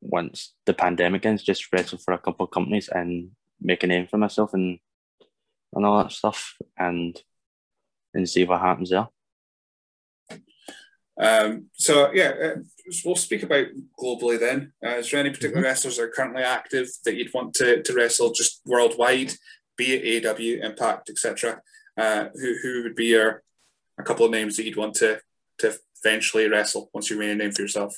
once 0.00 0.54
the 0.64 0.74
pandemic 0.74 1.24
ends, 1.26 1.42
just 1.42 1.72
wrestle 1.72 1.98
for 1.98 2.14
a 2.14 2.18
couple 2.18 2.44
of 2.44 2.50
companies 2.50 2.88
and 2.88 3.30
make 3.60 3.82
a 3.82 3.86
name 3.86 4.06
for 4.06 4.18
myself 4.18 4.54
and 4.54 4.78
and 5.74 5.84
all 5.84 6.02
that 6.02 6.12
stuff, 6.12 6.56
and 6.78 7.20
and 8.14 8.28
see 8.28 8.44
what 8.44 8.60
happens 8.60 8.90
there. 8.90 9.08
Um, 11.18 11.66
so 11.72 12.12
yeah, 12.12 12.32
uh, 12.42 12.56
we'll 13.04 13.16
speak 13.16 13.42
about 13.42 13.66
globally 13.98 14.38
then. 14.38 14.72
Uh, 14.84 14.96
is 14.96 15.10
there 15.10 15.20
any 15.20 15.30
particular 15.30 15.56
mm-hmm. 15.56 15.64
wrestlers 15.64 15.96
that 15.96 16.04
are 16.04 16.08
currently 16.08 16.42
active 16.42 16.88
that 17.04 17.16
you'd 17.16 17.32
want 17.32 17.54
to, 17.54 17.82
to 17.82 17.94
wrestle 17.94 18.32
just 18.32 18.60
worldwide, 18.66 19.32
be 19.76 19.94
it 19.94 20.24
AEW, 20.24 20.62
Impact, 20.62 21.10
etc.? 21.10 21.62
Uh, 21.96 22.26
who 22.34 22.54
who 22.62 22.82
would 22.82 22.94
be 22.94 23.06
your 23.06 23.42
a 23.98 24.02
couple 24.02 24.26
of 24.26 24.30
names 24.30 24.56
that 24.56 24.66
you'd 24.66 24.76
want 24.76 24.94
to 24.94 25.18
to 25.58 25.74
eventually 26.04 26.48
wrestle 26.48 26.90
once 26.92 27.08
you 27.08 27.18
made 27.18 27.30
a 27.30 27.34
name 27.34 27.52
for 27.52 27.62
yourself? 27.62 27.96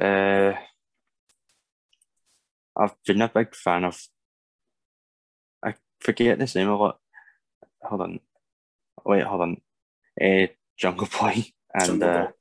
Uh, 0.00 0.52
I've 2.76 2.94
been 3.04 3.22
a 3.22 3.28
big 3.28 3.54
fan 3.56 3.84
of. 3.84 4.00
I 5.64 5.74
forget 6.00 6.38
this 6.38 6.54
name 6.54 6.68
a 6.68 6.76
lot. 6.76 6.98
Hold 7.82 8.02
on, 8.02 8.20
wait, 9.04 9.24
hold 9.24 9.40
on. 9.40 9.60
Uh, 10.20 10.46
Jungle 10.76 11.08
Boy 11.20 11.46
and 11.74 11.86
Jungle 11.86 12.08
uh, 12.08 12.24
Boy. 12.26 12.32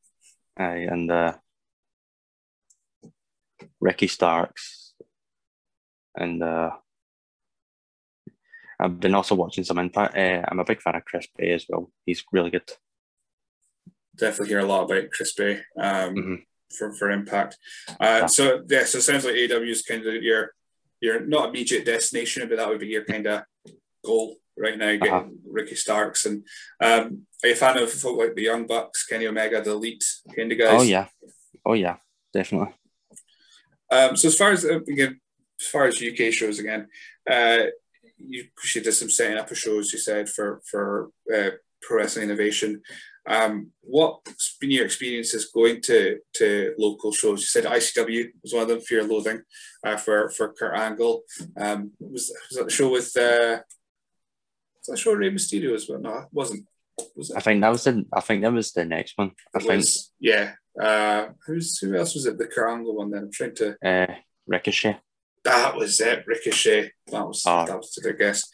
Aye, 0.58 0.88
and 0.89 1.12
uh, 1.12 1.34
Ricky 3.80 4.08
Starks, 4.08 4.94
and 6.16 6.44
uh, 6.44 6.72
I've 8.80 9.00
been 9.00 9.16
also 9.16 9.36
watching 9.36 9.63
some 9.63 9.80
Impact. 9.80 10.16
Uh, 10.16 10.44
I'm 10.48 10.60
a 10.60 10.66
big 10.66 10.82
fan 10.82 10.96
of 10.96 11.06
Chris 11.06 11.28
Bey 11.38 11.52
as 11.52 11.66
well. 11.70 11.92
He's 12.06 12.24
really 12.32 12.50
good. 12.50 12.70
Definitely 14.16 14.50
hear 14.50 14.60
a 14.60 14.66
lot 14.66 14.84
about 14.84 15.10
Chris 15.10 15.34
Bey 15.34 15.62
um, 15.80 16.16
mm-hmm. 16.16 16.36
for 16.70 16.94
for 16.94 17.10
Impact. 17.10 17.58
Uh, 17.89 17.94
yeah. 18.00 18.26
So 18.28 18.63
yeah, 18.70 18.86
so 18.86 19.00
it 19.00 19.04
sounds 19.04 19.25
like 19.25 19.36
AEW 19.36 19.69
is 19.69 19.82
kind 19.82 20.06
of 20.06 20.21
your 20.21 20.52
your 21.02 21.25
not 21.25 21.50
immediate 21.50 21.86
destination, 21.86 22.48
but 22.48 22.58
that 22.58 22.69
would 22.69 22.80
be 22.80 22.88
your 22.88 23.06
kind 23.06 23.25
of 23.25 23.44
goal 24.06 24.36
right 24.58 24.77
now, 24.77 24.91
getting 24.91 25.13
uh-huh. 25.13 25.29
Ricky 25.45 25.75
Starks. 25.75 26.25
And 26.25 26.43
um, 26.81 27.25
are 27.43 27.47
you 27.47 27.54
a 27.54 27.56
fan 27.56 27.77
of 27.77 27.91
folk 27.91 28.17
like 28.17 28.35
the 28.35 28.43
Young 28.43 28.67
Bucks, 28.67 29.06
Kenny 29.06 29.27
Omega, 29.27 29.62
the 29.62 29.71
Elite 29.71 30.04
kind 30.35 30.51
of 30.51 30.58
guys? 30.58 30.81
Oh 30.81 30.83
yeah, 30.83 31.08
oh 31.65 31.73
yeah, 31.73 31.97
definitely. 32.33 32.73
Um, 33.91 34.15
so 34.15 34.27
as 34.27 34.37
far 34.37 34.51
as 34.51 34.65
uh, 34.65 34.79
again, 34.79 35.19
as 35.60 35.67
far 35.67 35.85
as 35.85 36.01
UK 36.01 36.31
shows 36.33 36.60
again, 36.60 36.87
uh, 37.29 37.65
you 38.17 38.45
she 38.62 38.81
did 38.81 38.93
some 38.93 39.10
setting 39.10 39.37
up 39.37 39.51
of 39.51 39.58
shows. 39.58 39.91
You 39.91 39.99
said 39.99 40.29
for 40.29 40.62
for 40.69 41.10
uh, 41.33 41.51
Pro 41.81 41.97
Wrestling 41.97 42.25
Innovation. 42.25 42.81
Um, 43.25 43.71
what's 43.79 44.58
been 44.60 44.71
your 44.71 44.85
experiences 44.85 45.49
going 45.54 45.81
to 45.83 46.19
to 46.35 46.73
local 46.77 47.12
shows? 47.12 47.41
You 47.41 47.45
said 47.45 47.63
ICW 47.65 48.31
was 48.41 48.54
one 48.54 48.63
of 48.63 48.67
them. 48.67 48.81
Fear 48.81 49.04
Loathing 49.04 49.41
uh, 49.85 49.97
for 49.97 50.29
for 50.31 50.54
Kurt 50.54 50.75
Angle. 50.75 51.23
Um, 51.58 51.91
was, 51.99 52.33
was 52.49 52.58
that 52.58 52.65
the 52.65 52.71
show 52.71 52.91
with 52.91 53.15
uh, 53.15 53.60
was 54.88 55.00
that 55.00 55.02
show 55.02 55.13
Rey 55.13 55.31
Mysterio 55.31 55.73
as 55.73 55.88
well? 55.88 56.00
No, 56.00 56.17
it 56.19 56.27
wasn't. 56.31 56.67
Was 57.15 57.31
it? 57.31 57.38
I 57.38 57.40
think 57.40 57.62
that 57.62 57.71
was 57.71 57.84
the. 57.84 58.06
I 58.13 58.19
think 58.19 58.44
that 58.44 58.54
was 58.54 58.71
the 58.71 58.86
next 58.86 59.17
one. 59.17 59.31
I 59.56 59.60
it 59.60 59.62
think. 59.62 59.77
Was, 59.77 60.12
yeah. 60.19 60.54
Uh, 60.79 61.27
who's 61.46 61.77
who 61.79 61.96
else 61.96 62.13
was 62.15 62.25
it? 62.25 62.38
The 62.38 62.48
Kurt 62.48 62.84
one. 62.84 63.12
Then 63.12 63.23
I'm 63.23 63.31
trying 63.31 63.56
to. 63.56 63.75
Uh, 63.84 64.13
Ricochet. 64.48 65.00
That 65.44 65.75
was 65.75 66.00
it, 66.00 66.23
Ricochet. 66.25 66.92
That 67.08 67.27
was 67.27 67.44
Ah. 67.46 67.65
that 67.65 67.77
was 67.77 67.92
the 67.92 68.13
guess. 68.13 68.50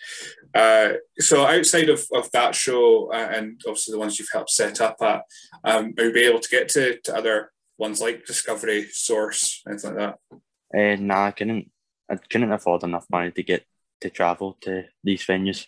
Uh, 0.54 0.94
so 1.20 1.46
outside 1.46 1.90
of, 1.90 2.04
of 2.14 2.32
that 2.32 2.56
show 2.56 3.12
uh, 3.12 3.30
and 3.32 3.62
obviously 3.68 3.92
the 3.92 4.00
ones 4.00 4.18
you've 4.18 4.30
helped 4.34 4.50
set 4.50 4.82
up 4.82 4.98
at, 5.02 5.22
um, 5.64 5.94
are 5.98 6.06
you 6.06 6.14
be 6.14 6.24
able 6.24 6.40
to 6.40 6.50
get 6.50 6.68
to, 6.70 7.00
to 7.02 7.16
other 7.16 7.52
ones 7.78 8.02
like 8.02 8.26
Discovery, 8.26 8.88
Source, 8.92 9.62
anything 9.68 9.96
like 9.96 10.18
that? 10.32 10.40
Uh, 10.76 11.00
nah, 11.00 11.28
I 11.28 11.32
couldn't. 11.32 11.70
I 12.10 12.16
couldn't 12.16 12.52
afford 12.52 12.84
enough 12.84 13.06
money 13.12 13.32
to 13.32 13.44
get 13.44 13.64
to 14.02 14.10
travel 14.10 14.58
to 14.62 14.86
these 15.04 15.24
venues, 15.24 15.68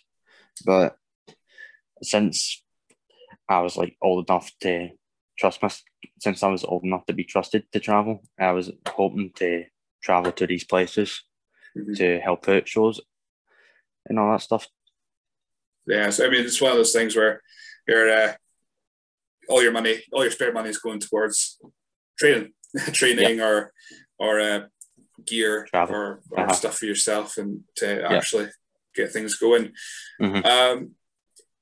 but 0.64 0.96
since 2.02 2.62
I 3.48 3.60
was 3.60 3.76
like 3.76 3.96
old 4.02 4.28
enough 4.28 4.50
to 4.60 4.90
trust 5.38 5.62
my, 5.62 5.70
since 6.20 6.42
I 6.42 6.48
was 6.48 6.64
old 6.64 6.84
enough 6.84 7.06
to 7.06 7.12
be 7.12 7.24
trusted 7.24 7.64
to 7.72 7.80
travel, 7.80 8.22
I 8.38 8.52
was 8.52 8.70
hoping 8.88 9.32
to 9.36 9.64
travel 10.02 10.32
to 10.32 10.46
these 10.46 10.64
places 10.64 11.22
Mhm. 11.76 11.96
to 11.96 12.20
help 12.20 12.48
out 12.48 12.68
shows 12.68 13.00
and 14.06 14.18
all 14.18 14.30
that 14.32 14.42
stuff. 14.42 14.66
Yeah, 15.86 16.10
so 16.10 16.26
I 16.26 16.30
mean, 16.30 16.44
it's 16.44 16.60
one 16.60 16.72
of 16.72 16.76
those 16.76 16.92
things 16.92 17.16
where 17.16 17.40
you're 17.88 18.10
uh, 18.10 18.34
all 19.48 19.62
your 19.62 19.72
money, 19.72 20.02
all 20.12 20.22
your 20.22 20.30
spare 20.30 20.52
money 20.52 20.68
is 20.70 20.78
going 20.78 21.00
towards 21.00 21.58
training, 22.18 22.52
training 22.92 23.40
or 23.40 23.72
or 24.18 24.38
uh, 24.40 24.60
gear 25.24 25.66
Travel. 25.70 25.94
or, 25.94 26.22
or 26.30 26.44
Uh-huh. 26.44 26.52
stuff 26.52 26.78
for 26.78 26.86
yourself 26.86 27.38
and 27.38 27.64
to 27.76 28.02
actually 28.04 28.48
get 28.94 29.12
things 29.12 29.36
going. 29.36 29.72
Mhm. 30.20 30.44
Um, 30.44 30.94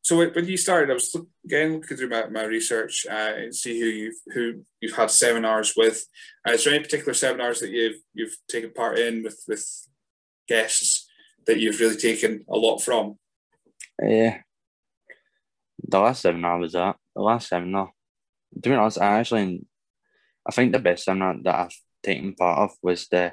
so 0.03 0.17
when 0.17 0.31
when 0.31 0.47
you 0.47 0.57
started, 0.57 0.91
I 0.91 0.95
was 0.95 1.15
again 1.45 1.75
looking 1.75 1.97
through 1.97 2.09
my, 2.09 2.27
my 2.29 2.45
research 2.45 3.07
uh, 3.09 3.33
and 3.37 3.55
see 3.55 3.79
who 3.79 3.87
you've 3.87 4.21
who 4.33 4.65
you've 4.81 4.97
had 4.97 5.11
seminars 5.11 5.75
with. 5.77 6.05
Uh, 6.47 6.53
is 6.53 6.65
there 6.65 6.75
any 6.75 6.83
particular 6.83 7.15
seminars 7.15 7.61
that 7.61 7.71
you've 7.71 8.01
you've 8.15 8.37
taken 8.49 8.73
part 8.73 8.99
in 8.99 9.23
with 9.23 9.43
with 9.47 9.65
guests 10.49 11.09
that 11.47 11.59
you've 11.59 11.81
really 11.81 11.97
taken 11.97 12.45
a 12.49 12.57
lot 12.57 12.79
from? 12.79 13.19
Yeah. 14.03 14.41
The 15.87 15.99
last 15.99 16.23
seminar 16.23 16.59
was 16.59 16.73
that. 16.73 16.97
The 17.15 17.23
last 17.23 17.49
seminar. 17.49 17.93
To 18.63 18.69
be 18.69 18.75
honest, 18.75 19.01
I 19.01 19.21
actually, 19.21 19.65
I 20.47 20.53
think 20.53 20.73
the 20.73 20.79
best 20.79 21.05
seminar 21.05 21.37
that 21.43 21.55
I've 21.55 21.77
taken 22.03 22.35
part 22.35 22.59
of 22.59 22.77
was 22.83 23.07
the 23.09 23.33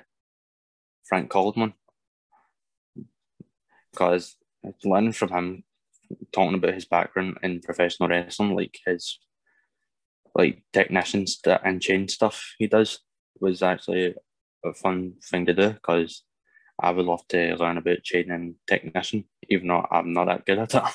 Frank 1.07 1.29
Coldman. 1.29 1.73
Because 3.97 4.35
learning 4.83 5.13
from 5.13 5.29
him, 5.29 5.63
talking 6.31 6.55
about 6.55 6.75
his 6.75 6.85
background 6.85 7.37
in 7.41 7.61
professional 7.61 8.09
wrestling, 8.09 8.55
like 8.55 8.77
his 8.85 9.17
like 10.35 10.61
technicians 10.71 11.39
and 11.63 11.81
chain 11.81 12.07
stuff 12.07 12.53
he 12.59 12.67
does, 12.67 12.99
was 13.39 13.63
actually 13.63 14.13
a 14.63 14.73
fun 14.73 15.13
thing 15.23 15.47
to 15.47 15.53
do. 15.53 15.69
Because 15.71 16.23
I 16.79 16.91
would 16.91 17.05
love 17.05 17.27
to 17.29 17.55
learn 17.55 17.77
about 17.77 18.03
chain 18.03 18.29
and 18.29 18.55
technician, 18.67 19.25
even 19.49 19.67
though 19.67 19.85
I'm 19.89 20.13
not 20.13 20.25
that 20.25 20.45
good 20.45 20.59
at 20.59 20.75
it. 20.75 20.83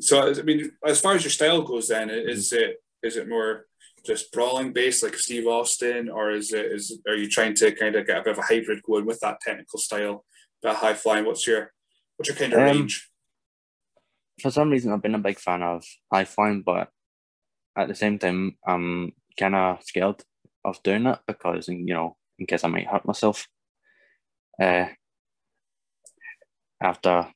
So 0.00 0.30
I 0.30 0.42
mean, 0.42 0.72
as 0.86 1.00
far 1.00 1.14
as 1.14 1.22
your 1.22 1.30
style 1.30 1.62
goes, 1.62 1.88
then 1.88 2.08
is 2.10 2.50
Mm-hmm. 2.50 2.62
it 2.62 2.82
is 3.02 3.16
it 3.16 3.28
more 3.28 3.66
just 4.06 4.32
brawling 4.32 4.72
based 4.72 5.02
like 5.02 5.14
Steve 5.14 5.46
Austin, 5.46 6.08
or 6.08 6.30
is 6.30 6.52
it 6.52 6.66
is 6.72 6.98
are 7.06 7.14
you 7.14 7.28
trying 7.28 7.54
to 7.56 7.72
kind 7.72 7.94
of 7.94 8.06
get 8.06 8.18
a 8.18 8.22
bit 8.22 8.32
of 8.32 8.38
a 8.38 8.42
hybrid 8.42 8.82
going 8.82 9.04
with 9.04 9.20
that 9.20 9.40
technical 9.40 9.78
style, 9.78 10.24
that 10.62 10.76
high 10.76 10.94
flying? 10.94 11.24
What's 11.24 11.46
your 11.46 11.72
what's 12.16 12.28
your 12.28 12.36
kind 12.36 12.52
of 12.52 12.60
Um, 12.60 12.64
range? 12.66 13.08
for 14.40 14.50
some 14.50 14.70
reason 14.70 14.92
I've 14.92 15.02
been 15.02 15.14
a 15.14 15.18
big 15.18 15.38
fan 15.38 15.62
of 15.62 15.84
high 16.12 16.24
flying, 16.24 16.62
but 16.62 16.90
at 17.76 17.88
the 17.88 17.94
same 17.94 18.18
time 18.18 18.56
I'm 18.66 19.12
kind 19.38 19.54
of 19.54 19.82
scared 19.84 20.22
of 20.64 20.82
doing 20.82 21.06
it 21.06 21.18
because 21.26 21.68
you 21.68 21.94
know 21.94 22.16
in 22.38 22.46
case 22.46 22.64
I 22.64 22.68
might 22.68 22.86
hurt 22.88 23.06
myself. 23.06 23.46
Uh, 24.60 24.86
after 26.82 27.28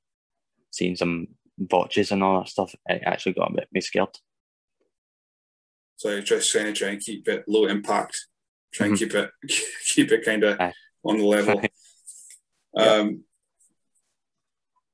seeing 0.71 0.97
some 0.97 1.29
botches 1.59 2.11
and 2.13 2.23
all 2.23 2.41
that 2.41 2.49
stuff, 2.49 2.75
it 2.87 3.03
actually 3.07 3.33
got 3.33 3.51
a 3.51 3.55
bit 3.55 3.69
me 3.73 3.81
scared. 3.81 4.09
So 5.97 6.11
you're 6.11 6.23
just 6.23 6.51
trying 6.53 6.67
to 6.67 6.73
try 6.73 6.89
and 6.89 7.01
keep 7.01 7.27
it 7.29 7.45
low 7.49 7.67
impact, 7.67 8.27
try 8.73 8.89
and 8.89 8.97
Mhm. 8.97 8.99
keep 8.99 9.15
it 9.15 9.31
keep 9.89 10.13
it 10.13 10.25
kind 10.25 10.45
of 10.45 10.61
Aye. 10.61 10.75
on 11.05 11.19
the 11.19 11.25
level. 11.25 11.63
Um, 12.77 13.25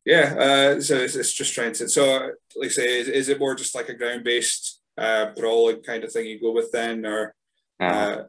yeah, 0.05 0.35
uh, 0.39 0.81
so 0.81 0.97
it's, 0.97 1.15
it's 1.15 1.33
just 1.33 1.55
trying 1.55 1.73
to. 1.75 1.89
So, 1.89 2.31
like 2.57 2.67
I 2.67 2.69
say, 2.69 3.01
is, 3.01 3.09
is 3.09 3.29
it 3.29 3.39
more 3.39 3.55
just 3.55 3.75
like 3.75 3.89
a 3.89 3.95
ground 3.95 4.25
based 4.25 4.81
uh, 4.99 5.27
brawling 5.37 5.83
kind 5.83 6.03
of 6.05 6.13
thing 6.13 6.27
you 6.27 6.41
go 6.41 6.53
with 6.53 6.73
then, 6.73 7.07
or 7.07 7.35
Uh, 7.81 8.25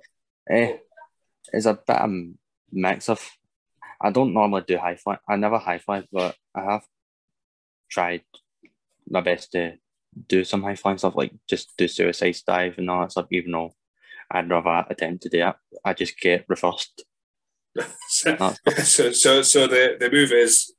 eh, 0.50 0.78
it's 1.52 1.66
a 1.66 1.74
bit 1.74 1.98
of 1.98 2.10
a 2.10 2.32
mix 2.72 3.10
of. 3.10 3.20
I 4.02 4.12
don't 4.12 4.34
normally 4.34 4.64
do 4.68 4.78
high 4.78 4.96
five. 4.98 5.20
I 5.28 5.36
never 5.36 5.58
high 5.58 5.80
five, 5.80 6.06
but 6.12 6.36
I 6.54 6.64
have 6.64 6.84
tried 7.90 8.24
my 9.10 9.22
best 9.22 9.52
to 9.54 9.78
do 10.28 10.44
some 10.44 10.62
high 10.64 10.76
flying 10.76 10.98
stuff, 10.98 11.16
like 11.16 11.34
just 11.48 11.76
do 11.78 11.88
suicide 11.88 12.36
dive 12.46 12.78
and 12.78 12.90
all 12.90 13.02
that 13.02 13.12
stuff. 13.12 13.28
Even 13.32 13.52
though 13.52 13.74
I'd 14.30 14.50
rather 14.50 14.86
attempt 14.90 15.24
to 15.24 15.30
do 15.30 15.48
it, 15.48 15.56
I 15.84 15.94
just 15.94 16.20
get 16.20 16.46
reversed. 16.48 17.04
so, 18.10 18.38
Oh. 18.40 18.54
so 18.84 19.12
so 19.12 19.42
so 19.42 19.68
the 19.68 19.98
the 20.00 20.10
move 20.12 20.32
is 20.32 20.74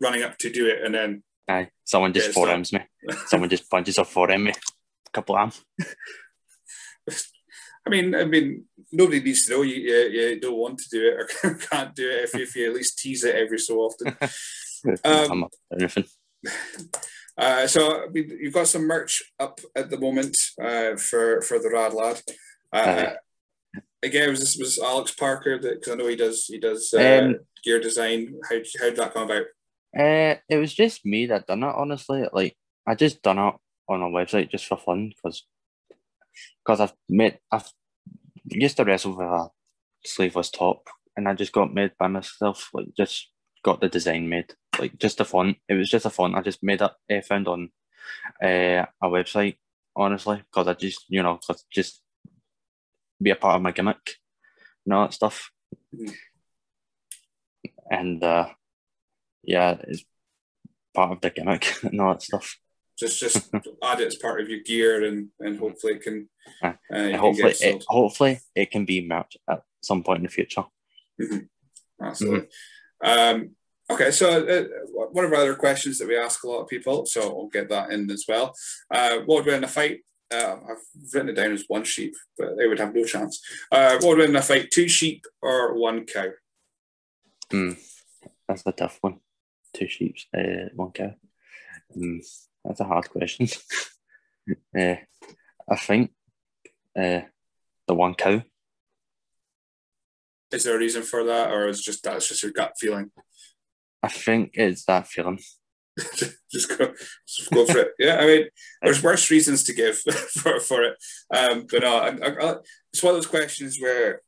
running 0.00 0.22
up 0.22 0.36
to 0.38 0.50
do 0.50 0.66
it, 0.66 0.82
and 0.84 0.94
then 0.94 1.22
Aye, 1.48 1.68
someone 1.84 2.12
just 2.12 2.32
forearms 2.32 2.72
me. 2.72 2.80
Someone 3.26 3.48
just 3.50 3.68
punches 3.70 3.98
or 3.98 4.04
forearm 4.04 4.44
me. 4.44 4.50
A 4.50 5.10
couple 5.12 5.36
of 5.36 5.64
I 7.86 7.90
mean, 7.90 8.14
I 8.14 8.24
mean, 8.24 8.66
nobody 8.92 9.20
needs 9.20 9.46
to 9.46 9.52
know 9.52 9.62
you, 9.62 9.74
you, 9.76 9.96
you 10.10 10.40
don't 10.40 10.56
want 10.58 10.78
to 10.78 10.88
do 10.90 11.08
it 11.08 11.14
or 11.44 11.54
can't 11.54 11.94
do 11.94 12.08
it 12.08 12.24
if, 12.24 12.34
you- 12.34 12.42
if 12.42 12.54
you 12.56 12.68
at 12.68 12.74
least 12.76 12.98
tease 12.98 13.24
it 13.24 13.34
every 13.34 13.58
so 13.58 13.78
often. 13.78 14.16
Um, 15.04 15.46
anything. 15.72 16.04
Uh, 17.36 17.66
so 17.66 18.04
I 18.04 18.06
mean, 18.08 18.38
you've 18.40 18.52
got 18.54 18.66
some 18.68 18.82
merch 18.86 19.22
up 19.40 19.60
at 19.74 19.90
the 19.90 19.98
moment 19.98 20.36
uh, 20.62 20.96
for 20.96 21.40
for 21.42 21.58
the 21.58 21.70
Rad 21.70 21.94
Lad. 21.94 22.20
Uh, 22.72 23.10
again, 24.02 24.30
was 24.30 24.40
this 24.40 24.56
was 24.56 24.78
Alex 24.78 25.12
Parker 25.12 25.58
that 25.58 25.80
because 25.80 25.92
I 25.92 25.96
know 25.96 26.06
he 26.08 26.16
does 26.16 26.46
he 26.46 26.58
does 26.58 26.92
uh, 26.94 27.20
Um, 27.22 27.36
gear 27.64 27.80
design. 27.80 28.34
How 28.48 28.56
how 28.78 28.86
did 28.86 28.96
that 28.96 29.14
come 29.14 29.24
about? 29.24 29.46
Uh, 29.98 30.36
it 30.48 30.56
was 30.58 30.72
just 30.74 31.04
me 31.04 31.26
that 31.26 31.46
done 31.46 31.62
it. 31.62 31.74
Honestly, 31.74 32.24
like 32.32 32.56
I 32.86 32.94
just 32.94 33.22
done 33.22 33.38
it 33.38 33.54
on 33.88 34.02
a 34.02 34.06
website 34.06 34.50
just 34.50 34.66
for 34.66 34.78
fun 34.78 35.12
because 35.16 35.46
because 36.64 36.80
I've 36.80 36.94
met 37.08 37.40
I've 37.50 37.68
used 38.44 38.76
to 38.76 38.84
wrestle 38.84 39.16
with 39.16 39.26
a 39.26 39.48
sleeveless 40.04 40.50
top 40.50 40.88
and 41.16 41.28
I 41.28 41.34
just 41.34 41.52
got 41.52 41.74
made 41.74 41.92
by 41.98 42.06
myself. 42.06 42.70
Like 42.72 42.86
just 42.96 43.30
got 43.64 43.80
the 43.80 43.88
design 43.88 44.28
made. 44.28 44.54
Like 44.78 44.96
just 44.98 45.20
a 45.20 45.24
font. 45.24 45.56
It 45.68 45.74
was 45.74 45.90
just 45.90 46.06
a 46.06 46.10
font. 46.10 46.36
I 46.36 46.42
just 46.42 46.62
made 46.62 46.80
it. 46.80 46.90
Uh, 47.12 47.20
found 47.22 47.48
on 47.48 47.70
uh, 48.42 48.86
a 49.02 49.08
website. 49.08 49.56
Honestly, 49.96 50.36
because 50.36 50.68
I 50.68 50.74
just 50.74 51.04
you 51.08 51.22
know 51.22 51.38
'cause 51.44 51.64
just 51.70 52.00
be 53.22 53.30
a 53.30 53.36
part 53.36 53.56
of 53.56 53.62
my 53.62 53.72
gimmick 53.72 54.16
and 54.84 54.94
all 54.94 55.02
that 55.06 55.14
stuff. 55.14 55.50
Mhm. 55.94 56.14
And 57.90 58.22
uh, 58.22 58.48
yeah, 59.42 59.78
it's 59.88 60.04
part 60.94 61.12
of 61.12 61.20
the 61.20 61.30
gimmick 61.30 61.66
and 61.82 62.00
all 62.00 62.12
that 62.12 62.22
stuff. 62.22 62.56
Just 62.98 63.20
just 63.20 63.50
add 63.82 64.00
it 64.00 64.06
as 64.08 64.16
part 64.16 64.40
of 64.40 64.48
your 64.48 64.60
gear, 64.60 65.04
and 65.04 65.28
and 65.40 65.58
hopefully 65.58 65.94
it 65.94 66.02
can. 66.02 66.28
Uh, 66.62 66.72
And 66.90 67.10
can 67.12 67.20
hopefully, 67.20 67.52
get 67.52 67.74
it, 67.76 67.84
hopefully 67.88 68.40
it 68.54 68.70
can 68.70 68.84
be 68.84 69.06
merch 69.06 69.36
at 69.48 69.62
some 69.82 70.02
point 70.02 70.18
in 70.18 70.24
the 70.24 70.28
future. 70.28 70.64
Absolutely. 72.02 72.48
Um, 73.02 73.56
okay, 73.90 74.10
so 74.10 74.46
uh, 74.46 74.64
one 75.12 75.24
of 75.24 75.32
our 75.32 75.38
other 75.40 75.54
questions 75.54 75.98
that 75.98 76.08
we 76.08 76.16
ask 76.16 76.44
a 76.44 76.48
lot 76.48 76.60
of 76.60 76.68
people, 76.68 77.06
so 77.06 77.22
I'll 77.22 77.48
get 77.48 77.68
that 77.70 77.90
in 77.90 78.10
as 78.10 78.24
well. 78.28 78.54
Uh, 78.90 79.18
what 79.24 79.36
would 79.36 79.46
win 79.46 79.56
in 79.56 79.64
a 79.64 79.68
fight? 79.68 80.00
Uh, 80.32 80.56
I've 80.68 81.12
written 81.12 81.30
it 81.30 81.34
down 81.34 81.52
as 81.52 81.64
one 81.66 81.84
sheep, 81.84 82.14
but 82.38 82.56
they 82.56 82.68
would 82.68 82.78
have 82.78 82.94
no 82.94 83.04
chance. 83.04 83.40
Uh, 83.72 83.98
what 83.98 84.10
would 84.10 84.18
win 84.18 84.30
in 84.30 84.36
a 84.36 84.42
fight? 84.42 84.70
Two 84.70 84.88
sheep 84.88 85.24
or 85.42 85.76
one 85.78 86.04
cow? 86.04 86.28
Hmm, 87.50 87.72
that's 88.46 88.62
a 88.64 88.72
tough 88.72 88.98
one. 89.00 89.18
Two 89.74 89.88
sheep, 89.88 90.16
uh, 90.36 90.68
one 90.74 90.92
cow. 90.92 91.14
Hmm, 91.92 92.18
that's 92.64 92.80
a 92.80 92.84
hard 92.84 93.10
question. 93.10 93.48
uh, 94.78 94.94
I 95.68 95.76
think 95.76 96.12
uh, 96.96 97.22
the 97.88 97.94
one 97.94 98.14
cow. 98.14 98.42
Is 100.52 100.64
there 100.64 100.76
a 100.76 100.78
reason 100.78 101.02
for 101.02 101.24
that, 101.24 101.50
or 101.50 101.68
is 101.68 101.82
just 101.82 102.04
that's 102.04 102.28
just 102.28 102.42
your 102.42 102.52
gut 102.52 102.74
feeling? 102.78 103.10
I 104.02 104.08
think 104.08 104.52
it's 104.54 104.84
that 104.84 105.06
feeling. 105.08 105.40
just 106.50 106.78
go, 106.78 106.92
just 107.26 107.50
go 107.50 107.66
for 107.66 107.78
it. 107.78 107.92
Yeah, 107.98 108.16
I 108.16 108.26
mean, 108.26 108.44
there's 108.82 109.02
worse 109.02 109.30
reasons 109.30 109.64
to 109.64 109.72
give 109.72 109.98
for, 109.98 110.60
for 110.60 110.82
it. 110.82 110.96
Um, 111.34 111.66
but 111.70 111.82
no, 111.82 111.96
I, 111.96 112.08
I, 112.08 112.56
it's 112.92 113.02
one 113.02 113.14
of 113.14 113.16
those 113.16 113.26
questions 113.26 113.78
where 113.80 114.22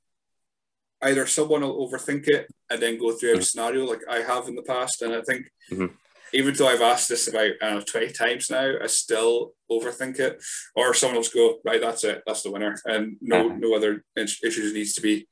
either 1.03 1.27
someone 1.27 1.63
will 1.63 1.89
overthink 1.89 2.29
it 2.29 2.47
and 2.71 2.81
then 2.81 2.99
go 2.99 3.13
through 3.13 3.33
every 3.33 3.45
scenario, 3.45 3.85
like 3.85 4.01
I 4.09 4.19
have 4.19 4.49
in 4.49 4.55
the 4.55 4.63
past, 4.63 5.03
and 5.03 5.15
I 5.15 5.23
think 5.23 5.47
Mhm. 5.71 5.91
even 6.33 6.55
though 6.55 6.69
I've 6.69 6.81
asked 6.83 7.09
this 7.09 7.29
about 7.29 7.53
know 7.61 7.81
twenty 7.81 8.13
times 8.13 8.51
now, 8.51 8.75
I 8.83 8.87
still 8.87 9.55
overthink 9.71 10.19
it. 10.21 10.43
Or 10.77 10.95
someone 10.95 11.17
will 11.17 11.23
just 11.23 11.35
go, 11.35 11.59
right, 11.65 11.81
that's 11.81 12.05
it, 12.05 12.23
that's 12.27 12.43
the 12.43 12.51
winner, 12.51 12.77
and 12.85 13.17
no 13.21 13.47
Uh-huh. 13.49 13.57
no 13.59 13.75
other 13.75 14.05
issues 14.17 14.73
needs 14.73 14.95
to 14.95 15.01
be 15.01 15.27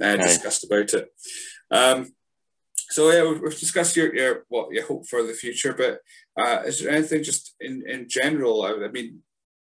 uh, 0.00 0.16
discussed 0.16 0.64
about 0.64 0.92
it. 0.94 1.08
Um, 1.70 2.12
so 2.94 3.10
yeah, 3.10 3.28
we've, 3.28 3.40
we've 3.40 3.58
discussed 3.58 3.96
your, 3.96 4.14
your 4.14 4.44
what 4.48 4.68
you 4.72 4.80
hope 4.86 5.08
for 5.08 5.24
the 5.24 5.32
future, 5.32 5.74
but 5.74 5.98
uh, 6.40 6.62
is 6.62 6.80
there 6.80 6.92
anything 6.92 7.24
just 7.24 7.56
in, 7.60 7.82
in 7.88 8.08
general? 8.08 8.62
I, 8.62 8.84
I 8.84 8.88
mean, 8.88 9.18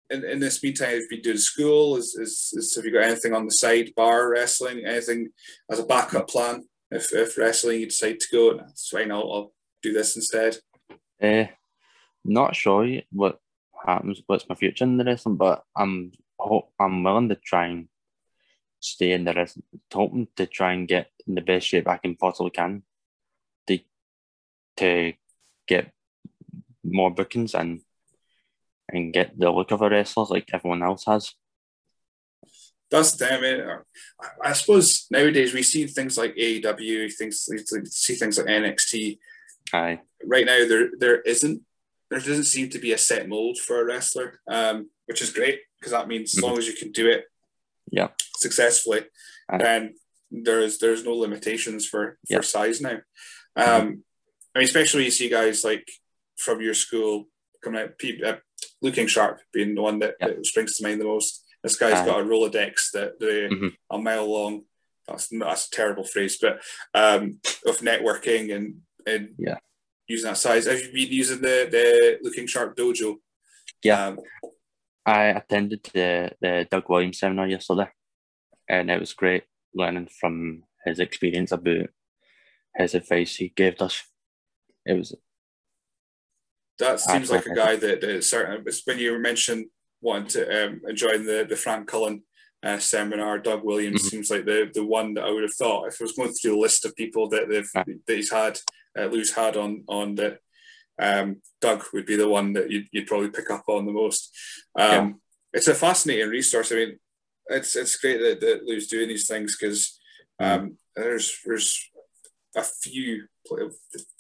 in, 0.09 0.25
in 0.25 0.39
this 0.39 0.63
meantime, 0.63 0.91
you 0.91 1.07
been 1.11 1.23
doing 1.23 1.37
school? 1.37 1.97
Is, 1.97 2.15
is, 2.15 2.53
is, 2.57 2.77
have 2.77 2.85
you 2.85 2.93
got 2.93 3.03
anything 3.03 3.35
on 3.35 3.45
the 3.45 3.51
side, 3.51 3.91
bar 3.97 4.31
wrestling, 4.31 4.87
anything 4.87 5.31
as 5.69 5.81
a 5.81 5.85
backup 5.85 6.29
plan? 6.29 6.63
If, 6.93 7.13
if 7.13 7.37
wrestling 7.37 7.81
you 7.81 7.87
decide 7.87 8.21
to 8.21 8.27
go, 8.31 8.57
that's 8.57 8.89
fine. 8.89 9.11
I'll, 9.11 9.33
I'll 9.33 9.53
do 9.83 9.93
this 9.93 10.15
instead. 10.15 10.57
Uh, 11.21 11.47
not 12.25 12.55
sure 12.55 13.01
what 13.11 13.41
happens, 13.85 14.23
what's 14.29 14.49
my 14.49 14.55
future 14.55 14.85
in 14.85 14.97
the 14.97 15.05
wrestling, 15.05 15.37
but 15.37 15.65
I'm 15.77 16.13
hope 16.39 16.71
I'm 16.79 17.03
willing 17.03 17.31
to 17.31 17.35
try 17.35 17.67
and 17.67 17.89
stay 18.79 19.11
in 19.11 19.25
the 19.25 19.35
wrestling, 19.35 19.65
hoping 19.93 20.29
to 20.37 20.47
try 20.47 20.75
and 20.75 20.87
get 20.87 21.11
in 21.27 21.35
the 21.35 21.41
best 21.41 21.67
shape 21.67 21.89
I 21.89 21.97
can 21.97 22.15
possibly 22.15 22.53
can 22.53 22.85
to 24.79 25.13
get 25.67 25.93
more 26.85 27.11
bookings 27.11 27.55
and 27.55 27.81
and 28.91 29.13
get 29.13 29.39
the 29.39 29.51
look 29.51 29.71
of 29.71 29.83
a 29.83 29.91
wrestler 29.91 30.25
like 30.31 30.49
everyone 30.53 30.83
else 30.83 31.05
has. 31.07 31.35
That's 32.91 33.13
the 33.13 33.27
thing. 33.27 33.39
I 33.39 33.41
mean, 33.41 33.79
I 34.43 34.53
suppose 34.55 35.07
nowadays 35.11 35.53
we 35.53 35.63
see 35.63 35.87
things 35.87 36.17
like 36.17 36.35
AEW, 36.37 37.13
things 37.13 37.47
see 37.91 38.15
things 38.15 38.39
like 38.39 38.47
NXT. 38.47 39.19
Aye. 39.75 40.01
Right 40.25 40.47
now, 40.47 40.67
there 40.67 40.91
there 40.99 41.21
isn't 41.21 41.63
there 42.11 42.19
doesn't 42.19 42.45
seem 42.45 42.71
to 42.71 42.79
be 42.79 42.93
a 42.93 42.99
set 42.99 43.29
mold 43.29 43.59
for 43.59 43.81
a 43.81 43.85
wrestler, 43.85 44.41
um, 44.51 44.89
which 45.05 45.21
is 45.21 45.31
great 45.31 45.61
because 45.79 45.93
that 45.93 46.09
means 46.09 46.35
as 46.35 46.41
mm-hmm. 46.41 46.49
long 46.49 46.59
as 46.59 46.67
you 46.67 46.73
can 46.73 46.91
do 46.91 47.09
it, 47.11 47.25
yeah, 47.91 48.09
successfully, 48.37 49.03
Aye. 49.51 49.59
then 49.59 49.95
there's 50.31 50.79
there's 50.79 51.05
no 51.05 51.13
limitations 51.13 51.87
for 51.87 52.19
for 52.31 52.43
size 52.43 52.81
now. 52.81 53.01
Um, 53.55 53.67
mm-hmm. 53.67 53.95
I 54.59 54.63
mean, 54.63 54.65
especially 54.65 55.05
you 55.05 55.13
see 55.13 55.29
guys 55.29 55.63
like 55.63 55.89
from 56.37 56.61
your 56.61 56.75
school 56.75 57.29
coming 57.63 57.81
out, 57.81 57.91
uh, 58.27 58.39
Lou 58.83 58.91
King 58.91 59.07
Sharp 59.07 59.39
being 59.53 59.77
the 59.77 59.83
one 59.83 60.01
that, 60.01 60.17
that, 60.19 60.45
springs 60.45 60.77
to 60.77 60.83
mind 60.83 61.01
the 61.01 61.05
most. 61.05 61.45
This 61.63 61.77
guy's 61.77 62.01
uh, 62.01 62.05
got 62.05 62.23
a 62.23 62.25
Rolodex 62.25 62.91
that 62.93 63.21
the 63.21 63.49
mm-hmm. 63.53 63.67
a 63.89 63.99
mile 63.99 64.29
long. 64.29 64.63
That's 65.07 65.29
that's 65.29 65.69
a 65.69 65.71
terrible 65.71 66.03
phrase, 66.03 66.39
but 66.43 66.61
um, 66.93 67.39
of 67.67 67.79
networking 67.79 68.53
and 68.53 68.79
and 69.07 69.29
yeah. 69.39 69.59
using 70.09 70.29
that 70.29 70.39
size. 70.39 70.67
Have 70.67 70.81
you 70.81 70.93
been 70.93 71.13
using 71.13 71.41
the 71.41 71.69
the 71.71 72.19
Lou 72.21 72.33
King 72.33 72.49
Sharp 72.49 72.77
dojo? 72.77 73.19
Yeah, 73.85 74.09
um, 74.09 74.19
I 75.07 75.27
attended 75.27 75.89
the 75.95 76.33
the 76.41 76.67
Doug 76.69 76.89
Williams 76.89 77.21
seminar 77.21 77.47
yesterday, 77.47 77.91
and 78.69 78.91
it 78.91 78.99
was 78.99 79.15
great 79.15 79.45
learning 79.73 80.09
from 80.21 80.65
his 80.85 80.99
experience 80.99 81.53
about 81.53 81.91
his 82.75 82.97
advice 82.97 83.37
he 83.37 83.51
gave 83.51 83.81
us. 83.81 84.03
It 84.89 84.95
was 84.95 85.15
that 86.79 87.01
seems 87.01 87.31
like 87.31 87.47
a 87.47 87.55
guy 87.55 87.77
that, 87.77 88.01
that 88.01 88.25
certainly, 88.25 88.73
when 88.85 88.99
you 88.99 89.19
mentioned 89.19 89.67
wanting 90.01 90.29
to 90.29 90.67
um, 90.67 90.81
join 90.95 91.27
the, 91.27 91.45
the 91.49 91.57
Frank 91.57 91.89
Cullen 91.89 92.23
uh, 92.63 92.79
seminar, 92.79 93.39
Doug 93.39 93.65
Williams 93.65 94.03
mm-hmm. 94.03 94.09
seems 94.09 94.31
like 94.31 94.45
the, 94.45 94.71
the 94.73 94.85
one 94.85 95.15
that 95.15 95.25
I 95.25 95.31
would 95.31 95.43
have 95.43 95.55
thought 95.55 95.89
if 95.89 96.01
I 96.01 96.05
was 96.05 96.13
going 96.13 96.33
through 96.33 96.53
the 96.53 96.59
list 96.59 96.85
of 96.85 96.95
people 96.97 97.29
that 97.31 97.49
they've 97.49 97.69
right. 97.75 97.87
that 98.07 98.17
he's 98.17 98.31
had, 98.31 98.59
uh, 98.99 99.07
Lou's 99.07 99.35
had 99.35 99.57
on 99.57 99.85
on 99.89 100.15
the 100.15 100.39
um, 101.01 101.43
Doug 101.61 101.85
would 101.93 102.07
be 102.07 102.17
the 102.17 102.29
one 102.29 102.53
that 102.55 102.71
you'd, 102.71 102.87
you'd 102.93 103.07
probably 103.07 103.31
pick 103.31 103.51
up 103.51 103.65
on 103.69 103.87
the 103.87 103.93
most. 103.93 104.37
Um, 104.79 104.91
yeah. 104.91 105.11
It's 105.55 105.69
a 105.69 105.75
fascinating 105.75 106.29
resource. 106.29 106.73
I 106.73 106.77
mean, 106.77 106.99
it's 107.49 107.75
it's 107.77 107.97
great 107.97 108.19
that, 108.19 108.41
that 108.41 108.65
Lou's 108.65 108.89
doing 108.89 109.09
these 109.09 109.27
things 109.27 109.57
because 109.59 109.99
mm-hmm. 110.41 110.65
um, 110.65 110.77
there's 110.95 111.39
there's 111.45 111.91
a 112.59 112.63
few 112.63 113.25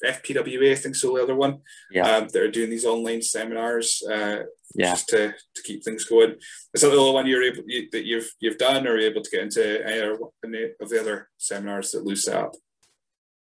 FPWA, 0.05 0.73
I 0.73 0.75
think 0.75 0.95
so, 0.95 1.15
the 1.15 1.23
other 1.23 1.35
one. 1.35 1.61
Yeah. 1.91 2.09
Um, 2.09 2.29
that 2.29 2.43
are 2.43 2.51
doing 2.51 2.71
these 2.71 2.85
online 2.85 3.23
seminars. 3.23 4.03
Uh, 4.11 4.45
yeah. 4.75 4.91
Just 4.91 5.09
to, 5.09 5.33
to 5.55 5.63
keep 5.63 5.85
things 5.85 6.05
going. 6.05 6.37
Is 6.75 6.83
that 6.83 6.91
the 6.91 6.97
only 6.97 7.13
one 7.13 7.27
you're 7.27 7.43
able 7.43 7.63
you, 7.67 7.89
that 7.93 8.05
you've 8.05 8.31
you've 8.41 8.59
done, 8.59 8.87
or 8.87 8.93
are 8.93 8.99
you 8.99 9.09
able 9.09 9.23
to 9.23 9.31
get 9.31 9.43
into 9.43 9.87
any 9.87 10.71
of 10.81 10.89
the 10.89 11.01
other 11.01 11.29
seminars 11.37 11.93
that 11.93 12.05
Lou 12.05 12.17
set 12.17 12.37
up? 12.37 12.53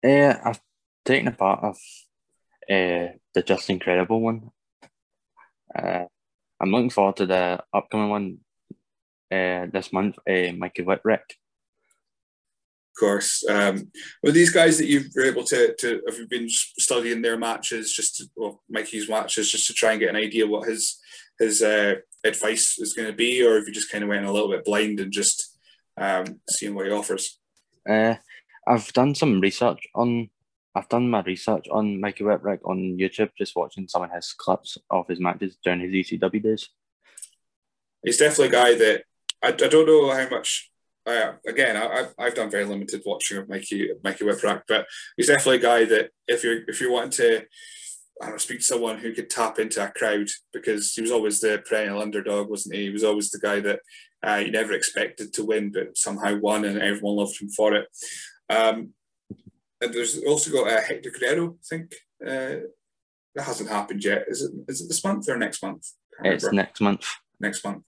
Uh, 0.04 0.34
I've 0.44 0.60
taken 1.04 1.28
a 1.28 1.32
part 1.32 1.64
of 1.64 1.76
uh, 2.70 3.12
the 3.34 3.42
Just 3.44 3.70
Incredible 3.70 4.20
one. 4.20 4.50
Uh, 5.74 6.04
I'm 6.60 6.70
looking 6.70 6.90
forward 6.90 7.16
to 7.16 7.26
the 7.26 7.62
upcoming 7.72 8.10
one 8.10 8.38
uh, 9.30 9.66
this 9.70 9.92
month, 9.92 10.18
uh, 10.28 10.52
Mikey 10.56 10.84
Whipwreck 10.84 11.37
course. 12.98 13.44
Um, 13.48 13.90
these 14.22 14.50
guys 14.50 14.78
that 14.78 14.88
you 14.88 15.04
were 15.14 15.24
able 15.24 15.44
to, 15.44 15.74
to 15.74 16.02
have 16.06 16.18
you 16.18 16.26
been 16.28 16.48
studying 16.48 17.22
their 17.22 17.38
matches, 17.38 17.92
just 17.92 18.16
to, 18.16 18.24
well, 18.36 18.62
Mikey's 18.68 19.08
matches, 19.08 19.50
just 19.50 19.66
to 19.68 19.72
try 19.72 19.92
and 19.92 20.00
get 20.00 20.10
an 20.10 20.16
idea 20.16 20.46
what 20.46 20.68
his 20.68 21.00
his 21.38 21.62
uh, 21.62 21.94
advice 22.24 22.78
is 22.78 22.94
going 22.94 23.08
to 23.08 23.14
be, 23.14 23.46
or 23.46 23.58
if 23.58 23.66
you 23.66 23.72
just 23.72 23.90
kind 23.90 24.02
of 24.02 24.10
went 24.10 24.26
a 24.26 24.32
little 24.32 24.50
bit 24.50 24.64
blind 24.64 24.98
and 25.00 25.12
just 25.12 25.56
um, 25.96 26.40
seeing 26.50 26.74
what 26.74 26.86
he 26.86 26.92
offers? 26.92 27.38
Uh, 27.88 28.16
I've 28.66 28.92
done 28.92 29.14
some 29.14 29.40
research 29.40 29.86
on. 29.94 30.30
I've 30.74 30.88
done 30.88 31.10
my 31.10 31.22
research 31.22 31.66
on 31.70 32.00
Mikey 32.00 32.24
Whipwreck 32.24 32.60
on 32.64 32.98
YouTube, 32.98 33.30
just 33.36 33.56
watching 33.56 33.88
some 33.88 34.02
of 34.02 34.10
his 34.12 34.32
clips 34.32 34.78
of 34.90 35.08
his 35.08 35.18
matches 35.18 35.56
during 35.64 35.80
his 35.80 35.92
ECW 35.92 36.42
days. 36.42 36.68
He's 38.04 38.18
definitely 38.18 38.48
a 38.48 38.60
guy 38.60 38.74
that 38.74 39.04
I, 39.42 39.48
I 39.48 39.68
don't 39.68 39.86
know 39.86 40.10
how 40.10 40.28
much 40.28 40.70
uh, 41.08 41.32
again, 41.46 41.76
I, 41.76 41.96
have 41.96 42.14
I've 42.18 42.34
done 42.34 42.50
very 42.50 42.64
limited 42.64 43.02
watching 43.04 43.38
of 43.38 43.48
Mikey 43.48 43.90
Mikey 44.02 44.24
Whipwreck, 44.24 44.62
but 44.68 44.86
he's 45.16 45.28
definitely 45.28 45.56
a 45.56 45.60
guy 45.60 45.84
that 45.86 46.10
if 46.26 46.44
you're 46.44 46.62
if 46.68 46.80
you're 46.80 46.92
wanting 46.92 47.10
to 47.12 47.38
I 48.20 48.24
don't 48.26 48.30
know, 48.32 48.38
speak 48.38 48.58
to 48.58 48.64
someone 48.64 48.98
who 48.98 49.12
could 49.12 49.30
tap 49.30 49.58
into 49.58 49.84
a 49.84 49.90
crowd 49.90 50.28
because 50.52 50.92
he 50.92 51.02
was 51.02 51.12
always 51.12 51.40
the 51.40 51.62
perennial 51.64 52.02
underdog, 52.02 52.50
wasn't 52.50 52.74
he? 52.74 52.84
He 52.84 52.90
was 52.90 53.04
always 53.04 53.30
the 53.30 53.38
guy 53.38 53.60
that 53.60 53.80
uh, 54.26 54.42
you 54.44 54.50
never 54.50 54.72
expected 54.72 55.32
to 55.34 55.44
win, 55.44 55.70
but 55.70 55.96
somehow 55.96 56.36
won, 56.38 56.64
and 56.64 56.78
everyone 56.78 57.16
loved 57.16 57.40
him 57.40 57.48
for 57.48 57.74
it. 57.74 57.86
Um, 58.50 58.94
and 59.80 59.94
there's 59.94 60.18
also 60.24 60.50
got 60.50 60.68
uh, 60.68 60.82
Hector 60.82 61.10
Guerrero, 61.10 61.50
I 61.50 61.64
think. 61.68 61.94
Uh, 62.24 62.66
that 63.36 63.44
hasn't 63.44 63.70
happened 63.70 64.04
yet. 64.04 64.24
Is 64.26 64.42
it? 64.42 64.50
Is 64.66 64.80
it 64.80 64.88
this 64.88 65.04
month 65.04 65.28
or 65.28 65.36
next 65.36 65.62
month? 65.62 65.86
It's 66.24 66.50
next 66.50 66.80
month 66.80 67.06
next 67.40 67.64
month. 67.64 67.82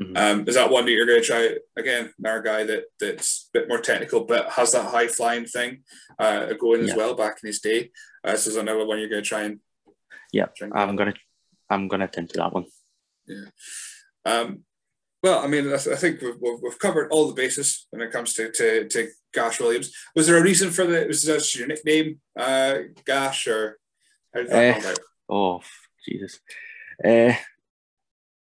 Mm-hmm. 0.00 0.16
Um, 0.16 0.48
is 0.48 0.54
that 0.54 0.70
one 0.70 0.84
that 0.84 0.92
you're 0.92 1.06
going 1.06 1.20
to 1.20 1.26
try 1.26 1.56
again? 1.76 2.12
Another 2.18 2.42
guy 2.42 2.64
that 2.64 2.84
that's 2.98 3.50
a 3.54 3.58
bit 3.58 3.68
more 3.68 3.78
technical, 3.78 4.24
but 4.24 4.50
has 4.50 4.72
that 4.72 4.90
high 4.90 5.08
flying 5.08 5.46
thing 5.46 5.82
uh, 6.18 6.52
going 6.54 6.82
as 6.82 6.94
well 6.94 7.14
back 7.14 7.38
in 7.42 7.46
his 7.48 7.60
day. 7.60 7.90
Uh, 8.22 8.36
so 8.36 8.50
is 8.50 8.56
another 8.56 8.86
one 8.86 8.98
you're 8.98 9.08
going 9.08 9.22
to 9.22 9.28
try 9.28 9.42
and. 9.42 9.60
Yeah, 10.32 10.46
I'm 10.74 10.96
gonna 10.96 11.14
I'm 11.70 11.86
gonna 11.86 12.06
attend 12.06 12.30
to 12.30 12.38
that 12.38 12.52
one. 12.52 12.64
Yeah. 13.26 13.44
Um, 14.24 14.64
well, 15.24 15.38
I 15.38 15.46
mean, 15.46 15.72
I 15.72 15.78
think 15.78 16.20
we've, 16.20 16.36
we've 16.62 16.78
covered 16.78 17.10
all 17.10 17.28
the 17.28 17.34
bases 17.34 17.86
when 17.88 18.02
it 18.02 18.12
comes 18.12 18.34
to, 18.34 18.52
to, 18.52 18.86
to 18.88 19.08
Gash 19.32 19.58
Williams. 19.58 19.90
Was 20.14 20.26
there 20.26 20.36
a 20.36 20.42
reason 20.42 20.70
for 20.70 20.86
the, 20.86 21.06
was 21.06 21.22
that 21.22 21.54
your 21.54 21.66
nickname, 21.66 22.20
uh, 22.38 22.74
Gash, 23.06 23.46
or 23.46 23.78
how 24.34 24.42
did 24.42 24.50
that 24.50 24.86
uh, 24.86 24.94
Oh, 25.30 25.60
Jesus. 26.06 26.40
Uh, 27.02 27.32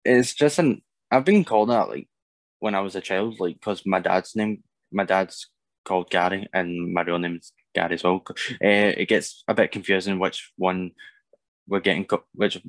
it's 0.05 0.33
just 0.33 0.59
an 0.59 0.81
I've 1.11 1.25
been 1.25 1.43
called 1.43 1.69
that 1.69 1.89
like 1.89 2.07
when 2.59 2.75
I 2.75 2.81
was 2.81 2.95
a 2.95 3.01
child, 3.01 3.39
like 3.39 3.55
because 3.59 3.85
my 3.85 3.99
dad's 3.99 4.35
name, 4.35 4.63
my 4.91 5.03
dad's 5.03 5.49
called 5.83 6.09
Gary, 6.09 6.47
and 6.53 6.93
my 6.93 7.01
real 7.01 7.19
name's 7.19 7.51
Gary 7.73 7.95
as 7.95 8.03
well. 8.03 8.23
Uh, 8.29 8.33
it 8.61 9.07
gets 9.07 9.43
a 9.47 9.53
bit 9.53 9.71
confusing 9.71 10.19
which 10.19 10.51
one 10.57 10.91
we're 11.67 11.79
getting, 11.79 12.07
which 12.33 12.61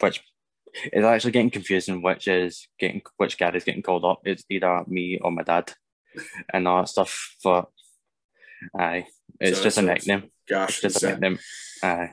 which 0.00 0.22
it's 0.74 1.04
actually 1.04 1.30
getting 1.30 1.50
confusing 1.50 2.02
which 2.02 2.26
is 2.26 2.66
getting 2.78 3.02
which 3.16 3.38
Gary's 3.38 3.64
getting 3.64 3.82
called 3.82 4.04
up. 4.04 4.22
It's 4.24 4.44
either 4.50 4.84
me 4.86 5.18
or 5.22 5.30
my 5.30 5.42
dad, 5.42 5.72
and 6.52 6.66
all 6.66 6.82
that 6.82 6.88
stuff. 6.88 7.36
But 7.42 7.68
aye, 8.78 9.06
it's 9.40 9.58
so, 9.58 9.64
just 9.64 9.78
a 9.78 9.82
nickname. 9.82 10.30
Gosh, 10.48 10.70
it's 10.70 10.94
just 10.94 11.04
a 11.04 11.10
nickname. 11.10 11.38
Aye. 11.82 12.10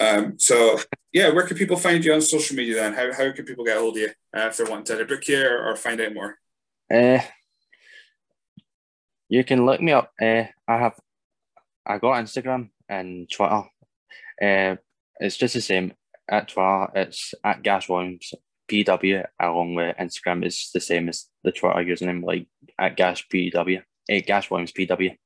Um, 0.00 0.34
so 0.38 0.78
yeah, 1.12 1.30
where 1.30 1.46
can 1.46 1.56
people 1.56 1.76
find 1.76 2.04
you 2.04 2.12
on 2.12 2.20
social 2.20 2.56
media 2.56 2.74
then? 2.74 2.94
How, 2.94 3.12
how 3.12 3.32
can 3.32 3.44
people 3.44 3.64
get 3.64 3.78
hold 3.78 3.96
of 3.96 4.02
you 4.02 4.08
uh, 4.36 4.46
if 4.48 4.56
they're 4.56 4.66
wanting 4.66 4.98
to 4.98 5.04
book 5.04 5.26
you 5.28 5.44
or, 5.46 5.70
or 5.70 5.76
find 5.76 6.00
out 6.00 6.14
more? 6.14 6.38
Uh, 6.92 7.20
you 9.28 9.44
can 9.44 9.64
look 9.64 9.80
me 9.80 9.92
up. 9.92 10.12
Uh, 10.20 10.44
I 10.68 10.78
have, 10.78 10.94
I 11.86 11.98
got 11.98 12.22
Instagram 12.22 12.70
and 12.88 13.30
Twitter. 13.30 13.64
Uh, 14.40 14.76
it's 15.18 15.36
just 15.36 15.54
the 15.54 15.60
same 15.60 15.92
at 16.28 16.48
Twitter. 16.48 16.88
It's 16.94 17.34
at 17.42 17.62
Gash 17.62 17.88
Williams 17.88 18.32
PW 18.68 19.24
along 19.40 19.74
with 19.74 19.96
Instagram 19.96 20.44
is 20.44 20.70
the 20.74 20.80
same 20.80 21.08
as 21.08 21.26
the 21.44 21.52
Twitter 21.52 21.78
username, 21.78 22.24
like 22.24 22.46
at 22.78 22.96
Gash 22.96 23.26
PW, 23.28 23.78
uh, 23.78 24.20
Gash 24.26 24.50
Williams 24.50 24.72
PW. 24.72 25.16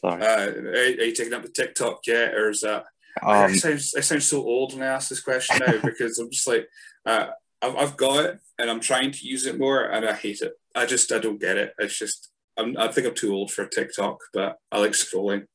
Sorry. 0.00 0.22
Uh, 0.22 0.50
are 0.50 0.84
you 0.86 1.14
taking 1.14 1.34
up 1.34 1.42
the 1.42 1.48
TikTok 1.48 2.06
yet, 2.06 2.34
or 2.34 2.50
is 2.50 2.60
that? 2.60 2.84
Um, 3.22 3.52
I, 3.52 3.56
sound, 3.56 3.80
I 3.96 4.00
sound 4.00 4.22
so 4.22 4.38
old 4.38 4.74
when 4.74 4.82
I 4.82 4.86
ask 4.86 5.08
this 5.08 5.20
question 5.20 5.60
now 5.66 5.80
because 5.84 6.18
I'm 6.18 6.30
just 6.30 6.46
like, 6.46 6.68
uh, 7.06 7.28
I've, 7.62 7.76
I've 7.76 7.96
got 7.96 8.24
it 8.24 8.40
and 8.58 8.70
I'm 8.70 8.80
trying 8.80 9.10
to 9.12 9.26
use 9.26 9.46
it 9.46 9.58
more 9.58 9.84
and 9.84 10.06
I 10.06 10.12
hate 10.12 10.40
it. 10.40 10.52
I 10.74 10.86
just, 10.86 11.12
I 11.12 11.18
don't 11.18 11.40
get 11.40 11.56
it. 11.56 11.74
It's 11.78 11.98
just, 11.98 12.30
I'm, 12.56 12.76
I 12.76 12.88
think 12.88 13.06
I'm 13.06 13.14
too 13.14 13.32
old 13.32 13.50
for 13.50 13.66
TikTok, 13.66 14.18
but 14.32 14.58
I 14.70 14.78
like 14.80 14.92
scrolling. 14.92 15.46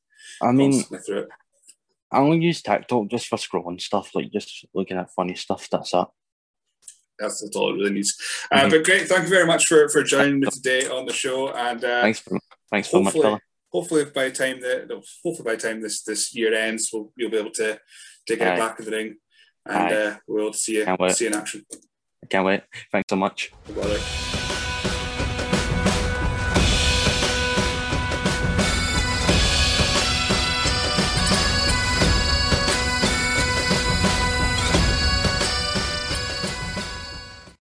I 0.42 0.52
mean, 0.52 0.82
through 0.82 1.20
it. 1.20 1.28
I 2.10 2.18
only 2.18 2.38
use 2.38 2.62
TikTok 2.62 3.08
just 3.08 3.26
for 3.26 3.36
scrolling 3.36 3.80
stuff, 3.80 4.14
like 4.14 4.32
just 4.32 4.66
looking 4.74 4.96
at 4.96 5.12
funny 5.12 5.34
stuff. 5.34 5.68
That's 5.70 5.92
it. 5.94 6.06
That's, 7.18 7.42
that's 7.42 7.56
all 7.56 7.70
it 7.72 7.78
really 7.78 7.90
needs. 7.90 8.16
Uh, 8.50 8.60
mm-hmm. 8.60 8.70
But 8.70 8.84
great, 8.84 9.08
thank 9.08 9.24
you 9.24 9.28
very 9.28 9.46
much 9.46 9.66
for, 9.66 9.88
for 9.88 10.02
joining 10.02 10.40
me 10.40 10.48
today 10.50 10.88
on 10.88 11.06
the 11.06 11.12
show. 11.12 11.52
And 11.52 11.84
uh, 11.84 12.02
thanks, 12.02 12.20
for, 12.20 12.38
thanks 12.70 12.90
so 12.90 13.02
much, 13.02 13.14
fella. 13.14 13.40
Hopefully, 13.74 14.04
by 14.04 14.28
the 14.28 14.34
time 14.34 14.60
the 14.60 15.02
hopefully 15.24 15.44
by 15.44 15.56
the 15.56 15.68
time 15.68 15.82
this 15.82 16.04
this 16.04 16.32
year 16.32 16.54
ends, 16.54 16.90
we'll 16.92 17.10
you'll 17.16 17.30
be 17.30 17.38
able 17.38 17.50
to 17.50 17.76
to 18.26 18.36
get 18.36 18.54
Aye. 18.54 18.56
back 18.56 18.78
in 18.78 18.84
the 18.84 18.90
ring, 18.92 19.16
and 19.66 19.92
uh, 19.92 20.16
we'll 20.28 20.52
see 20.52 20.76
you 20.76 20.84
see 21.10 21.24
you 21.24 21.32
in 21.32 21.36
action. 21.36 21.66
I 22.22 22.26
can't 22.28 22.46
wait. 22.46 22.62
Thanks 22.92 23.10
so 23.10 23.16
much. 23.16 23.50
Bye. 23.74 24.33